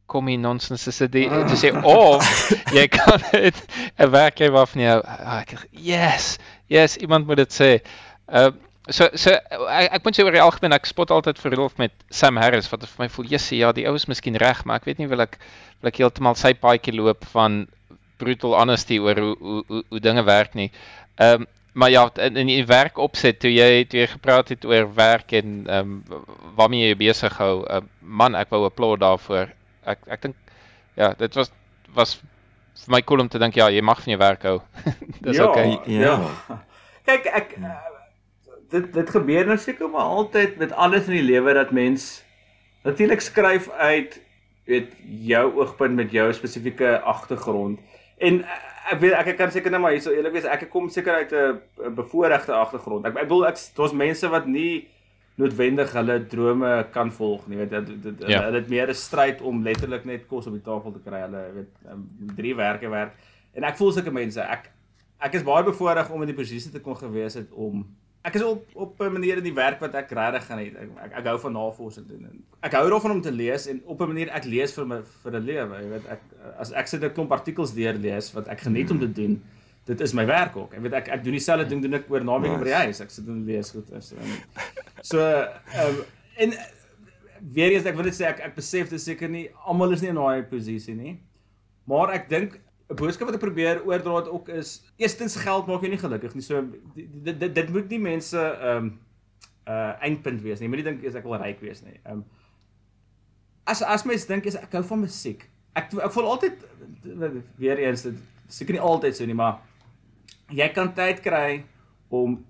[0.06, 3.56] kommie nonsens is dit te sê of jy kan dit
[3.98, 7.70] 'n werk hê waarvan jy ah, ek yes, yes, iemand moet dit sê.
[8.28, 8.50] Uh
[8.90, 11.94] so so ek, ek moet sê oor die algemeen ek spot altyd vir Rudolf met
[12.10, 14.90] Sam Harris wat vir my voel jissie ja die ou is miskien reg maar ek
[14.90, 15.38] weet nie wil ek
[15.80, 17.64] wil ek heeltemal sy paadjie loop van
[18.18, 20.70] brutal honesty oor hoe hoe hoe, hoe dinge werk nie.
[21.16, 24.64] Ehm um, maar ja in, in die werk opset toe jy toe jy gepraat het
[24.64, 26.22] oor werk en ehm um,
[26.58, 27.64] waarmee jy besig hou.
[27.66, 29.50] Uh, man ek wou applaud daarvoor.
[29.82, 30.36] Ek ek dink
[31.00, 31.50] ja dit was
[31.94, 32.14] was
[32.84, 34.60] vir my cool om te dink ja jy mag van jou werk hou.
[35.26, 35.78] Dis ja, okay.
[35.90, 36.14] Ja.
[36.48, 36.60] ja.
[37.04, 37.74] Kyk, ek uh,
[38.74, 42.24] dit dit gebeur nou seker maar altyd met alles in die lewe dat mens
[42.84, 44.20] natuurlik skryf uit
[44.68, 44.92] weet
[45.28, 47.80] jou oogpunt met jou spesifieke agtergrond.
[48.18, 51.22] En uh, ek weet ek kan seker net maar hierso eerlik wees, ek kom seker
[51.22, 53.06] uit 'n bevoordeelde agtergrond.
[53.06, 54.88] Ek ek bedoel ek daar's mense wat nie
[55.40, 57.58] noodwendig hulle drome kan volg nie.
[57.58, 58.42] Weet dit dit Ja.
[58.44, 61.20] hulle het meer 'n stryd om letterlik net kos op die tafel te kry.
[61.20, 63.12] Hulle weet um, drie werke werk.
[63.54, 64.40] En ek voel sulke mense.
[64.40, 64.70] Ek
[65.20, 67.84] ek is baie bevoordeel om in die posisie te kon gewees het om
[68.24, 70.76] ek is op op 'n manier in die werk wat ek regtig gaan het.
[70.76, 73.82] Ek, ek, ek hou van navorsing doen en ek hou daarvan om te lees en
[73.84, 75.82] op 'n manier ek lees vir my vir 'n lewe.
[75.82, 76.20] Jy weet ek
[76.58, 79.42] as ek sit 'n klomp artikels deurlees wat ek geniet om te doen.
[79.84, 80.74] Dit is my werk ook.
[80.74, 82.58] Ek weet ek ek doen dieselfde ding doen ek oor naweek nice.
[82.58, 83.00] by die huis.
[83.00, 84.08] Ek sit en lees goed is.
[84.08, 84.16] So,
[85.02, 86.04] so um,
[86.36, 86.52] en
[87.52, 90.08] weer eens ek wil net sê ek ek besef dit seker nie almal is nie
[90.08, 91.20] in daai posisie nie.
[91.84, 95.80] Maar ek dink 'n boodskap wat ek probeer oordra het ook is eerstens geld maak
[95.80, 96.44] jou nie gelukkig nie.
[96.44, 96.62] So
[96.94, 98.92] dit dit dit moet nie mense ehm um,
[99.64, 100.68] uh eindpunt wees nie.
[100.68, 101.96] Moenie dink as ek wil ryk wees nie.
[102.04, 102.24] Ehm um,
[103.64, 105.48] as as mens dink is ek hou van musiek.
[105.72, 106.66] Ek ek voel altyd
[107.56, 109.62] weer eens dit seker nie altyd so nie, maar
[110.52, 111.64] jy kan tyd kry
[112.12, 112.44] om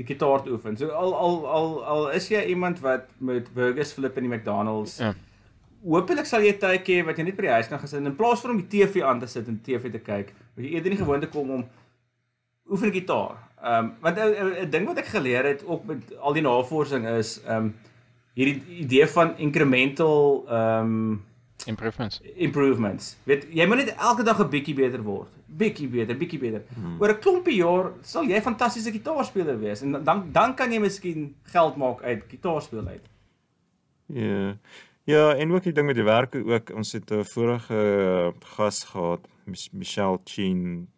[0.00, 0.76] die gitaar te oefen.
[0.80, 4.96] So al al al al is jy iemand wat met burgers flip in die McDonald's.
[4.98, 5.12] Ja.
[5.84, 8.40] Hoopelik sal jy tyd hê wat jy net by die huis kan gesit in plaas
[8.40, 10.34] van om die TV aan te sit en TV te kyk.
[10.54, 11.64] Wat jy eerder nie gewoond te kom om
[12.70, 13.38] oefen gitaar.
[13.62, 17.06] Ehm um, want 'n 'n ding wat ek geleer het ook met al die navorsing
[17.08, 17.74] is ehm um,
[18.34, 21.24] hierdie idee van incremental ehm um,
[21.66, 22.20] Improvements.
[22.36, 23.16] improvements.
[23.24, 25.28] Weet jy moet net elke dag 'n bietjie beter word.
[25.46, 26.62] Bietjie beter, bietjie beter.
[26.74, 27.00] Hmm.
[27.00, 30.78] Oor 'n klompie jaar sal jy 'n fantastiese gitaarspeler wees en dan dan kan jy
[30.80, 33.04] miskien geld maak uit gitaarspeel uit.
[34.06, 34.56] Ja.
[35.10, 36.70] Ja, en ook die ding met die werk ook.
[36.70, 40.88] Ons het 'n vorige uh, gas gehad, Mich Michelle Chin.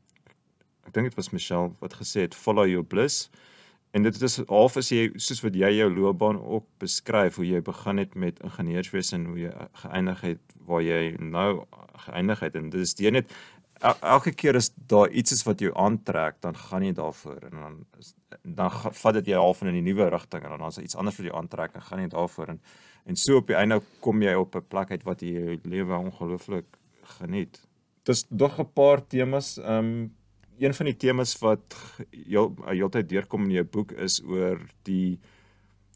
[0.84, 3.30] Ek dink dit was Michelle wat gesê het follow your bliss.
[3.90, 7.62] En dit is half as jy soos wat jy jou loopbaan ook beskryf hoe jy
[7.62, 11.64] begin het met ingenieurswese en hoe jy geëindig het waar jy nou
[12.06, 13.32] geëindig het en dit is jy net
[13.80, 17.58] el elke keer as daar iets is wat jou aantrek, dan gaan jy daarvoor en
[17.64, 17.84] dan
[18.42, 18.70] dan
[19.02, 21.36] vat dit jy half in 'n nuwe rigting en dan as iets anders wat jou
[21.36, 22.60] aantrek, dan gaan jy daarvoor en
[23.04, 25.96] en so op die einde kom jy op 'n plek uit wat jy jou lewe
[25.96, 26.78] ongelooflik
[27.18, 27.60] geniet.
[28.04, 30.14] Dis nog 'n paar temas, ehm um,
[30.58, 31.76] een van die temas wat
[32.10, 35.18] heel heeltyd deurkom in jou boek is oor die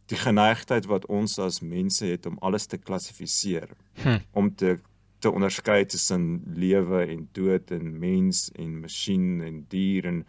[0.07, 3.69] die geneigtheid wat ons as mense het om alles te klassifiseer.
[4.03, 4.19] Hm.
[4.33, 4.78] Om te
[5.19, 10.27] te onderskei tussen lewe en dood en mens en masjien en dier en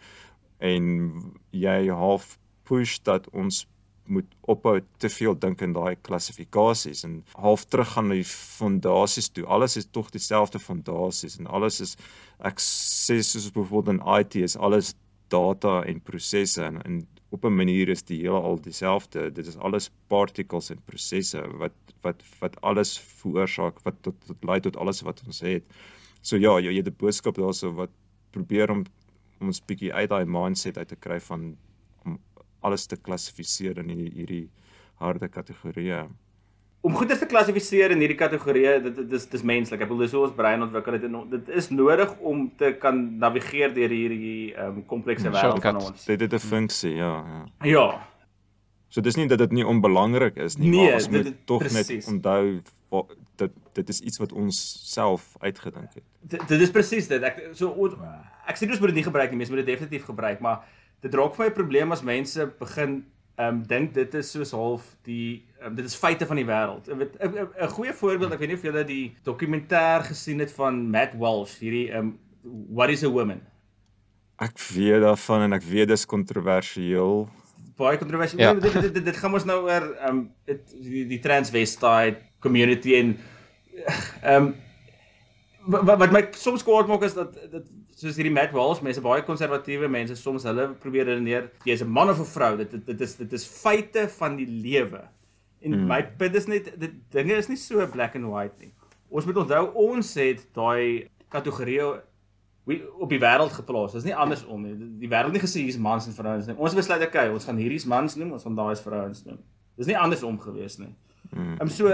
[0.58, 0.86] en
[1.52, 3.68] jy half push dat ons
[4.08, 9.30] moet ophou te veel dink in daai klassifikasies en half terug gaan na die fondasies
[9.30, 9.46] toe.
[9.46, 11.98] Alles is tog dieselfde fondasies en alles is
[12.40, 14.96] ek sê soos byvoorbeeld in IT is alles
[15.34, 19.32] data en prosesse en, en op 'n manier is die hele al dieselfde.
[19.32, 24.60] Dit is alles particles en prosesse wat wat wat alles veroorsaak wat tot tot lei
[24.60, 25.64] tot alles wat ons het.
[26.22, 27.90] So ja, jy het 'n boodskap daarso wat
[28.32, 28.86] probeer om
[29.40, 31.58] om ons bietjie uit daai mindset uit te kry van
[32.68, 34.46] alles te klassifiseer in hierdie, hierdie
[35.02, 36.02] harde kategorieë.
[36.88, 39.82] Om goeders te klassifiseer in hierdie kategorieë, dit dit is dis menslik.
[39.82, 43.02] Ek bedoel dis hoe ons brein ontwikkel het en dit is nodig om te kan
[43.24, 46.06] navigeer deur hierdie ehm um, komplekse wêreld van ons.
[46.06, 47.42] Dit het 'n funksie, ja, ja.
[47.74, 47.88] Ja,
[48.90, 51.66] So dis nie dat dit nie onbelangrik is nie, Nee, maar ons dit- moet tog
[51.72, 52.62] net onthou
[53.36, 54.58] dat dit is iets wat ons
[54.94, 56.04] self uitgedink het.
[56.22, 57.22] dit, dit is presies dit.
[57.24, 57.94] Ek so ons,
[58.48, 60.64] ek sê ons moet dit nie gebruik nie, mense moet dit definitief gebruik, maar
[61.02, 63.06] dit raak vir my 'n probleem as mense begin
[63.38, 66.90] ehm um, dink dit is soos half die um, dit is feite van die wêreld.
[66.90, 70.90] Ek weet 'n goeie voorbeeld, ek weet nie of julle die dokumentêr gesien het van
[70.90, 73.42] Matt Walsh, hierdie ehm um, What is a woman?
[74.40, 77.28] Ek weet daarvan en ek weet dis kontroversieel.
[77.78, 78.42] baie kontroversieel.
[78.42, 78.54] Ja.
[78.54, 78.60] Ja.
[78.60, 82.96] Dit, dit, dit dit gaan ons nou oor ehm um, dit die, die transvestite community
[82.98, 83.18] en
[84.22, 84.56] ehm um,
[85.68, 87.66] wat, wat my soms kwaad maak is dat dit
[87.98, 92.10] soos hierdie Matt Walsh mense baie konservatiewe mense soms hulle probeer redeneer jy's 'n man
[92.10, 95.02] of 'n vrou dit, dit dit is dit is feite van die lewe.
[95.62, 95.88] En mm.
[95.88, 98.72] my punt is net dit dinge is nie so black and white nie.
[99.10, 102.02] Ons moet onthou ons het daai kategorieë
[102.68, 103.94] wie op die wêreld geplaas.
[103.94, 104.76] Dit is nie andersom nie.
[105.00, 106.56] Die- wêreld het nie gesê hier's mans en vrouens nie.
[106.56, 109.40] Ons besluit okay, ons gaan hierdie's mans noem, ons gaan daai's vrouens noem.
[109.78, 110.94] Dis nie andersom gewees nie.
[111.34, 111.88] Ehm um, so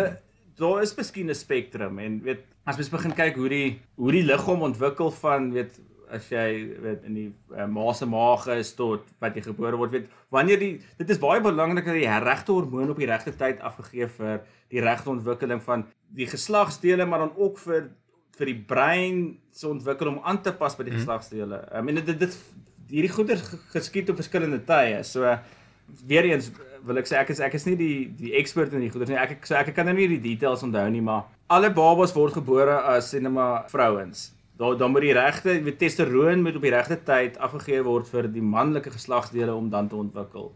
[0.57, 4.23] daar is miskien 'n spektrum en weet as mens begin kyk hoe die hoe die
[4.23, 5.80] liggaam ontwikkel van weet
[6.14, 6.48] as jy
[6.84, 10.61] weet in die uh, ma se maag is tot wat jy gebore word weet wanneer
[10.61, 14.44] die dit is baie belangrik dat die regte hormoon op die regte tyd afgegee vir
[14.73, 17.91] die regte ontwikkeling van die geslagsdele maar dan ook vir
[18.38, 19.18] vir die brein
[19.53, 21.60] se ontwikkel om aan te pas by die geslagsdele.
[21.69, 22.38] I mean dit dit
[22.90, 23.41] hierdie goeder
[23.73, 25.02] geskied op verskillende tye.
[25.06, 25.35] So
[26.10, 26.49] weer eens
[26.84, 29.19] wil ek sê ek is ek is nie die die ekspert in die goeder nie.
[29.22, 32.80] Ek so ek kan nou nie die details onthou nie, maar alle babas word gebore
[32.95, 34.31] as sê net maar vrouens.
[34.57, 38.41] Daar dan moet die regte testosteron moet op die regte tyd afgegee word vir die
[38.41, 40.55] manlike geslagsdele om dan te ontwikkel.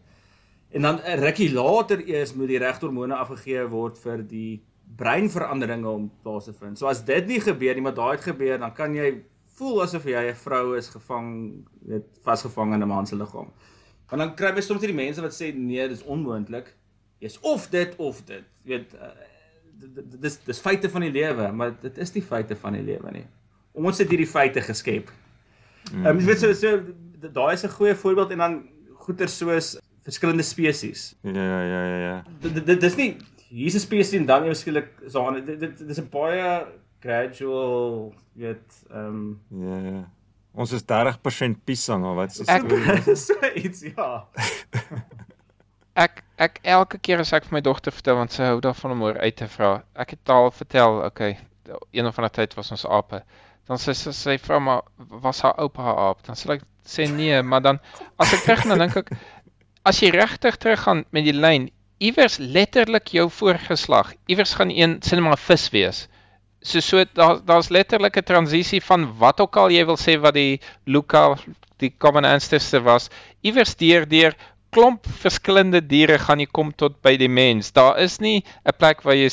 [0.70, 4.62] En dan 'n rukkie later eers moet die regte hormone afgegee word vir die
[4.96, 6.78] breinveranderinge om plaas te vind.
[6.78, 9.22] So as dit nie gebeur nie, maar daai het gebeur, dan kan jy
[9.58, 13.50] voel asof jy 'n vrou is gevang, weet, vasgevang in 'n man se liggaam.
[14.08, 16.74] Want dan kry jy soms hierdie mense wat sê nee, dis onmoontlik.
[17.20, 18.44] Jy's of dit of dit.
[18.64, 18.90] Jy weet
[19.80, 22.82] dit- dit- dis dis feite van die lewe, maar dit is nie feite van die
[22.82, 23.26] lewe nie.
[23.78, 25.12] Ons het hierdie feite geskep.
[25.92, 28.58] Ehm um, jy weet so so daai is 'n goeie voorbeeld en dan
[29.04, 31.14] goeie soos verskillende spesies.
[31.22, 32.24] Ja ja ja ja ja.
[32.42, 33.16] Dit dit dis nie
[33.48, 36.66] hier's 'n spesies en dan ewe skielik so dit dit dis 'n baie
[37.00, 40.10] gradual weet ehm Ja ja.
[40.54, 43.16] Ons is 30% piesang of wat is storie?
[43.26, 44.24] so iets ja.
[46.04, 49.02] Ek ek elke keer as ek vir my dogter vertel want sy hou daarvan om
[49.02, 49.82] oor uit te vra.
[49.98, 51.38] Ek het al vertel, okay,
[51.90, 53.18] een of ander tyd was ons ape.
[53.68, 54.82] Dan sê sy sy vra maar
[55.24, 56.22] was haar oupa haar aap?
[56.26, 57.80] Dan sê ek sê nee, maar dan
[58.16, 59.12] as ek terug dan dink ek
[59.88, 61.68] as jy regtig teruggaan met die lyn,
[62.00, 66.06] iewers letterlik jou voorgeslag, iewers gaan een net maar vis wees.
[66.62, 70.34] So so daar daar's letterlik 'n transisie van wat ook al jy wil sê wat
[70.34, 71.36] die Luca
[71.78, 73.10] die common ancestor was,
[73.42, 74.34] iewers deur deur
[74.70, 77.72] klomp verskillende diere gaan jy kom tot by die mens.
[77.72, 79.28] Daar is nie 'n plek waar jy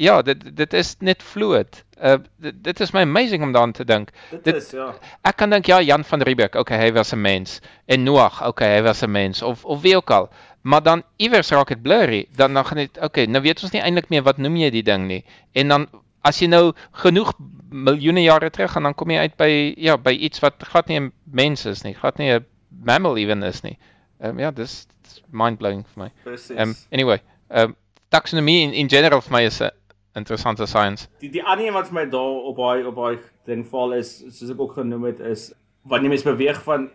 [0.00, 1.82] ja, dit dit is net fluid.
[2.00, 4.10] Uh dit, dit is my amazing om daaraan te dink.
[4.30, 4.94] Dit, Dit- is ja.
[5.28, 7.60] Ek kan dink ja, Jan van Riebeeck, okay, hy was 'n mens.
[7.86, 10.30] En Noag, okay, hy was 'n mens of of wie ook al.
[10.62, 12.26] Maar dan iewers raak dit blurry.
[12.36, 14.82] Dan dan gaan dit okay, nou weet ons nie eintlik meer wat noem jy die
[14.82, 15.24] ding nie.
[15.52, 15.88] En dan
[16.22, 17.32] as jy nou genoeg
[17.70, 21.00] miljoene jare terug gaan dan kom jy uit by ja, by iets wat glad nie
[21.00, 22.44] 'n mens is nie, glad nie 'n
[22.84, 23.78] mammal even is nie.
[24.20, 24.86] Ehm um, ja, dis
[25.30, 26.10] mind blowing vir my.
[26.24, 26.56] Presies.
[26.56, 27.20] Ehm um, anyway,
[27.50, 27.76] ehm um,
[28.08, 29.70] taxonomie in in general vir my is 'n
[30.14, 31.08] interessante science.
[31.20, 34.16] die die ander een wat vir my daar op daai op daai ding val is
[34.28, 36.88] soos ek ook genoem het is wanneer mens beweeg van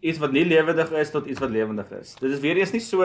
[0.00, 2.14] iets wat nie lewendig is tot iets wat lewendig is.
[2.20, 3.02] Dit is weer eens nie so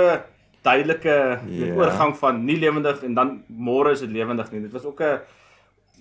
[0.61, 1.39] duidelike Ja.
[1.47, 1.77] yeah.
[1.77, 4.61] oorgang van nie lewendig en dan môre is dit lewendig nie.
[4.61, 5.19] Dit was ook 'n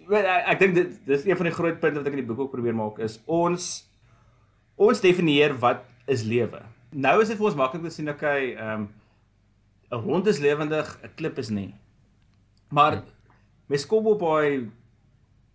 [0.08, 2.40] weet ek, dink dit dis een van die groot punte wat ek in die boek
[2.40, 3.86] ook probeer maak is ons
[4.76, 6.62] ons definieer wat is lewe.
[6.90, 8.88] Nou is dit vir ons maklik te sien okay, ehm um,
[9.90, 11.74] 'n hond is lewendig, 'n klip is nie.
[12.68, 13.02] Maar
[13.68, 14.68] mens kom op daai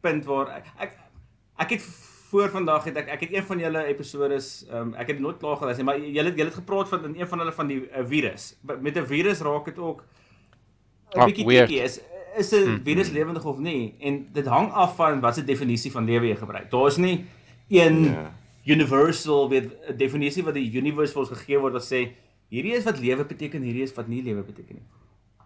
[0.04, 0.98] punt waar ek ek,
[1.64, 1.82] ek het
[2.34, 5.38] voor vandag het ek ek het een van julle episodes ehm um, ek het nooit
[5.42, 7.82] klaar geluister nie, maar julle julle het gepraat van in een van hulle van die
[7.90, 8.56] uh, virus.
[8.62, 10.02] Met 'n virus raak dit ook
[11.14, 12.00] 'n Ah, bietjie tricky is
[12.38, 16.06] is 'n virus lewendig of nie en dit hang af van wat se definisie van
[16.06, 16.72] lewe jy gebruik.
[16.72, 17.26] Daar is nie
[17.70, 18.32] een Ja.
[18.66, 22.10] universal weet 'n definisie wat die universe vir ons gegee word wat sê
[22.50, 24.84] hierdie is wat lewe beteken, hierdie is wat nie lewe beteken nie.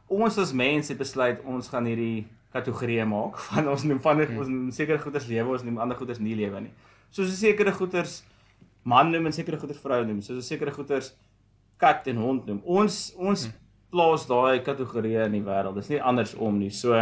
[0.08, 2.26] Ons as mense besluit ons gaan hierdie
[2.56, 6.20] kategorieë maak van ons noem van ons noem sekere goeders lewe, ons noem ander goeders
[6.20, 6.74] nie lewe nie.
[7.12, 8.24] Soos 'n sekere goeders
[8.84, 11.14] man noem en sekere goeders vrou noem, soos 'n sekere goeders
[11.78, 12.62] kat en hond noem.
[12.66, 13.50] Ons ons
[13.92, 15.76] plaas daai kategorieë in die wêreld.
[15.76, 16.72] Dis nie andersom nie.
[16.72, 16.94] So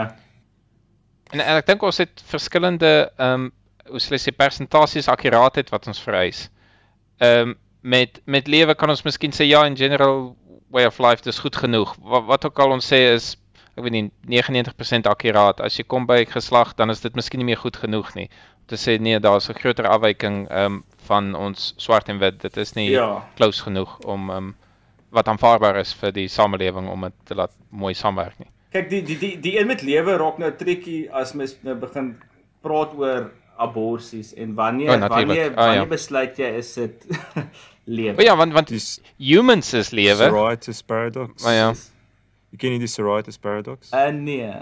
[1.33, 3.53] En, en ek dink ons het verskillende ehm um,
[3.85, 6.47] hoe sê jy persentasies akkuraatheid wat ons vereis.
[7.21, 7.55] Ehm um,
[7.85, 10.35] met met lewe kan ons miskien sê ja in general
[10.73, 11.95] way of life dis goed genoeg.
[12.01, 13.35] Wat wat ook al ons sê is
[13.77, 14.11] ek weet nie
[14.41, 15.59] 99% akkuraat.
[15.61, 18.29] As jy kom by geslag dan is dit miskien nie meer goed genoeg nie.
[18.29, 22.41] Om te sê nee, daar's 'n groter afwyking ehm um, van ons swart en wit.
[22.41, 23.23] Dit is nie Ja.
[23.35, 24.55] close genoeg om ehm um,
[25.11, 28.47] wat aanvaarbaar is vir die samelewing om dit te laat mooi saamwerk nie.
[28.71, 32.15] kyk die die die die een met lewe raak nou trekkie as mens nou begin
[32.61, 35.27] praat oor aborsies en wanneer Oh, natuurlijk.
[35.27, 35.65] wanneer Ah, ja.
[35.67, 37.05] wanneer besluit jy is dit
[37.97, 38.17] lewe.
[38.19, 38.71] O ja, want want
[39.17, 40.27] humans is lewe.
[40.29, 41.43] Sorites paradox.
[41.43, 41.69] Maar ja.
[41.69, 41.77] Jy
[42.57, 43.91] ken nie die Sorites paradox?
[43.93, 44.53] Uh, nee.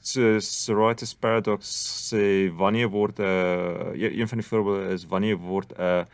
[0.00, 1.66] So Sorites paradox
[2.12, 6.04] sê wanneer word 'n uh, een van die voorbeelde is wanneer word 'n uh,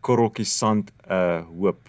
[0.00, 1.88] korreltjie sand 'n uh, hoop.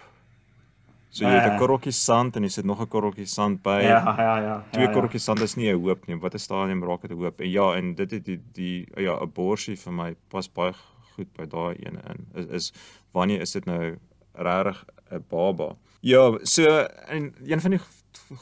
[1.10, 1.60] So jy het 'n Ah.
[1.60, 3.82] korreltjie sand en jy sit nog 'n korreltjie sand by.
[3.84, 4.64] Ja, ja, ja.
[4.72, 4.94] Twee ja, ja.
[4.96, 6.16] korreltjies sand is nie 'n hoop nie.
[6.20, 7.42] Wat 'n stadium raak dit 'n hoop.
[7.42, 10.74] En ja, en dit het die die ja, 'n borsie vir my pas baie
[11.16, 12.28] goed by daai ene in.
[12.34, 12.74] Is, is
[13.12, 13.98] wanneer is dit nou
[14.34, 15.76] regtig 'n baba?
[16.02, 16.64] Ja, so
[17.08, 17.80] en een van die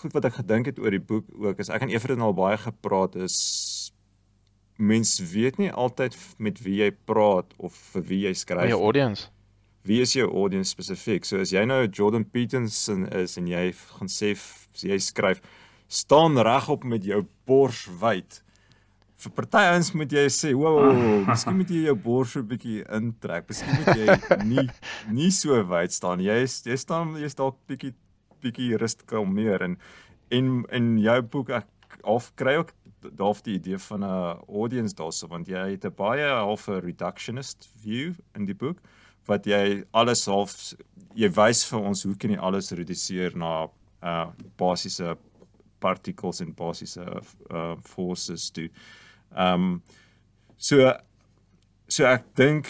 [0.02, 2.58] goed wat ek gedink het oor die boek ook is ek en Everett al baie
[2.58, 3.92] gepraat is
[4.80, 8.70] mens weet nie altyd met wie jy praat of vir wie jy skryf.
[8.72, 9.28] Jou audience.
[9.84, 11.26] Wie is jou audience spesifiek?
[11.28, 14.36] So as jy nou Jordan Peterson is en jy gaan sê
[14.84, 15.42] jy skryf
[15.90, 18.42] staan regop met jou bors wyd.
[19.20, 22.86] Vir party ouens moet jy sê, "Wow, miskien moet jy jou bors so 'n bietjie
[22.88, 23.50] intrek.
[23.50, 24.08] Miskien moet jy
[24.52, 24.70] nie
[25.12, 26.20] nie so wyd staan.
[26.20, 27.94] Jy is jy staan jy's dalk bietjie
[28.42, 29.78] bietjie rustig meer en
[30.30, 32.74] en in jou boek ek half kry ook
[33.18, 38.14] half die idee van 'n audience daarso want jy het 'n baie half reductionist view
[38.36, 38.78] in die boek
[39.26, 40.74] wat jy alles half
[41.16, 43.70] jy wys vir ons hoe kan jy alles reduseer na
[44.04, 45.18] uh basiese
[45.80, 47.06] particles en basiese
[47.52, 48.70] uh forces toe.
[49.36, 49.82] Ehm um,
[50.58, 50.94] so
[51.90, 52.70] so ek dink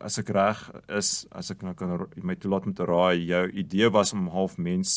[0.00, 0.60] as ek reg
[0.98, 4.56] is as ek nou kan my toelaat om te raai jou idee was om half
[4.58, 4.92] mens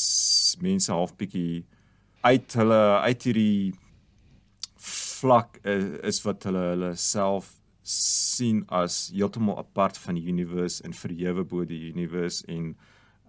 [0.62, 1.66] mense half bietjie
[2.26, 3.74] uit hulle uit hierdie
[4.86, 7.56] vlak is, is wat hulle hulle self
[7.86, 12.76] sien as heeltemal apart van die universe en verhewe bo die universe en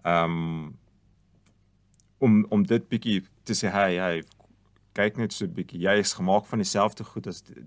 [0.04, 0.74] ehm um,
[2.18, 4.22] om om dit bietjie te sê hey hey
[4.96, 5.82] kyk net so bietjie.
[5.84, 7.66] Jy is gemaak van dieselfde goed as die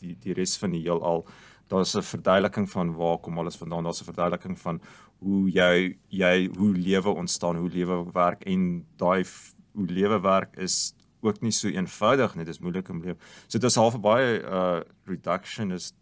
[0.00, 1.22] die, die res van die heelal
[1.68, 3.84] daar's 'n verduideliking van waar kom alles vandaan.
[3.84, 4.80] Daar's 'n verduideliking van
[5.18, 9.24] hoe jy jy hoe lewe ontstaan hoe lewe werk en daai
[9.72, 12.44] hoe lewe werk is ook nie so eenvoudig nie.
[12.44, 13.16] Dis moeilik om lewe.
[13.46, 15.94] So dit is half 'n baie uh reductionist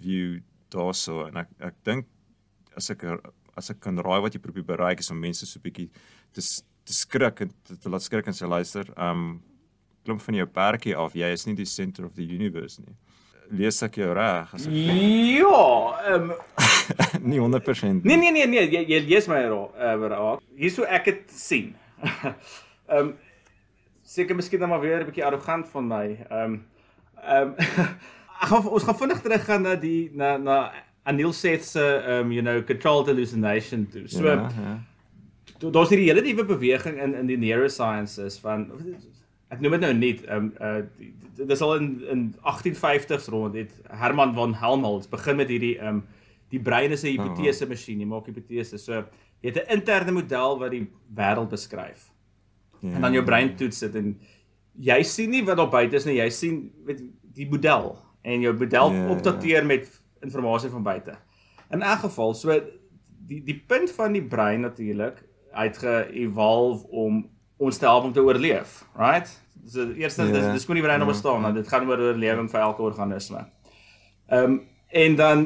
[0.00, 2.06] view daarso en ek ek dink
[2.76, 3.04] as ek
[3.56, 5.90] as ek kan raai wat jy probeer bereik is om mense so 'n bietjie
[6.32, 6.40] te
[6.84, 9.42] te skrik en te, te laat skrik en sê luister um
[10.04, 11.12] klim van jou perdjie af.
[11.14, 12.96] Jy is nie die center of the universe nie
[13.50, 15.62] lees ek jou reg as ek Ja,
[16.12, 16.36] ehm um,
[17.30, 19.76] nie 100% nee nee nee nee, jy, jy lees my raak.
[19.76, 20.44] Uh, raak.
[20.56, 21.72] Hierso ek dit sien.
[22.88, 23.16] Ehm um,
[24.08, 26.06] seker miskien dan maar weer 'n bietjie arrogant van my.
[26.30, 26.54] Ehm um,
[27.20, 27.54] ehm um,
[28.48, 30.72] gaan ons gaan vinnig teruggaan na die na na
[31.04, 34.08] Anil Seth se ehm um, you know controlled hallucination toe.
[34.08, 34.48] So ja.
[34.48, 35.70] ja.
[35.70, 38.70] daar's hierdie hele nuwe beweging in in die neurosciences van
[39.50, 43.28] ek noem dit nou nie ehm um, uh die- dit is al in in 1850s
[43.28, 46.02] rond het Herman van Helmholtz begin met hierdie ehm um,
[46.50, 48.84] die brein is 'n hipotese masjien, jy maak hipoteses.
[48.84, 48.92] So
[49.42, 52.10] jy het 'n interne model wat die wêreld beskryf.
[52.80, 52.94] ja.
[52.94, 54.18] En dan jou brein toets dit en
[54.78, 57.02] jy sien nie wat daar buite is nie, jy sien weet
[57.34, 61.16] die model en jou model Ja, opdateer met inligting van buite.
[61.70, 62.60] In elk geval, so
[63.26, 65.22] die die punt van die brein natuurlik
[65.52, 69.30] uit ge-evolve om ons te help om te oorleef, right?
[69.66, 72.00] So eerstens Ja, dis dis kon nie brein om ja, bestaan, want dit gaan oor
[72.10, 73.46] oorlewing vir elke organisme.
[74.28, 75.42] Ehm um, en dan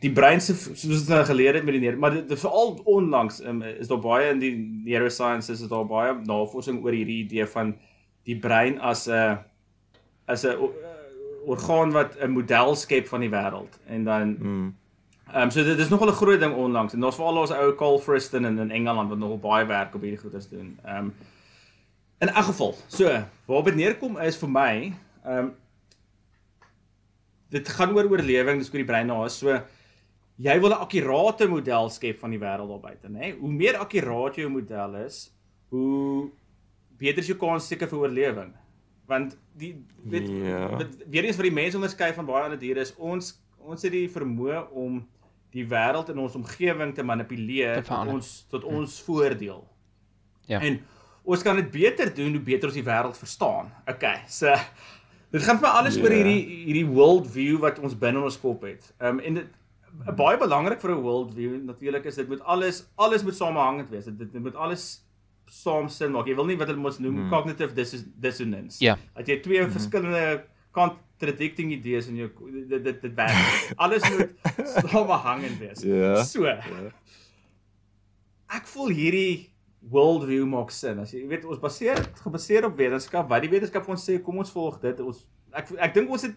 [0.00, 2.74] die brein se soos dit nou geleer het met die neer, maar dit dit veral
[2.84, 4.54] onlangs um, is daar baie in die
[4.86, 7.74] neurosciences is daar baie navorsing oor hierdie idee van
[8.24, 9.38] die brein as 'n
[10.26, 10.70] as 'n uh,
[11.46, 14.74] orgaan wat 'n model skep van die wêreld en dan Mm.
[15.26, 17.74] Ehm um, so dit is nogal 'n groot ding onlangs en daar's veral ons ou
[17.74, 20.78] Carl Friston in in Engeland wat nogal baie werk op hierdie goeders doen.
[20.84, 21.14] Ehm um,
[22.20, 23.04] in elk geval, so
[23.46, 24.72] waarop dit neerkom is vir my,
[25.24, 25.54] ehm um,
[27.50, 29.30] dit gaan oor oorlewing, dis oor die brein daar.
[29.30, 29.52] So
[30.36, 33.32] jy wil 'n akkurate model skep van die wêreld daar buite, nê?
[33.38, 35.30] Hoe meer akkuraat jou model is,
[35.70, 36.30] hoe
[36.98, 38.52] beter is jou kans seker vir oorlewing.
[39.06, 40.68] Want die weet Ja.
[40.76, 43.92] wat weer eens wat die mense onderskei van baie ander diere is ons ons het
[43.92, 45.06] die vermoë om
[45.50, 49.64] die wêreld in ons omgewing te manipuleer Te tot ons tot ons voordeel.
[50.46, 50.60] Ja.
[50.60, 50.80] En
[51.26, 53.70] ons kan dit beter doen hoe beter ons die wêreld verstaan.
[53.90, 54.52] Okay, so
[55.34, 56.02] dit gaan vir my alles Ja.
[56.06, 58.92] oor hierdie hierdie world view wat ons binne ons kop het.
[59.00, 59.46] Ehm um, en dit
[60.16, 64.04] baie belangrik vir 'n world view natuurlik is dit moet alles alles moet samehangend wees.
[64.04, 65.02] Dit, dit moet alles
[65.48, 66.26] saam sin maak.
[66.26, 67.30] Jy wil nie wat hulle mos noem Hmm.
[67.30, 68.80] cognitive dis dissonance.
[68.84, 68.96] Ja.
[69.16, 72.30] Dat jy twee verskillende contradicting idees in jou
[72.68, 73.72] dit dit, dit werk.
[73.76, 74.30] alles moet
[74.90, 75.82] samehangend wees.
[75.82, 76.22] Ja.
[76.24, 76.44] So.
[78.46, 79.50] Ek voel hierdie
[79.90, 80.98] worldview maak sin.
[80.98, 83.28] As jy weet ons baseer dit gebaseer op wetenskap.
[83.30, 85.00] Wat die wetenskap vir ons sê, kom ons volg dit.
[85.00, 85.26] Ons
[85.56, 86.34] ek ek dink ons het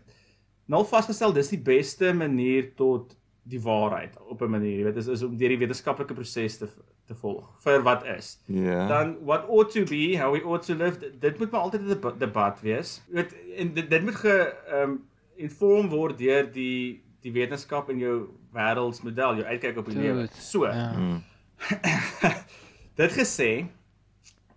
[0.70, 3.16] nou vasgestel dis die beste manier tot
[3.50, 6.68] die waarheid op 'n manier, jy weet, is, is om deur die wetenskaplike proses te
[7.08, 8.38] te volg vir wat is.
[8.46, 8.88] Ja.
[8.88, 11.82] Dan what ought to be, how we ought to live, dit, dit moet maar altyd
[11.82, 13.02] 'n deba- debat wees.
[13.10, 15.02] Jy weet en dit, dit moet ge ehm um,
[15.36, 20.28] inform word deur die die wetenskap en jou wêreldsmodel, jou uitkyk op die lewe.
[20.38, 20.66] So.
[20.68, 20.94] Ja.
[20.98, 21.24] Mm.
[23.00, 23.66] Dit gesê,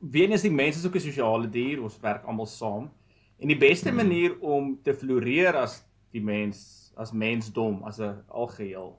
[0.03, 2.91] wen is die mens is ook 'n sosiale dier, ons werk almal saam.
[3.39, 3.97] En die beste Hmm.
[3.97, 5.83] manier om te floreer as
[6.13, 8.99] die mens, as mensdom, as 'n algeheel,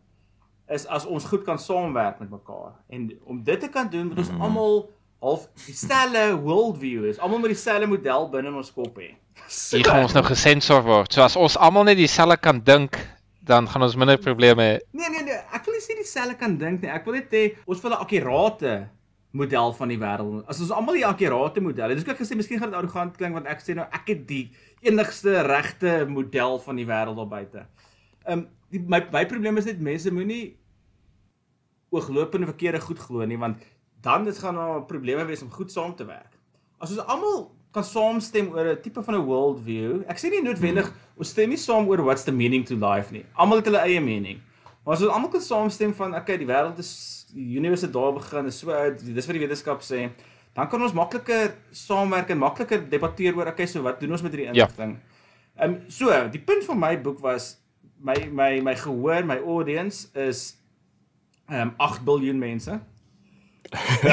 [0.69, 2.71] is as ons goed kan saamwerk met mekaar.
[2.89, 4.41] En om dit te kan doen, moet ons Mhm.
[4.41, 4.89] almal
[5.21, 7.19] half dieselfde worldview is.
[7.19, 9.13] Almal met dieselfde model binne in ons kop hê.
[9.47, 11.13] So, Hier gaan ons nou gesensor word.
[11.13, 12.97] So as ons almal net dieselfde kan dink,
[13.43, 14.79] dan gaan ons minder probleme hê.
[14.91, 16.89] Nee nee nee, ek wil nie sê dieselfde kan dink nie.
[16.89, 18.87] Ek wil net hê ons wil 'n akkurate
[19.33, 20.43] model van die wêreld.
[20.49, 21.99] As ons almal die akkurate model het.
[21.99, 24.43] Dis ek gesê miskien gaan dit arrogant klink want ek sê nou ek het die
[24.85, 27.65] enigste regte model van die wêreld daar buite.
[28.27, 30.55] Ehm um, die my my probleem is net mense moenie
[31.93, 33.61] ooglopende verkeerde goed glo nie want
[34.05, 36.37] dan dit gaan daar probleme wees om goed saam te werk.
[36.81, 40.03] As ons almal kan saamstem oor 'n tipe van 'n world view.
[40.07, 43.25] Ek sê nie noodwendig ons stem nie saam oor what's the meaning to life nie.
[43.33, 44.41] Almal het hulle eie mening.
[44.83, 46.91] Maar as ons almal kan saamstem van okay, die wêreld is
[47.33, 50.03] die universe daar begin, is so oud, dis wat die wetenskap sê,
[50.53, 54.35] dan kan ons makliker saamwerk en makliker debatteer oor okay, so wat doen ons met
[54.35, 54.67] hierdie Ja.
[54.67, 54.97] inligting?
[55.57, 57.55] Ehm um, so, die punt van my boek was
[58.03, 60.57] my my my gehoor, my audience is
[61.49, 62.79] ehm um, 8 biljoen mense.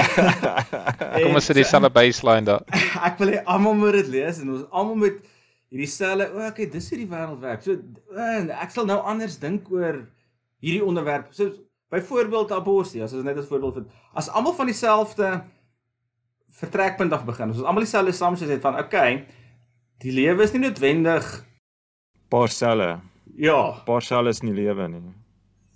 [1.20, 2.64] Kom ons sit dieselfde baseline daar.
[3.08, 5.18] ek wil hê almal moet dit lees en ons almal moet
[5.70, 7.62] hierdie selfe, o, okay, dis hoe die wêreld werk.
[7.66, 7.76] So
[8.16, 10.00] uh, ek sal nou anders dink oor
[10.60, 11.32] hierdie onderwerp.
[11.36, 11.50] So
[11.90, 13.88] byvoorbeeld abortus, as ons net as voorbeeld vind.
[14.14, 15.30] As almal van dieselfde
[16.60, 19.24] vertrekpunt af begin, as ons almal dieselfde assumptions het van okay,
[20.02, 21.30] die lewe is nie noodwendig
[22.30, 23.00] Paar selle.
[23.36, 23.56] ja,
[23.86, 25.00] Paar selle is nie lewe nie.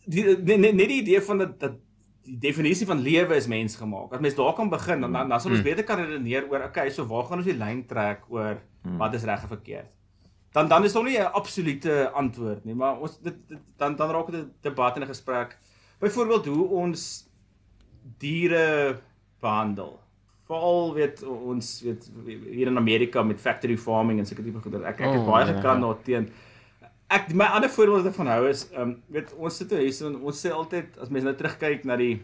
[0.06, 0.22] die
[0.60, 1.80] net die idee van dat dat
[2.24, 4.12] die definisie van lewe is mensgemaak.
[4.16, 5.64] As mens daar kan begin, dan dan, dan sal ons Mm.
[5.66, 8.96] beter kan redeneer oor okay, so waar gaan ons die lyn trek oor Mm.
[8.98, 9.90] wat is reg en verkeerd.
[10.54, 14.10] Dan dan is daar nie 'n absolute antwoord nie, maar ons dit, dit dan dan
[14.10, 15.58] raak dit 'n debat en 'n gesprek.
[16.00, 17.26] Byvoorbeeld hoe ons
[18.18, 18.98] diere
[19.40, 20.00] behandel.
[20.46, 22.10] Veral weet ons weet
[22.50, 24.74] hier in Amerika met factory farming en sulke tipe goed.
[24.74, 25.52] Ek ek het Oh, baie ja.
[25.56, 26.28] gekant daar teen.
[27.08, 30.06] Ek my ander voorbeeld wat ek van hou is, ehm um, weet ons sit hier
[30.06, 32.22] en ons sê altyd as mense nou terugkyk na die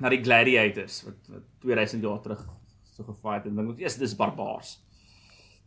[0.00, 2.46] na die gladiators wat, wat 2000 jaar terug
[2.92, 4.80] so gefight het en dink ek, "Jesus, dis barbaars."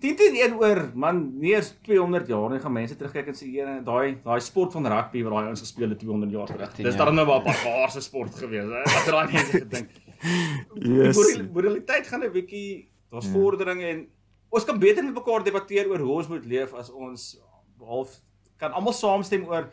[0.05, 3.47] 10 teen 1 oor man, nie eers 200 jaar nie gaan mense terugkyk en sê,
[3.51, 6.73] "Here, daai daai sport van rugby wat daai ons gespeel het 200 jaar terug.
[6.73, 9.89] 10 Dis dan nou 'n barbaarse sport gewees, hè." Wat het daai mense gedink?
[10.81, 11.15] Die Yes.
[11.17, 13.31] morali- moraliteit gaan 'n bietjie daar's Ja.
[13.31, 14.07] vordering en
[14.49, 17.37] ons kan beter met mekaar debatteer oor hoe ons moet leef as ons
[17.79, 18.19] half
[18.57, 19.69] kan almal saamstem oor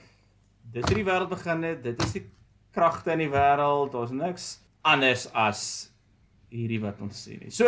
[0.72, 2.26] dis hoe die wêreld begin het, dit is die
[2.72, 5.90] kragte in die wêreld, daar's niks anders as
[6.50, 7.50] hierdie wat ons sien nie.
[7.50, 7.64] So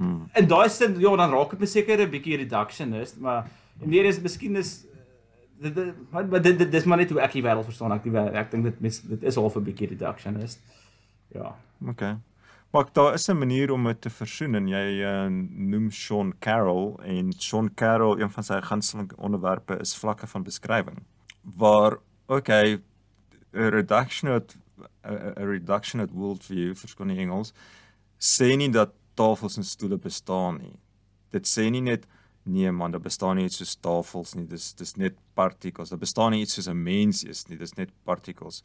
[0.00, 0.30] Hmm.
[0.34, 3.50] in daai sin ja, dan raak dit seker 'n bietjie reductionist, maar
[3.82, 7.10] en weer is miskien is eh, dit dit maar maar dit, dit dis maar net
[7.10, 7.92] hoe ek die wêreld verstaan.
[7.92, 10.58] Ek die wêreld, ek dink dit mis- dit is half 'n bietjie reductionist.
[11.34, 11.54] Ja.
[11.88, 12.16] Okay.
[12.72, 16.94] Maar daar is 'n manier om dit te versoen en jy uh, noem Sean Carroll
[17.02, 21.02] en Sean Carroll een van sy gunsteling onderwerpe is vlakke van beskrywing
[21.56, 22.80] waar okay
[23.52, 24.56] 'n reductionist
[25.02, 27.52] 'n 'n reductionist worldview verskoon die Engels
[28.18, 28.90] sê nie dat
[29.20, 30.76] tafels en stoele bestaan nie.
[31.34, 32.06] Dit sê nie net
[32.42, 34.46] nee man, daar bestaan nie iets soos tafels nie.
[34.48, 35.92] Dis dis net partikels.
[35.92, 37.58] Daar bestaan nie iets soos 'n mens is nie.
[37.58, 38.62] Dis net partikels.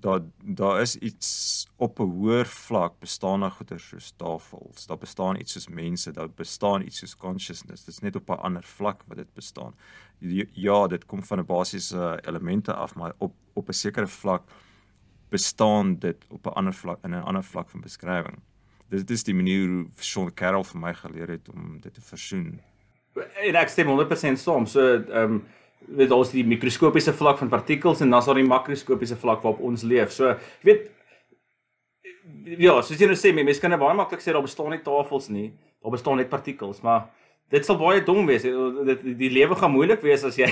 [0.00, 4.86] daar daar is iets op 'n hoër vlak bestaan daar goeie soos tafels.
[4.86, 7.84] Daar bestaan iets soos mense, daar bestaan iets soos consciousness.
[7.84, 9.74] Dit is net op 'n ander vlak wat dit bestaan.
[10.52, 14.50] Ja, dit kom van 'n basiese elemente af, maar op op 'n sekere vlak
[15.28, 18.38] bestaan dit op 'n ander vlak in 'n ander vlak van beskrywing.
[18.90, 22.58] Dit is die manier hoe Sean Carroll vir my geleer het om dit te versoen.
[23.46, 24.66] En ek stem 100% saam.
[24.66, 25.42] So ehm um,
[25.96, 29.62] weet ons die mikroskopiese vlak van partikels en dan is daar die makroskopiese vlak waarop
[29.64, 30.12] ons leef.
[30.12, 30.90] So jy weet
[32.60, 35.48] ja, soos jy nou sê, mense kan baie maklik sê daar bestaan nie tafels nie,
[35.82, 37.08] daar bestaan net partikels, maar
[37.50, 38.44] dit sal baie dom wees.
[38.44, 40.50] Dit die, lewe gaan moeilik wees as jy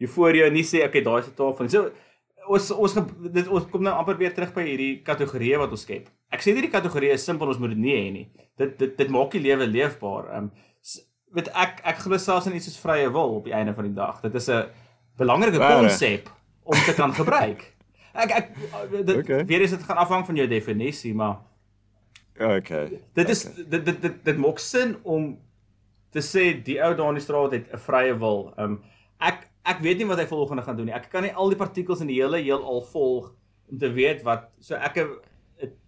[0.00, 1.68] jy voor jou nie sê okay, daai is 'n tafel.
[1.68, 1.90] So
[2.46, 2.96] ons ons
[3.32, 6.08] dit ons kom nou amper weer terug by hierdie kategorieë wat ons skep.
[6.30, 8.26] Ek sê nie die kategorieë is simpel ons moet dit nie hê nie.
[8.58, 10.30] Dit dit dit maak die lewe leefbaar.
[10.30, 10.52] Ehm um,
[11.34, 13.94] weet ek ek glo selfs in iets soos vrye wil op die einde van die
[13.94, 14.20] dag.
[14.22, 14.70] Dit is 'n
[15.18, 16.30] belangrike konsep
[16.62, 17.66] om te kan gebruik.
[18.22, 18.46] Ek ek
[19.06, 19.44] dit okay.
[19.46, 21.36] weer is dit gaan afhang van jou definisie, maar
[22.34, 22.98] okay.
[23.14, 23.64] Dit is okay.
[23.70, 25.38] dit dit dit dit maak sin om
[26.10, 28.52] te sê die ou daar in die straat het 'n vrye wil.
[28.56, 28.82] Ehm um,
[29.20, 30.94] ek ek weet nie wat hy volgende gaan doen nie.
[30.94, 33.30] Ek kan nie al die partikels in die hele heelal volg
[33.70, 34.96] om te weet wat so ek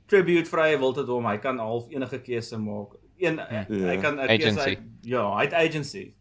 [0.03, 1.27] 'n tribute vrye wil te hom.
[1.27, 3.69] Hy kan half enige keuse maak een yeah.
[3.69, 3.87] Ja.
[3.87, 4.79] hy kan agency.
[5.01, 6.15] ja, hy het agency.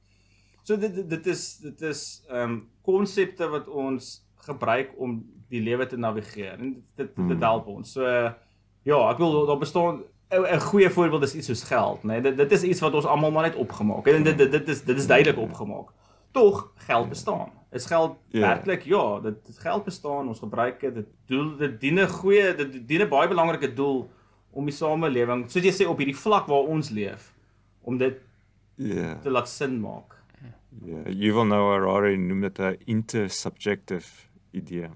[0.63, 5.85] So dit dit is dit is ehm um, konsepte wat ons gebruik om die lewe
[5.87, 7.41] te navigeer en dit dit, dit hmm.
[7.41, 7.91] help ons.
[7.91, 8.05] So
[8.83, 12.07] ja, ek wil daar bestaan 'n goeie voorbeeld is iets soos geld, né?
[12.07, 14.51] Nee, dit dit is iets wat ons almal maar net opgemaak het en dit dit
[14.51, 15.91] dit is dit is duidelik opgemaak.
[16.31, 17.51] Tog geld bestaan.
[17.71, 18.47] Is geld yeah.
[18.47, 20.95] werklik ja, dit, dit geld bestaan, ons gebruik dit.
[20.95, 24.09] Dit doel dit dien 'n goeie dit dien 'n baie belangrike doel
[24.51, 27.33] om die samelewing, soos jy sê op hierdie vlak waar ons leef,
[27.81, 28.17] om dit
[28.75, 29.21] ja yeah.
[29.21, 30.17] te laat sin maak.
[30.41, 30.51] Ja,
[30.85, 31.07] yeah.
[31.07, 34.89] Yuval Noah Harari noem dit 'n intersubjective idee.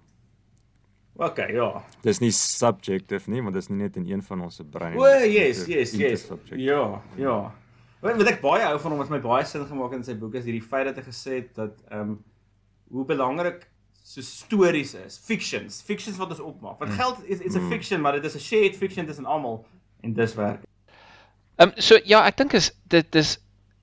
[1.15, 1.83] OK, ja.
[2.03, 4.97] Dis nie subjective nie, maar dis nie net in een van ons se brein.
[4.99, 6.27] O, yes, yes, yes.
[6.51, 7.37] Ja, ja.
[8.05, 10.15] Wat wat ek baie hou van hom wat my baie sin gemaak het in sy
[10.19, 12.17] boek is hierdie feit dat hy gesê het dat ehm um,
[12.93, 13.63] hoe belangrik
[14.05, 16.77] so stories is, fictions, fictions wat ons opmaak.
[16.77, 16.99] Want hmm.
[16.99, 17.71] geld is it's a hmm.
[17.73, 19.65] fiction, maar dit is 'n shared fiction tussen almal
[20.01, 20.61] en dis werk.
[21.57, 23.39] Ehm um, so ja, ek dink is dit is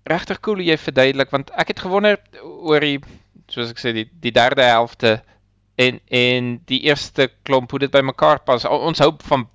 [0.07, 3.01] regtig cool hoe jy verduidelik want ek het gewonder oor die
[3.51, 5.23] soos ek sê die die derde helfte
[5.83, 8.65] en en die eerste klomp hoe dit bymekaar pas.
[8.65, 9.49] Ons hoop van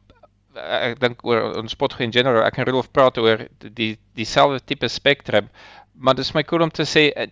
[0.57, 4.89] ek dink oor ons spot in general, ek en Rudolf praat oor die dieselfde tipe
[4.89, 5.49] spektrum,
[5.93, 7.29] maar dit is my cool om te sê eh,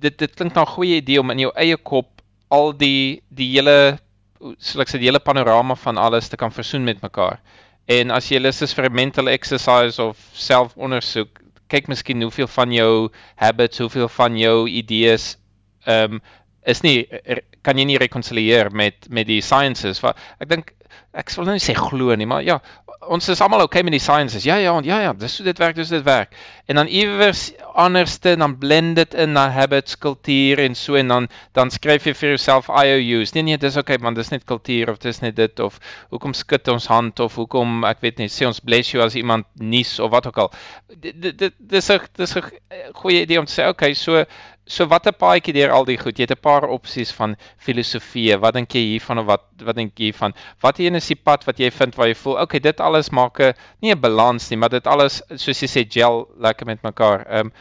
[0.00, 3.48] dit dit klink na 'n goeie idee om in jou eie kop al die die
[3.56, 3.98] hele
[4.58, 7.40] soos ek sê die hele panorama van alles te kan versoen met mekaar.
[7.88, 12.72] En as jy lus is vir 'n mental exercise of selfondersoek, kyk miskien hoeveel van
[12.72, 15.36] jou habits, hoeveel van jou idees
[15.86, 16.20] ehm um,
[16.66, 17.06] is nie
[17.62, 20.02] kan jy nie rekonsilieer met met die sciences.
[20.40, 20.72] Ek dink
[21.12, 22.58] ek sal nou nie sê glo nie, maar ja,
[23.12, 24.44] ons is almal okay met die sciences.
[24.46, 26.34] Ja ja, ja ja, dis hoe dit werk, dis dit werk.
[26.66, 31.28] En dan iewers anderste dan blend dit in na habits, kultuur en so en dan
[31.56, 33.34] dan skryf jy vir jouself IOUs.
[33.36, 35.78] Nee nee, dis okay man, dis net kultuur of dis net dit of
[36.10, 39.46] hoekom skud ons hand of hoekom ek weet nie, sê ons bless you as iemand
[39.60, 40.52] nies of wat ook al.
[40.96, 42.44] Dit dit dis 'n dis 'n
[42.94, 44.24] goeie idee om te sê okay, so
[44.66, 46.18] So watter paadjie deur al die goed?
[46.18, 48.36] Jy het 'n paar opsies van filosofie.
[48.36, 50.34] Wat dink jy hiervan of wat wat dink jy hiervan?
[50.60, 53.38] Wat een is die pad wat jy vind waar jy voel, okay, dit alles maak
[53.40, 57.26] 'n nie 'n balans nie, maar dit alles soos jy sê gel lekker met mekaar.
[57.28, 57.52] Ehm um,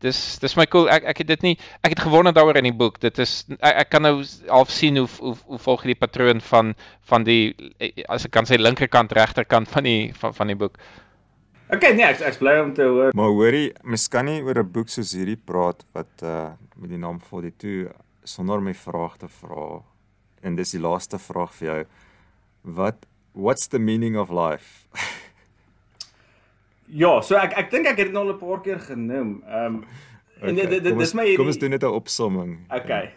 [0.00, 0.88] dis dis my cool.
[0.88, 3.00] Ek ek het dit nie ek het gewonder daaroor in die boek.
[3.00, 6.74] Dit is ek, ek kan nou half sien hoe hoe, hoe volg die patroon van
[7.10, 7.54] van die
[8.08, 10.78] as ek kan sê linkerkant regterkant van die van van die boek.
[11.70, 13.12] Okay, nee, ek ek bly om te hoor.
[13.14, 16.98] Maar hoorie, mens kan nie oor 'n boek soos hierdie praat wat uh met die
[16.98, 17.92] naam 42
[18.24, 19.82] sonder my vrae te vra.
[20.42, 21.84] En dis die laaste vraag vir jou.
[22.62, 24.88] Wat what's the meaning of life?
[27.02, 29.42] ja, so ek ek dink ek het dit nou al 'n paar keer genoem.
[29.46, 29.84] Ehm um,
[30.40, 32.58] en okay, dit dit dis my hierdie Kom ons doen net 'n opsomming.
[32.70, 33.12] Okay.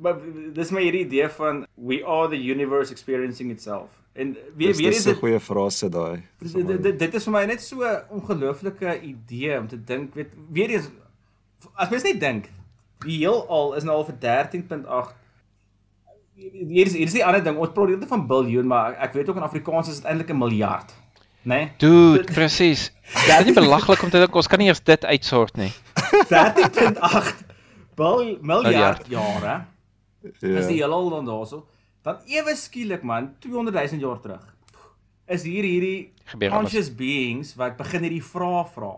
[0.00, 0.16] Maar
[0.54, 3.99] dis my hierdie idee van we are the universe experiencing itself.
[4.12, 6.22] En weer weer is 'n goeie frase daai.
[6.38, 10.70] Dit dit is vir my net so 'n ongelooflike idee om te dink, weet weer
[10.70, 10.88] eens
[11.74, 12.48] as mens net dink,
[12.98, 15.18] die heelal is nou al vir 13.8
[16.40, 19.28] Hier is hier is die ander ding, ons praat net van biljoen, maar ek weet
[19.28, 20.94] ook in Afrikaans is dit eintlik 'n miljard.
[21.42, 21.54] Né?
[21.54, 21.72] Nee?
[21.76, 22.92] Dude, presies.
[23.26, 25.72] Dit is nie belaglik om te dink ons kan nie eers dit uitsort nie.
[26.32, 27.50] 13.8
[28.40, 29.64] miljard jare.
[30.38, 30.56] Ja.
[30.58, 31.66] Is die heelal dan daarso?
[32.06, 34.46] Dan ewe skielik man 200 000 jaar terug
[35.30, 36.12] is hier hierdie
[36.50, 38.94] conscious beings wat begin hierdie vrae vra.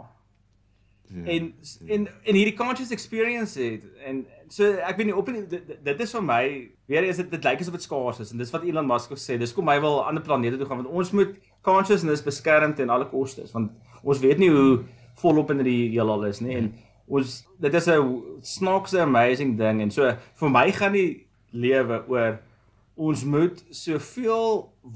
[1.13, 1.49] Ja, en
[1.93, 5.99] en en hierdie conscious experience het en so ek weet nie op in dit, dit
[6.01, 6.45] is vir my
[6.89, 9.37] weer is dit dit lyk asof dit skaars is en dis wat Elon Musk gesê
[9.41, 11.35] dis kom hy wil ander planete toe gaan want ons moet
[11.69, 14.81] consciousness beskerm teen alle koste want ons weet nie hoe
[15.21, 16.73] volop in die heelal is nie en
[17.13, 20.09] ons dit is 'n snaakse amazing ding en so
[20.41, 22.41] vir my gaan die lewe oor
[23.09, 24.47] ons moet soveel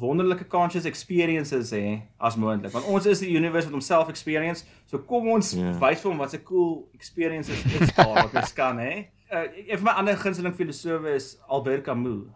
[0.03, 2.73] wonderlike conscious experiences hê as moontlik.
[2.75, 4.65] Want ons is die universe wat homself experience.
[4.91, 5.61] So kom ons Ja.
[5.71, 5.81] yeah.
[5.81, 9.79] wys vir hom wat 'n cool experiences is daar wat ons kan hè uh, een
[9.79, 12.27] van my ander gunsteling filosofe is Albert Camus.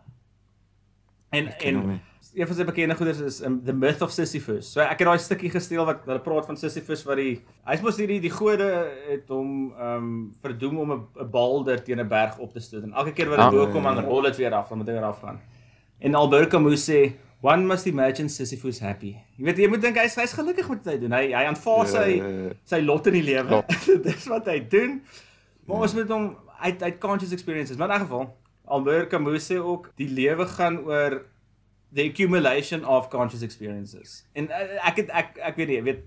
[1.30, 2.00] En en
[2.34, 4.72] een van sy bekende goeders is um, The Myth of Sisyphus.
[4.72, 7.98] So ek het daai stukkie gesteel wat hulle praat van Sisyphus wat die hy's mos
[7.98, 8.66] hierdie die gode
[9.08, 10.10] het hom ehm um,
[10.42, 12.82] verdoem om 'n balder teen 'n berg op te stoot.
[12.82, 14.10] En elke keer wat hy Ah, bo ja, kom ja, dan ja.
[14.10, 15.40] rol dit weer af dan moet hy weer afgaan
[16.00, 17.12] En Albert Camus sê
[17.42, 19.14] one must imagine Sisyphus happy.
[19.38, 21.12] Jy weet jy moet dink hy's hy's gelukkig met wat hy doen.
[21.12, 22.52] Hy hy aanvaar sy Ja, ja, ja.
[22.64, 23.48] sy lot in die lewe.
[23.64, 24.04] Klopt.
[24.04, 25.00] Dis wat hy doen.
[25.66, 27.76] Maar ons moet hom uit uit conscious experiences.
[27.76, 28.36] Maar in 'n geval
[28.66, 31.22] Albert Camus sê ook die lewe gaan oor
[31.94, 34.24] the accumulation of conscious experiences.
[34.32, 36.02] En uh, ek het ek ek weet nie, weet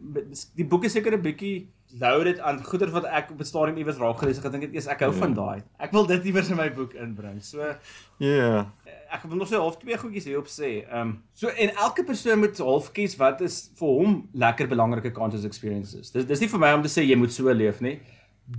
[0.56, 1.68] die boek is seker 'n bietjie
[2.00, 4.46] loaded aan goeder wat ek op 'n stadium iewers raak gelees het.
[4.46, 5.20] Ek dink dit eers ek hou Ja.
[5.20, 5.62] van daai.
[5.80, 7.44] Ek wil dit iewers in my boek inbring.
[7.44, 7.76] So
[8.18, 8.72] Ja.
[9.14, 10.72] Ek wil nog so half twee goedjies hierop sê.
[10.88, 15.14] Ehm um, so en elke persoon moet half kies wat is vir hom lekker belangrike
[15.14, 16.12] conscious experiences.
[16.16, 18.00] Dis dis nie vir my om te sê jy moet so leef nie.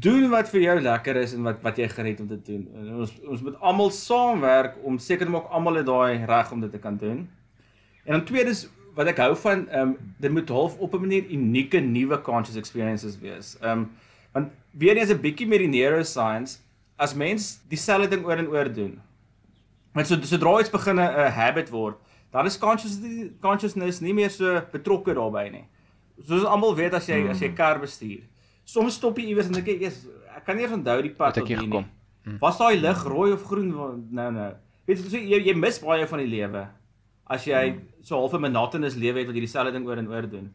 [0.06, 2.62] Doen wat vir jou lekker is en wat wat jy geniet om te doen.
[2.78, 6.62] En ons ons moet almal saamwerk om seker te maak almal het daai reg om
[6.64, 7.26] dit te kan doen.
[8.04, 11.30] En dan tweedens wat ek hou van ehm um, dit moet half op 'n manier
[11.38, 13.56] unieke nuwe conscious experiences wees.
[13.60, 13.90] Ehm um,
[14.32, 16.58] want weer eens 'n bietjie met die neuroscience
[16.96, 19.00] as mens dieselfde ding oor en oor doen.
[19.94, 21.96] Want so sodra iets begin 'n 'n habit word,
[22.32, 25.64] dan is consciousness consciousness nie meer so betrokke daarbey nie.
[26.26, 27.30] Soos almal weet as jy mm.
[27.30, 28.22] as jy kar bestuur.
[28.64, 30.06] Soms stop jy iewers en dink jy, "Jesus,
[30.36, 31.86] ek kan nie eens onthou die pad tot hier nie."
[32.40, 33.70] Was daai lig rooi of groen?
[34.10, 34.52] Nou nou.
[34.86, 36.68] Weet jy, so jy, jy mis baie van die lewe
[37.26, 40.28] as jy so half 'n monotonous lewe het wat jy dieselfde ding oor en oor
[40.28, 40.52] doen.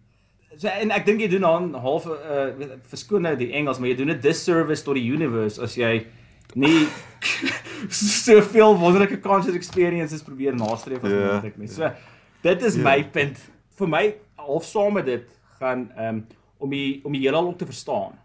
[0.58, 3.96] So en ek dink jy doen dan half uh, verskoon nou die Engels, maar jy
[3.96, 6.06] doen 'n disservice tot die universe as jy
[6.66, 6.88] nie
[7.90, 11.68] soveel wonderlike conscious experiences probeer nastreef as Ja, moontlik nie.
[11.68, 11.92] So
[12.42, 12.84] dit is Ja.
[12.84, 13.38] my punt.
[13.78, 16.28] Vir my half saam met dit gaan ehm um,
[16.60, 18.18] om die om die heelal ook te verstaan.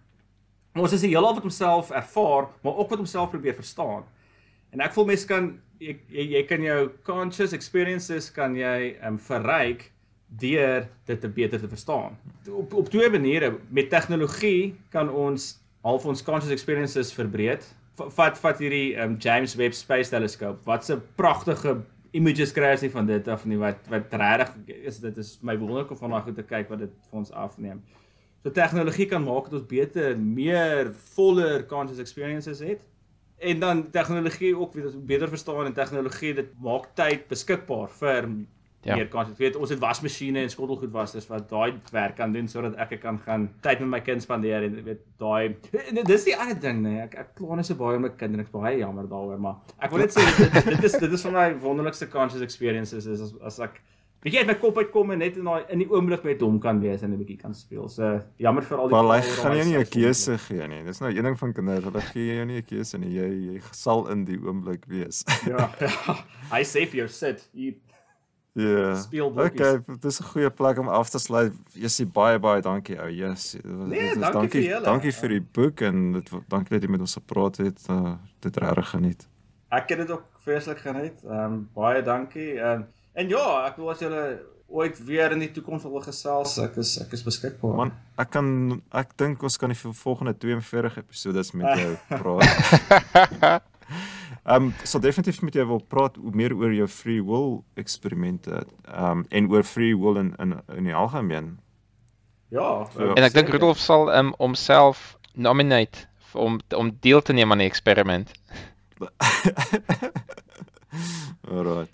[0.75, 4.03] Ons is die heelal wat homself ervaar, maar ook wat homself probeer verstaan.
[4.73, 9.15] En ek voel mense kan jy, jy jy kan jou conscious experiences kan jy ehm
[9.15, 9.91] um, verryk
[10.29, 12.17] deur dit te beter te verstaan.
[12.51, 13.59] Op op twee maniere.
[13.71, 17.63] Met tegnologie kan ons half ons conscious experiences verbreed.
[17.95, 20.59] Vat vat hierdie um, James Webb Space Telescope.
[20.67, 25.01] Wat 'n pragtige images kry as jy van dit af nie wat wat regtig is
[25.03, 27.83] dit is my wonderlik om van daai goed te kyk wat dit vir ons afneem.
[28.43, 32.83] So tegnologie kan maak dat ons beter, meer voller conscious experiences het.
[33.39, 38.29] En dan tegnologie ook weer ons beter verstaan en tegnologie dit maak tyd beskikbaar vir
[38.85, 38.97] Ja.
[38.97, 39.31] meer kans.
[39.33, 43.19] Ek weet ons het wasmasjiene en skottelgoedwasters wat daai werk kan doen sodat ek kan
[43.25, 45.57] gaan tyd met my kind spandeer en jy weet daai
[46.05, 47.01] dis die ander ding nee.
[47.01, 49.57] Ek ek kla net so baie met my kind en ek's baie jammer daaroor, maar
[49.81, 53.21] ek wil net sê dit, dit is dit is van my wonderlikste conscious experiences is
[53.21, 53.81] as as ek
[54.25, 56.79] bietjie uit my kop uitkom en net in daai in die oomblik met hom kan
[56.81, 57.89] wees en 'n bietjie kan speel.
[57.89, 60.83] So jammer vir al die Maar hy gaan jou nie 'n keuse gee nie.
[60.85, 63.13] Dis nou een ding van kinders, hulle gee jou nie 'n keuse nie.
[63.13, 65.25] Jy jy sal in die oomblik wees.
[65.47, 66.17] Ja, ja.
[66.53, 67.49] Hy sê vir jou sit.
[67.53, 67.75] Hier
[68.55, 68.95] Ja.
[69.03, 69.61] Speel bokkies.
[69.61, 71.53] Okay, dis 'n goeie plek om af te sluit.
[71.73, 73.09] Jessie baie baie dankie ou.
[73.11, 73.51] Yes.
[73.53, 74.85] Dit was- Nee, dit was- dankie vir julle.
[74.85, 77.81] Dankie vir die boek en dit dankie dat jy met ons gepraat het.
[77.91, 79.27] Uh, dit regtig geniet.
[79.71, 81.25] Ek het dit ook vreeslik geniet.
[81.25, 82.55] Ehm um, baie dankie.
[82.61, 86.59] Ehm um, en ja, ek wil as julle ooit weer in die toekoms wil gesels,
[86.59, 87.75] ek is ek is beskikbaar.
[87.77, 93.63] Man, ek kan ek dink ons kan die vol- volgende 42 episodes met jou praat.
[94.45, 99.11] Ehm um, sal definitief met jou wil praat meer oor jou free will eksperimente ehm
[99.11, 101.59] um, en oor free will in in in die algemeen.
[102.49, 102.87] ja.
[102.99, 103.13] Ja.
[103.15, 103.49] En ek dink.
[103.49, 108.31] Rudolf sal um, homself nominate om om deel te neem aan die eksperiment.
[111.51, 111.91] Alright.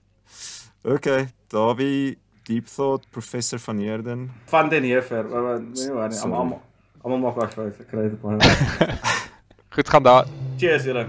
[0.84, 4.30] Okay, Davie Deep Thought Professor van Heerden.
[4.46, 5.24] van den Heever.
[5.28, 6.62] maar- maar- Nee, maar nee, almal
[7.02, 7.78] almal maak daai fout.
[7.80, 8.38] Ek kry dit baie.
[9.74, 10.26] Goed gaan daar.
[10.56, 11.06] Cheers julle.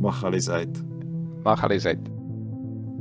[0.00, 0.82] Magalies uit.
[1.42, 1.98] Mag alles uit.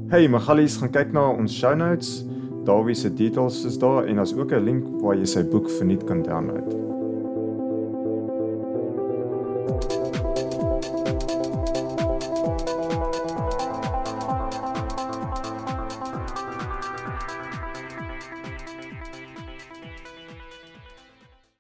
[0.07, 2.25] Hey Magalies, gaan kyk na ons show notes.
[2.67, 6.03] Davie se details is daar en daar's ook 'n link waar jy sy boek verniet
[6.03, 6.75] kan download.